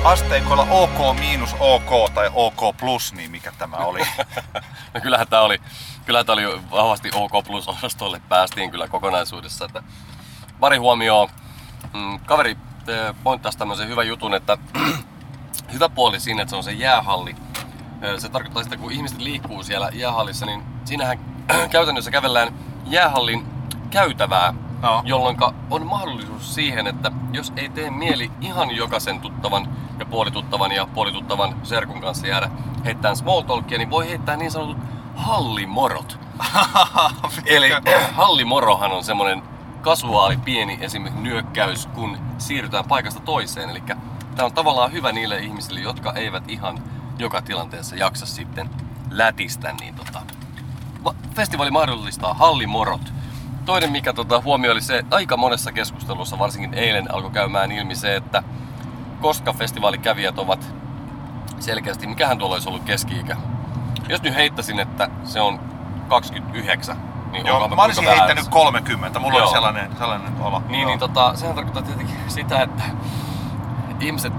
[0.03, 3.99] Asteikolla OK miinus OK tai OK plus, niin mikä tämä oli?
[4.93, 5.61] No kyllähän tämä oli,
[6.05, 9.65] kyllähän tää oli vahvasti OK plus osastolle päästiin kyllä kokonaisuudessa.
[9.65, 9.83] Että
[10.59, 11.29] pari huomioon.
[11.93, 14.57] Mm, kaveri eh, pointtasi tämmöisen hyvän jutun, että
[15.73, 17.35] hyvä puoli siinä, että se on se jäähalli.
[18.01, 21.19] Eh, Se tarkoittaa sitä, kun ihmiset liikkuu siellä jäähallissa, niin siinähän
[21.71, 22.53] käytännössä kävellään
[22.85, 23.47] jäähallin
[23.89, 25.01] käytävää, No.
[25.05, 25.37] jolloin
[25.69, 29.67] on mahdollisuus siihen, että jos ei tee mieli ihan jokaisen tuttavan
[29.99, 32.49] ja puolituttavan ja puolituttavan serkun kanssa jäädä
[32.85, 34.77] heittämään small talkia, niin voi heittää niin sanotut
[35.15, 36.19] hallimorot.
[37.45, 37.69] Eli
[38.13, 39.43] hallimorohan on semmoinen
[39.81, 43.69] kasuaali pieni esimerkiksi nyökkäys, kun siirrytään paikasta toiseen.
[43.69, 43.83] Eli
[44.35, 46.83] tämä on tavallaan hyvä niille ihmisille, jotka eivät ihan
[47.19, 48.69] joka tilanteessa jaksa sitten
[49.09, 49.73] lätistä.
[49.79, 50.21] Niin tota,
[51.03, 53.13] va- festivaali mahdollistaa hallimorot.
[53.65, 58.15] Toinen, mikä tota, huomio oli se, aika monessa keskustelussa, varsinkin eilen alkoi käymään ilmi se,
[58.15, 58.43] että
[59.21, 60.73] koska festivaalikävijät ovat
[61.59, 63.37] selkeästi, mikähän tuolla olisi ollut keski-ikä.
[64.09, 65.59] Jos nyt heittäisin, että se on
[66.07, 66.97] 29,
[67.31, 68.51] niin Joo, mä olisin kuinka heittänyt väärässä?
[68.51, 69.19] 30.
[69.19, 69.43] Mulla Joo.
[69.43, 70.63] oli sellainen, sellainen olo.
[70.67, 70.89] Niin, Joo.
[70.89, 72.83] niin tota, sehän tarkoittaa tietenkin sitä, että
[73.99, 74.33] ihmiset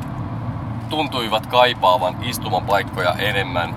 [0.88, 3.76] tuntuivat kaipaavan istumapaikkoja enemmän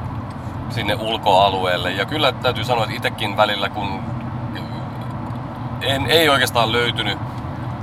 [0.70, 1.92] sinne ulkoalueelle.
[1.92, 4.15] Ja kyllä täytyy sanoa, että itsekin välillä, kun
[5.82, 7.18] en, ei oikeastaan löytynyt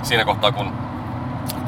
[0.03, 0.72] siinä kohtaa, kun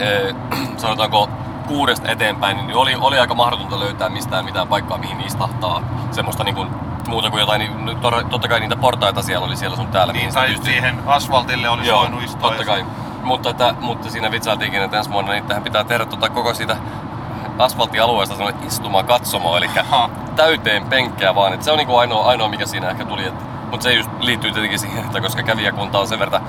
[0.01, 0.35] eh,
[0.77, 1.29] sanotaanko
[1.67, 5.83] kuudesta eteenpäin, niin oli, oli aika mahdotonta löytää mistään mitään paikkaa, mihin istahtaa.
[6.11, 6.69] Semmoista niin kuin,
[7.09, 10.13] muuta kuin jotain, niin to- totta kai niitä portaita siellä oli siellä sun täällä.
[10.13, 12.49] Niin, tai pystyt- siihen asfaltille olisi Joo, voinut istua.
[12.49, 12.85] totta kai.
[13.23, 16.77] Mutta, että, mutta siinä vitsailtiinkin, että ensi vuonna niin tähän pitää tehdä tota koko siitä
[17.59, 19.71] asfalttialueesta sellainen istuma katsomo, eli
[20.37, 21.53] täyteen penkkää vaan.
[21.53, 23.25] Että se on niinku ainoa, ainoa, mikä siinä ehkä tuli.
[23.25, 23.35] Et,
[23.75, 26.43] mutta se just liittyy tietenkin siihen, että koska kävijäkunta on sen verran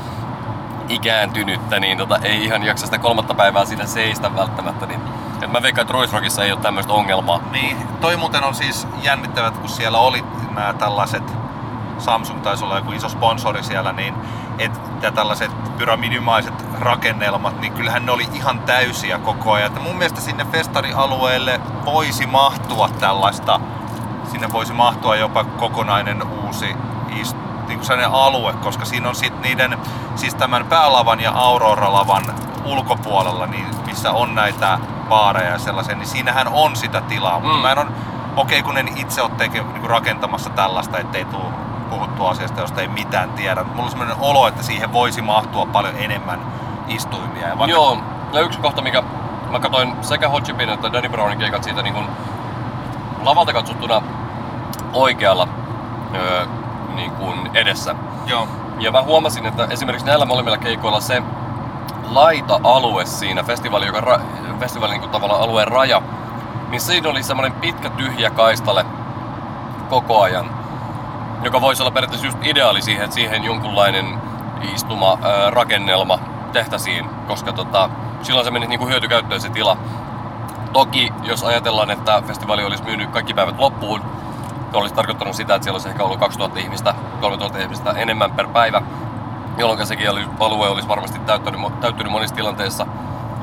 [0.89, 4.85] ikääntynyttä, niin tota, ei ihan jaksa sitä kolmatta päivää siinä seistä välttämättä.
[4.85, 5.01] Niin,
[5.41, 7.39] et mä veikkaan, että Ruisrockissa ei ole tämmöistä ongelmaa.
[7.51, 10.23] Niin, toi muuten on siis jännittävät, kun siellä oli
[10.55, 11.23] nämä tällaiset,
[11.97, 14.13] Samsung taisi olla joku iso sponsori siellä, niin
[14.59, 19.67] et, ja tällaiset pyramidimaiset rakennelmat, niin kyllähän ne oli ihan täysiä koko ajan.
[19.67, 23.59] Että mun mielestä sinne festarialueelle voisi mahtua tällaista,
[24.31, 26.75] sinne voisi mahtua jopa kokonainen uusi
[27.21, 27.37] ist,
[27.67, 29.77] niin kuin sellainen alue, koska siinä on sitten niiden,
[30.15, 32.23] siis tämän päälavan ja Aurora-lavan
[32.65, 34.79] ulkopuolella, niin missä on näitä
[35.09, 37.39] baareja ja sellaisia, niin siinähän on sitä tilaa.
[37.39, 37.61] Mutta Mm.
[37.61, 37.91] mä en on,
[38.35, 41.43] okei kun en itse ole teke, niin rakentamassa tällaista, ettei tule
[41.89, 43.63] puhuttua asiasta, josta ei mitään tiedä.
[43.63, 46.39] Mulla on sellainen olo, että siihen voisi mahtua paljon enemmän
[46.87, 47.47] istuimia.
[47.47, 47.97] Ja vaikka, Joo,
[48.33, 49.03] ja yksi kohta, mikä
[49.51, 52.07] mä katsoin sekä Hot Chipin että Danny Brownin keikat siitä niin kun
[53.23, 54.01] lavalta katsottuna
[54.93, 55.47] oikealla
[56.15, 56.45] öö,
[57.05, 57.95] niin kun edessä.
[58.25, 58.47] Joo.
[58.79, 61.21] Ja mä huomasin, että esimerkiksi näillä molemmilla keikoilla se
[62.09, 64.19] laita-alue siinä, festivaali, joka ra,
[64.59, 66.01] festivaalin niin kuin tavallaan alueen raja,
[66.69, 68.85] niin siinä oli semmoinen pitkä tyhjä kaistale
[69.89, 70.49] koko ajan,
[71.43, 74.05] joka voisi olla periaatteessa just ideaali siihen, että siihen jonkunlainen
[74.73, 76.19] istuma, ää, rakennelma
[76.53, 77.89] tehtäisiin, koska tota,
[78.21, 79.77] silloin se menisi niin kuin hyötykäyttöön se tila.
[80.73, 84.01] Toki, jos ajatellaan, että festivaali olisi myynyt kaikki päivät loppuun,
[84.77, 88.81] olisi tarkoittanut sitä, että siellä olisi ehkä ollut 2000 ihmistä, 3000 ihmistä enemmän per päivä,
[89.57, 92.87] jolloin sekin oli, alue olisi varmasti täyttynyt, täyttynyt monissa tilanteissa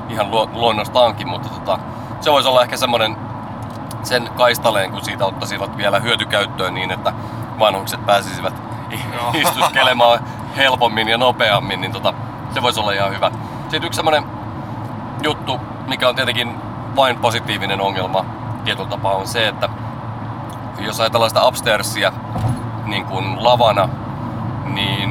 [0.09, 1.79] ihan luonnostaankin, mutta tota,
[2.21, 3.17] se voisi olla ehkä semmoinen
[4.03, 7.13] sen kaistaleen, kun siitä ottaisivat vielä hyötykäyttöön niin, että
[7.59, 8.55] vanhukset pääsisivät
[9.43, 10.21] istuskelemaan
[10.57, 12.15] helpommin ja nopeammin, niin tota,
[12.55, 13.31] se voisi olla ihan hyvä.
[13.63, 14.25] Sitten yksi semmoinen
[15.23, 16.57] juttu, mikä on tietenkin
[16.97, 18.25] vain positiivinen ongelma
[18.65, 19.69] tietyllä tapaa, on se, että
[20.85, 22.13] jos ajatellaan sitä upstairsia
[22.85, 23.89] niin kuin lavana,
[24.65, 25.11] niin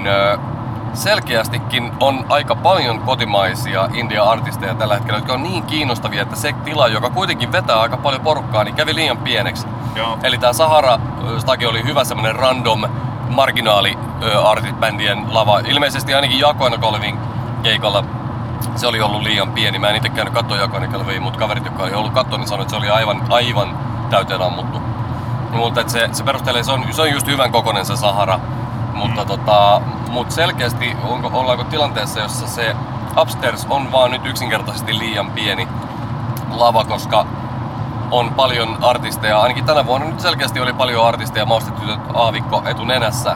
[0.94, 6.88] selkeästikin on aika paljon kotimaisia India-artisteja tällä hetkellä, jotka on niin kiinnostavia, että se tila,
[6.88, 9.68] joka kuitenkin vetää aika paljon porukkaa, niin kävi liian pieneksi.
[9.96, 10.18] Joo.
[10.24, 12.84] Eli tämä Sahara-stagi oli hyvä semmoinen random
[13.30, 13.98] marginaali
[14.44, 15.60] artist-bändien lava.
[15.60, 17.18] Ilmeisesti ainakin Jakoina Kolvin
[17.64, 18.04] keikalla
[18.76, 19.80] se oli ollut liian pieni.
[19.80, 22.66] Mä en itse käynyt katsoa Jakoina Kolvin, mutta kaverit, jotka oli ollut katsoa, niin sanoivat,
[22.66, 23.78] että se oli aivan, aivan
[24.10, 24.82] täyteen ammuttu.
[25.52, 28.40] Mutta se, se perustelee, se on, se on just hyvän kokoinen se Sahara.
[28.94, 29.28] Mutta mm.
[29.28, 32.76] tota, mut selkeästi onko, ollaanko tilanteessa, jossa se
[33.22, 35.68] upstairs on vaan nyt yksinkertaisesti liian pieni
[36.50, 37.26] lava, koska
[38.12, 43.36] on paljon artisteja, ainakin tänä vuonna nyt selkeästi oli paljon artisteja, maustetytöt Aavikko etunenässä,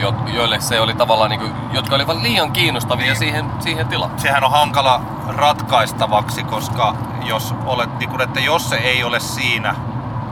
[0.00, 3.16] jo, joille se oli tavallaan, niin kuin, jotka olivat liian kiinnostavia niin.
[3.16, 4.10] siihen, siihen tilaan.
[4.16, 6.94] Sehän on hankala ratkaistavaksi, koska
[7.24, 9.74] jos, olet, niin kuin, että jos se ei ole siinä,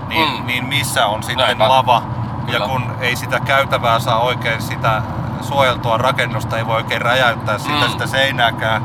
[0.08, 0.46] niin, mm.
[0.46, 1.68] niin missä on sitten Näinpä.
[1.68, 2.02] lava?
[2.46, 2.58] Kyllä.
[2.58, 5.02] Ja kun ei sitä käytävää saa oikein sitä
[5.40, 7.90] suojeltua rakennusta, ei voi oikein räjäyttää sitä, mm.
[7.90, 8.82] sitä seinääkään,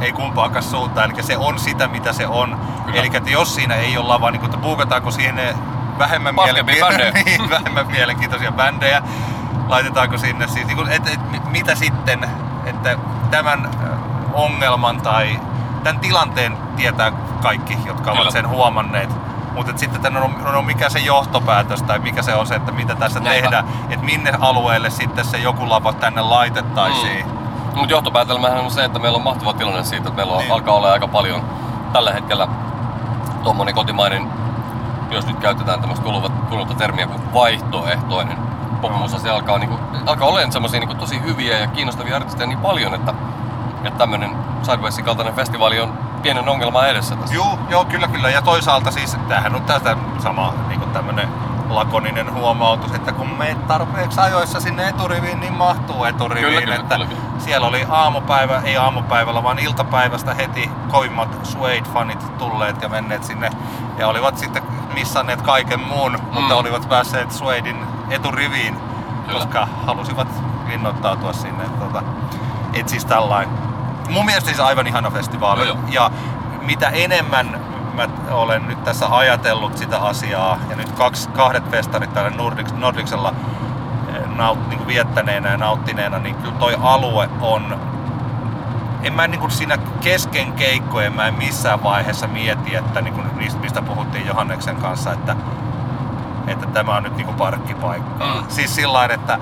[0.00, 1.10] ei kumpaakaan suuntaan.
[1.10, 2.60] Eli se on sitä, mitä se on.
[2.94, 5.40] Eli jos siinä ei ole lava, niin kun, puukataanko siihen
[5.98, 9.02] vähemmän, mielenkiintoisia, niin, vähemmän mielenkiintoisia bändejä,
[9.68, 12.30] laitetaanko sinne siis, niin et, et, mitä sitten,
[12.64, 12.96] että
[13.30, 13.70] tämän
[14.32, 15.40] ongelman tai
[15.84, 17.12] tämän tilanteen tietää
[17.42, 18.22] kaikki, jotka Kyllä.
[18.22, 19.10] ovat sen huomanneet
[19.54, 23.20] mutta sitten on, on, mikä se johtopäätös tai mikä se on se, että mitä tässä
[23.20, 23.42] Näinpä.
[23.42, 27.26] tehdään, että minne alueelle sitten se joku lava tänne laitettaisiin.
[27.26, 27.32] Mm.
[27.76, 30.52] Mutta johtopäätelmähän on se, että meillä on mahtava tilanne siitä, että meillä on, niin.
[30.52, 31.42] alkaa olla aika paljon
[31.92, 32.48] tällä hetkellä
[33.42, 34.30] tuommoinen kotimainen,
[35.10, 38.38] jos nyt käytetään tämmöistä kuluvaa termiä kuin vaihtoehtoinen
[38.80, 42.94] popmusa, se alkaa, niinku, alkaa olemaan semmoisia niinku tosi hyviä ja kiinnostavia artisteja niin paljon,
[42.94, 43.14] että,
[43.84, 44.30] että tämmöinen
[44.62, 47.34] Sidewaysin kaltainen festivaali on pienen ongelma edessä tässä.
[47.34, 48.30] Joo, joo, kyllä, kyllä.
[48.30, 51.28] Ja toisaalta siis tämähän on tästä sama niin tämmönen
[51.68, 56.46] lakoninen huomautus, että kun me tarpeeksi ajoissa sinne eturiviin, niin mahtuu eturiviin.
[56.46, 57.22] Kyllä, kyllä, että kyllä, kyllä.
[57.38, 63.50] Siellä oli aamupäivä, ei aamupäivällä, vaan iltapäivästä heti kovimmat Suede-fanit tulleet ja menneet sinne.
[63.98, 64.62] Ja olivat sitten
[64.94, 66.34] missanneet kaiken muun, mm.
[66.34, 68.76] mutta olivat päässeet Suedein eturiviin,
[69.26, 69.38] kyllä.
[69.38, 70.28] koska halusivat
[70.68, 71.64] linnoittautua sinne.
[71.78, 72.02] Tuota,
[72.74, 73.71] et siis tällainen
[74.12, 75.66] mun mielestä siis aivan ihana festivaali.
[75.66, 76.10] No ja
[76.62, 77.60] mitä enemmän
[77.94, 83.34] mä olen nyt tässä ajatellut sitä asiaa, ja nyt kaksi, kahdet festarit täällä Nordics, Nordicsella
[84.08, 87.80] eh, naut, niin viettäneenä ja nauttineena, niin kyllä toi alue on
[89.02, 93.26] en mä niin kuin siinä kesken keikkojen mä en missään vaiheessa mieti, että niin kuin
[93.60, 95.36] mistä puhuttiin Johanneksen kanssa, että,
[96.46, 98.24] että tämä on nyt niin kuin parkkipaikka.
[98.24, 98.44] Mm.
[98.48, 99.38] Siis sillä että,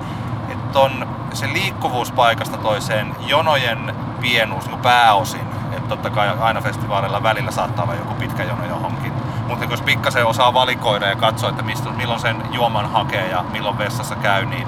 [0.49, 5.41] että on se liikkuvuus paikasta toiseen, jonojen pienuus niin pääosin.
[5.71, 9.13] Että totta kai aina festivaaleilla välillä saattaa olla joku pitkä jono johonkin.
[9.47, 13.77] Mutta jos pikkasen osaa valikoida ja katsoa, että mistä, milloin sen juoman hakee ja milloin
[13.77, 14.67] vessassa käy, niin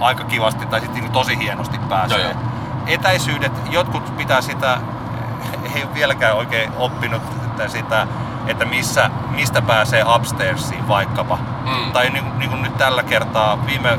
[0.00, 2.18] aika kivasti tai sitten niin tosi hienosti pääsee.
[2.18, 2.40] Joo, joo.
[2.86, 4.78] Etäisyydet, jotkut pitää sitä,
[5.74, 7.22] ei ole vieläkään oikein oppinut
[7.54, 8.06] että sitä,
[8.46, 11.38] että missä, mistä pääsee upstairsiin vaikkapa.
[11.64, 11.92] Mm.
[11.92, 13.98] Tai niin, niin kuin nyt tällä kertaa viime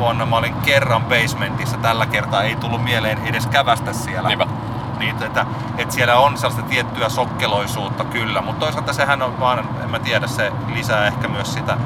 [0.00, 4.28] vuonna mä olin kerran basementissa, tällä kertaa ei tullut mieleen edes kävästä siellä.
[4.28, 4.46] Niinpä.
[4.98, 5.46] Niin, että,
[5.78, 10.26] että siellä on sellaista tiettyä sokkeloisuutta kyllä, mutta toisaalta sehän on vaan, en mä tiedä,
[10.26, 11.76] se lisää ehkä myös sitä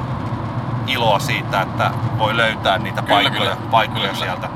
[0.87, 3.69] iloa siitä, että voi löytää niitä kyllä, paikkoja, kyllä.
[3.71, 4.49] paikkoja kyllä, sieltä.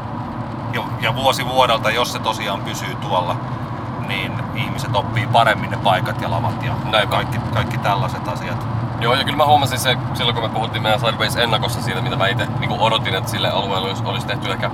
[0.74, 3.36] Ja, ja vuosi vuodelta, jos se tosiaan pysyy tuolla,
[4.08, 6.74] niin ihmiset oppii paremmin ne paikat ja lavat ja
[7.10, 8.79] kaikki, kaikki tällaiset asiat.
[9.00, 12.16] Joo, ja kyllä mä huomasin se silloin, kun me puhuttiin meidän Sideways ennakossa siitä, mitä
[12.16, 14.72] mä itse niin odotin, että sille alueelle olisi, olisi tehty ehkä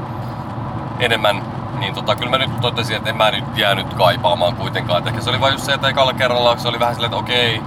[1.00, 1.42] enemmän.
[1.80, 5.00] Niin tota, kyllä mä nyt totesin, että en mä nyt jäänyt kaipaamaan kuitenkaan.
[5.00, 7.20] Et ehkä se oli vain just se, että ekalla kerralla se oli vähän silleen, että
[7.20, 7.62] okei,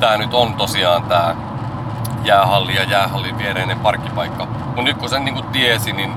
[0.00, 1.36] tää nyt on tosiaan tää
[2.24, 4.46] jäähalli ja jäähallin viereinen parkkipaikka.
[4.46, 6.12] Mutta nyt kun sen niin tiesi, niin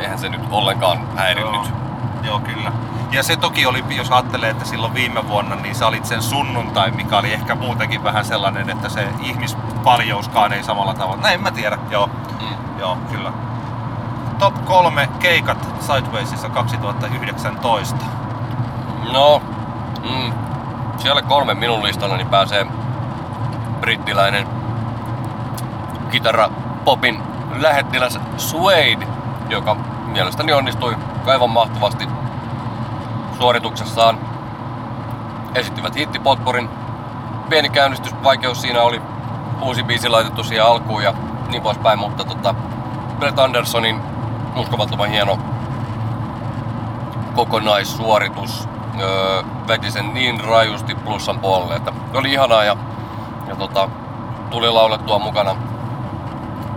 [0.00, 1.54] eihän se nyt ollenkaan häirinnyt.
[1.54, 1.76] Joo,
[2.22, 2.72] Joo kyllä.
[3.10, 6.90] Ja se toki oli, jos ajattelee, että silloin viime vuonna, niin sä olit sen sunnuntai,
[6.90, 11.22] mikä oli ehkä muutenkin vähän sellainen, että se ihmispaljouskaan ei samalla tavalla.
[11.22, 12.06] Näin mä tiedä, joo.
[12.40, 12.78] Mm.
[12.78, 13.32] Joo, kyllä.
[14.38, 17.96] Top kolme keikat Sidewaysissa 2019.
[19.12, 19.42] No,
[20.02, 20.32] mm.
[20.98, 22.66] Siellä kolme minun listalla niin pääsee
[23.80, 24.46] brittiläinen
[26.10, 26.50] kitara
[26.84, 27.22] popin
[27.58, 29.06] lähettiläs Suede,
[29.48, 29.76] joka
[30.06, 30.96] mielestäni onnistui
[31.26, 32.08] aivan mahtavasti
[33.38, 34.18] suorituksessaan.
[35.54, 36.68] Esittivät hittipotporin.
[37.48, 39.02] Pieni käynnistysvaikeus siinä oli
[39.62, 41.14] uusi biisi laitettu siihen alkuun ja
[41.48, 42.54] niin poispäin, mutta tota,
[43.18, 44.00] Brett Andersonin
[44.56, 45.38] uskomattoman hieno
[47.34, 48.68] kokonaissuoritus
[49.00, 52.76] öö, veti sen niin rajusti plussan puolelle, että oli ihanaa ja,
[53.48, 53.88] ja tota,
[54.50, 55.56] tuli laulettua mukana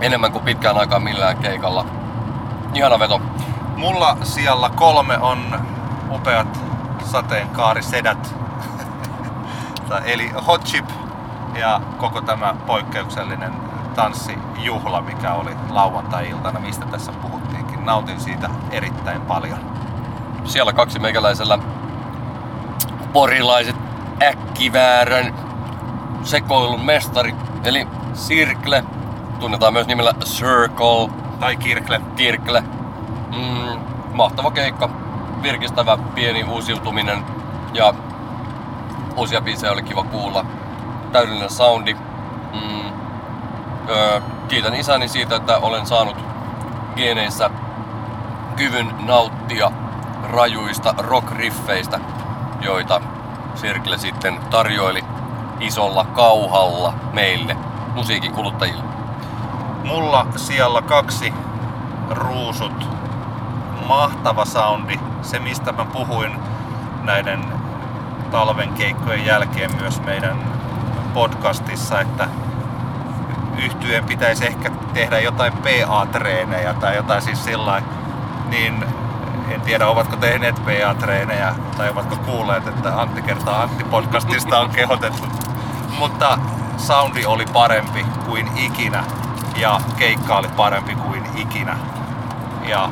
[0.00, 1.84] enemmän kuin pitkään aikaan millään keikalla.
[2.74, 3.20] Ihana veto.
[3.76, 5.60] Mulla siellä kolme on
[6.10, 6.60] upeat
[7.04, 8.34] sateenkaarisedät.
[10.04, 10.88] Eli Hot Chip
[11.58, 13.52] ja koko tämä poikkeuksellinen
[13.94, 17.84] tanssijuhla, mikä oli lauantai-iltana, mistä tässä puhuttiinkin.
[17.84, 19.58] Nautin siitä erittäin paljon.
[20.44, 21.58] Siellä kaksi meikäläisellä
[23.12, 23.76] porilaiset
[24.22, 25.34] äkkiväärän
[26.22, 27.34] sekoilun mestari,
[27.64, 28.84] eli Sirkle,
[29.40, 31.10] tunnetaan myös nimellä Circle,
[31.40, 32.00] Tai Kirkle.
[32.16, 32.64] Kirkle.
[33.36, 33.80] Mm,
[34.12, 34.90] mahtava keikka,
[35.42, 37.24] virkistävä pieni uusiutuminen
[37.72, 37.94] ja
[39.16, 40.44] uusia biisejä oli kiva kuulla.
[41.12, 41.94] Täydellinen soundi.
[41.94, 42.92] Mm,
[43.88, 46.16] öö, kiitän isäni siitä, että olen saanut
[46.96, 47.50] geneissä
[48.56, 49.72] kyvyn nauttia
[50.22, 52.00] rajuista rock-riffeistä,
[52.60, 53.00] joita
[53.54, 55.04] Sirkle sitten tarjoili
[55.60, 57.56] isolla kauhalla meille
[57.94, 58.82] musiikin kuluttajille.
[59.84, 61.34] Mulla siellä kaksi
[62.10, 62.99] ruusut.
[63.90, 65.00] Mahtava soundi.
[65.22, 66.32] Se mistä mä puhuin
[67.02, 67.44] näiden
[68.30, 70.38] talven keikkojen jälkeen myös meidän
[71.14, 72.28] podcastissa, että
[73.58, 77.82] yhtyeen pitäisi ehkä tehdä jotain PA-treenejä tai jotain siis sillä
[78.48, 78.84] niin
[79.48, 85.26] en tiedä ovatko tehneet PA-treenejä tai ovatko kuulleet, että Antti kertaa Antti podcastista on kehotettu.
[85.98, 86.38] Mutta
[86.76, 89.04] soundi oli parempi kuin ikinä
[89.56, 91.76] ja keikka oli parempi kuin ikinä.
[92.68, 92.88] Ja,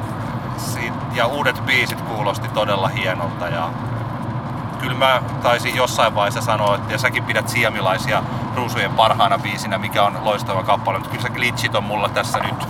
[1.19, 3.71] ja uudet biisit kuulosti todella hienolta ja
[4.81, 8.23] kyllä mä taisin jossain vaiheessa sanoa, että ja säkin pidät siamilaisia
[8.57, 12.69] ruusujen parhaana biisinä, mikä on loistava kappale, mutta kyllä se glitchit on mulla tässä nyt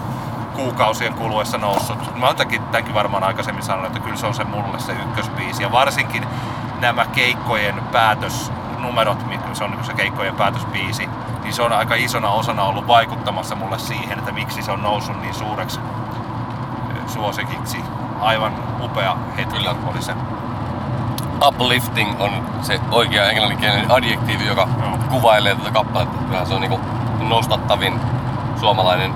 [0.54, 2.16] kuukausien kuluessa noussut.
[2.16, 5.62] Mä tämänkin, tämänkin varmaan aikaisemmin sanonut, että kyllä se on se mulle se ykkösbiisi.
[5.62, 6.26] Ja varsinkin
[6.80, 11.08] nämä keikkojen päätösnumerot, mitkä se on niin se keikkojen päätösbiisi,
[11.42, 15.20] niin se on aika isona osana ollut vaikuttamassa mulle siihen, että miksi se on noussut
[15.20, 15.80] niin suureksi
[17.06, 17.78] suosikiksi.
[18.20, 18.52] Aivan
[18.84, 19.74] upea hetki Kyllä.
[19.90, 20.14] oli se.
[21.46, 22.30] Uplifting on
[22.62, 24.98] se oikea englanninkielinen adjektiivi, joka Joo.
[25.10, 26.18] kuvailee tätä kappaletta.
[26.18, 26.80] Kyllähän se on niinku
[27.20, 28.00] nostattavin
[28.60, 29.14] suomalainen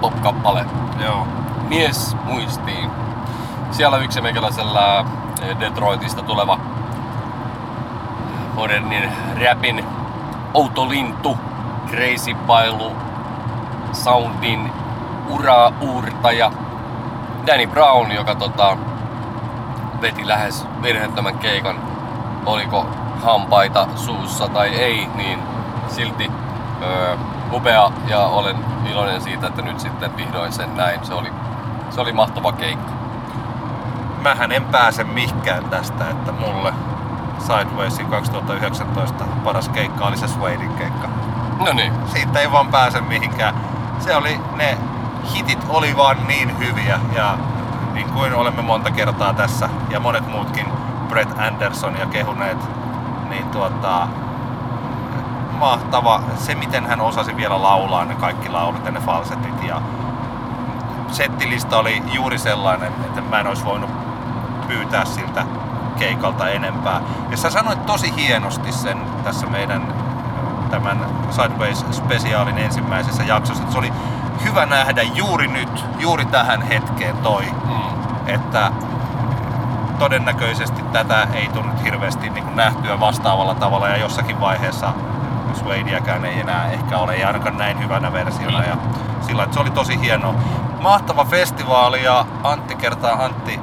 [0.00, 0.64] pop-kappale.
[1.04, 1.26] Joo.
[1.68, 2.90] Mies muistiin.
[3.70, 5.04] Siellä yksi meikäläisellä
[5.42, 6.58] eh, Detroitista tuleva
[8.54, 9.84] modernin räpin
[10.54, 11.38] outo lintu,
[11.90, 12.92] crazy pailu,
[13.92, 14.72] soundin
[15.28, 16.52] ura-uurtaja
[17.46, 18.76] Danny Brown, joka tota,
[20.00, 21.76] veti lähes virheettömän keikan.
[22.46, 22.86] Oliko
[23.22, 25.38] hampaita suussa tai ei, niin
[25.88, 26.30] silti
[26.82, 27.16] öö,
[27.52, 28.56] upea ja olen
[28.90, 31.06] iloinen siitä, että nyt sitten vihdoin sen näin.
[31.06, 31.28] Se oli,
[31.90, 32.92] se oli mahtava keikka.
[34.22, 36.72] Mähän en pääse mihinkään tästä, että mulle
[37.38, 41.08] Sidewaysin 2019 paras keikka oli se Suedin keikka.
[41.64, 43.54] No niin, Siitä ei vaan pääse mihinkään.
[43.98, 44.78] Se oli, ne
[45.32, 47.38] hitit oli vaan niin hyviä ja
[47.92, 50.66] niin kuin olemme monta kertaa tässä ja monet muutkin
[51.08, 52.58] Brett Andersonia kehuneet,
[53.28, 54.08] niin tuota,
[55.58, 56.22] mahtava.
[56.36, 59.82] Se miten hän osasi vielä laulaa ne kaikki laulut ja ne falsetit ja
[61.12, 63.90] settilista oli juuri sellainen, että mä en olisi voinut
[64.68, 65.46] pyytää siltä
[65.98, 67.00] keikalta enempää.
[67.30, 69.94] Ja sä sanoit tosi hienosti sen tässä meidän
[70.70, 73.92] tämän Sideways spesiaalin ensimmäisessä jaksossa, se oli
[74.44, 78.72] hyvä nähdä juuri nyt, juuri tähän hetkeen toi, mm, että
[79.98, 84.92] todennäköisesti tätä ei tule nyt hirveästi niin kuin nähtyä vastaavalla tavalla ja jossakin vaiheessa
[85.54, 88.46] Suediäkään ei enää ehkä ole, ei ainakaan näin hyvänä versiona.
[88.46, 88.64] Kyllä.
[88.64, 88.76] Ja
[89.20, 90.34] sillä että se oli tosi hieno.
[90.80, 93.60] Mahtava festivaali ja Antti kertaa Antti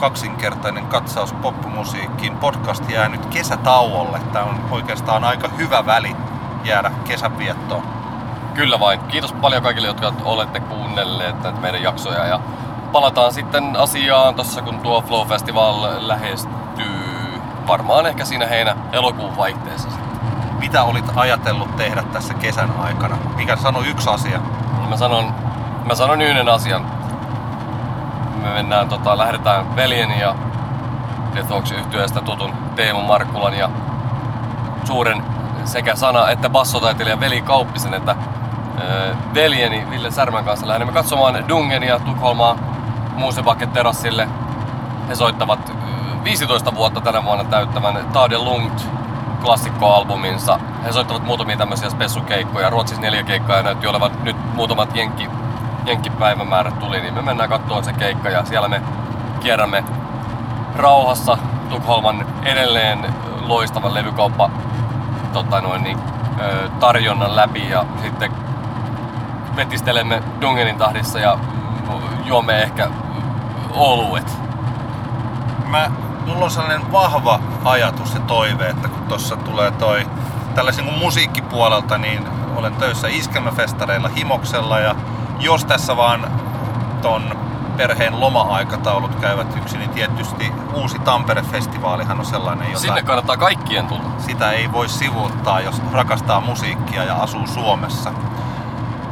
[0.00, 2.36] kaksinkertainen katsaus popmusiikkiin.
[2.36, 4.20] Podcast jää nyt kesätauolle.
[4.32, 6.16] Tämä on oikeastaan aika hyvä väli
[6.64, 7.99] jäädä kesänviettoon.
[8.60, 9.00] Kyllä vain.
[9.00, 12.26] Kiitos paljon kaikille, jotka olette kuunnelleet näitä meidän jaksoja.
[12.26, 12.40] Ja
[12.92, 17.40] palataan sitten asiaan tossa, kun tuo Flow Festival lähestyy.
[17.66, 20.20] Varmaan ehkä siinä heinä-elokuun vaihteessa sitten.
[20.58, 23.16] Mitä olit ajatellut tehdä tässä kesän aikana?
[23.36, 24.40] Mikä sano yksi asia?
[24.88, 25.34] Mä sanon,
[25.84, 26.86] mä sanon yhden asian.
[28.42, 30.34] Me mennään, tota, lähdetään veljeni ja
[31.34, 33.70] Deathwatch yhtyeestä tutun Teemu Markkulan ja
[34.84, 35.22] suuren
[35.64, 38.16] sekä sana- että bassotaiteilijan Veli Kauppisen että
[39.34, 42.56] veljeni Ville Särmän kanssa lähdemme katsomaan Dungenia Tukholmaa
[43.16, 44.28] Muusebakke terassille.
[45.08, 48.86] He soittavat ö, 15 vuotta tänä vuonna täyttävän Tade Lungt
[49.42, 50.60] klassikkoalbuminsa.
[50.84, 52.70] He soittavat muutamia tämmöisiä spessukeikkoja.
[52.70, 55.28] Ruotsissa neljä keikkaa ja näytti olevan nyt muutamat jenkki,
[55.86, 58.82] jenkkipäivämäärät tuli, niin me mennään katsomaan se keikka ja siellä me
[59.40, 59.84] kierrämme
[60.76, 61.38] rauhassa
[61.70, 63.14] Tukholman edelleen
[63.46, 64.50] loistavan levykauppa
[65.32, 65.98] tota noin, niin,
[66.80, 68.32] tarjonnan läpi ja sitten
[69.60, 71.38] vetistelemme Dungenin tahdissa ja
[72.24, 72.90] juomme ehkä
[73.74, 74.38] oluet.
[75.66, 75.90] Mä,
[76.26, 80.06] mulla on sellainen vahva ajatus ja toive, että kun tuossa tulee toi
[80.54, 84.94] tällaisen kuin musiikkipuolelta, niin olen töissä iskelmäfestareilla Himoksella ja
[85.38, 86.30] jos tässä vaan
[87.02, 87.36] ton
[87.76, 94.10] perheen loma-aikataulut käyvät yksi, niin tietysti uusi Tampere-festivaalihan on sellainen, jota Sinne kannattaa kaikkien tulla.
[94.18, 98.12] sitä ei voi sivuuttaa, jos rakastaa musiikkia ja asuu Suomessa.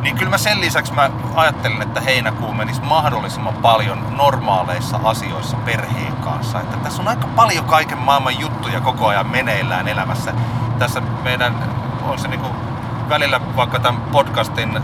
[0.09, 6.17] Niin kyllä mä sen lisäksi mä ajattelin, että heinäkuu menisi mahdollisimman paljon normaaleissa asioissa perheen
[6.17, 6.61] kanssa.
[6.61, 10.33] Että tässä on aika paljon kaiken maailman juttuja koko ajan meneillään elämässä.
[10.79, 11.55] Tässä meidän,
[12.03, 12.47] on se niinku
[13.09, 14.83] välillä vaikka tämän podcastin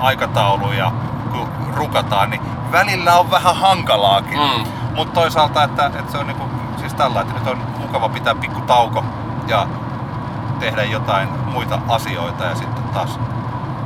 [0.00, 0.92] aikataulu ja
[1.32, 4.38] kun rukataan, niin välillä on vähän hankalaakin.
[4.38, 4.64] Mm.
[4.94, 6.44] Mutta toisaalta, että, että se on niinku,
[6.76, 9.04] siis tällä, että nyt on mukava pitää pikku tauko
[9.48, 9.66] ja
[10.60, 13.18] tehdä jotain muita asioita ja sitten taas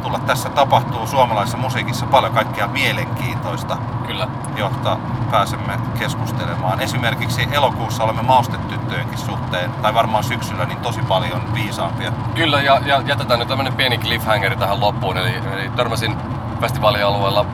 [0.05, 0.19] tulla.
[0.19, 3.77] Tässä tapahtuu suomalaisessa musiikissa paljon kaikkea mielenkiintoista,
[4.07, 4.29] Kyllä.
[4.57, 4.99] josta
[5.31, 6.81] pääsemme keskustelemaan.
[6.81, 12.13] Esimerkiksi elokuussa olemme maustetyttöjenkin suhteen, tai varmaan syksyllä, niin tosi paljon viisaampia.
[12.35, 15.19] Kyllä, ja, ja jätetään nyt tämmönen pieni cliffhangeri tähän loppuun.
[15.19, 16.17] Eli, eli törmäsin
[16.61, 17.47] festivaalialueella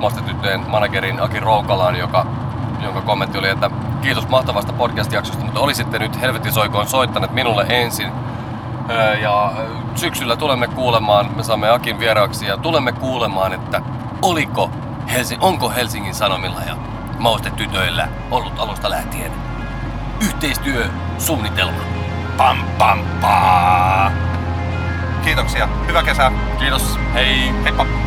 [0.00, 2.26] Mastetyttöjen managerin Aki Roukalaan, joka,
[2.82, 3.70] jonka kommentti oli, että
[4.02, 8.12] kiitos mahtavasta podcast-jaksosta, mutta olisitte nyt helvetin soikoon soittaneet minulle ensin.
[9.20, 9.52] Ja
[9.94, 13.82] syksyllä tulemme kuulemaan, me saamme Akin vieraaksi ja tulemme kuulemaan, että
[14.22, 14.70] oliko
[15.12, 16.76] Helsi, onko Helsingin Sanomilla ja
[17.18, 19.32] Maustetytöillä ollut alusta lähtien
[20.20, 21.80] yhteistyösuunnitelma.
[22.36, 24.12] Pam pam pam!
[25.24, 25.68] Kiitoksia.
[25.86, 26.32] Hyvää kesää.
[26.58, 27.52] Kiitos, hei!
[27.64, 27.99] Heippa!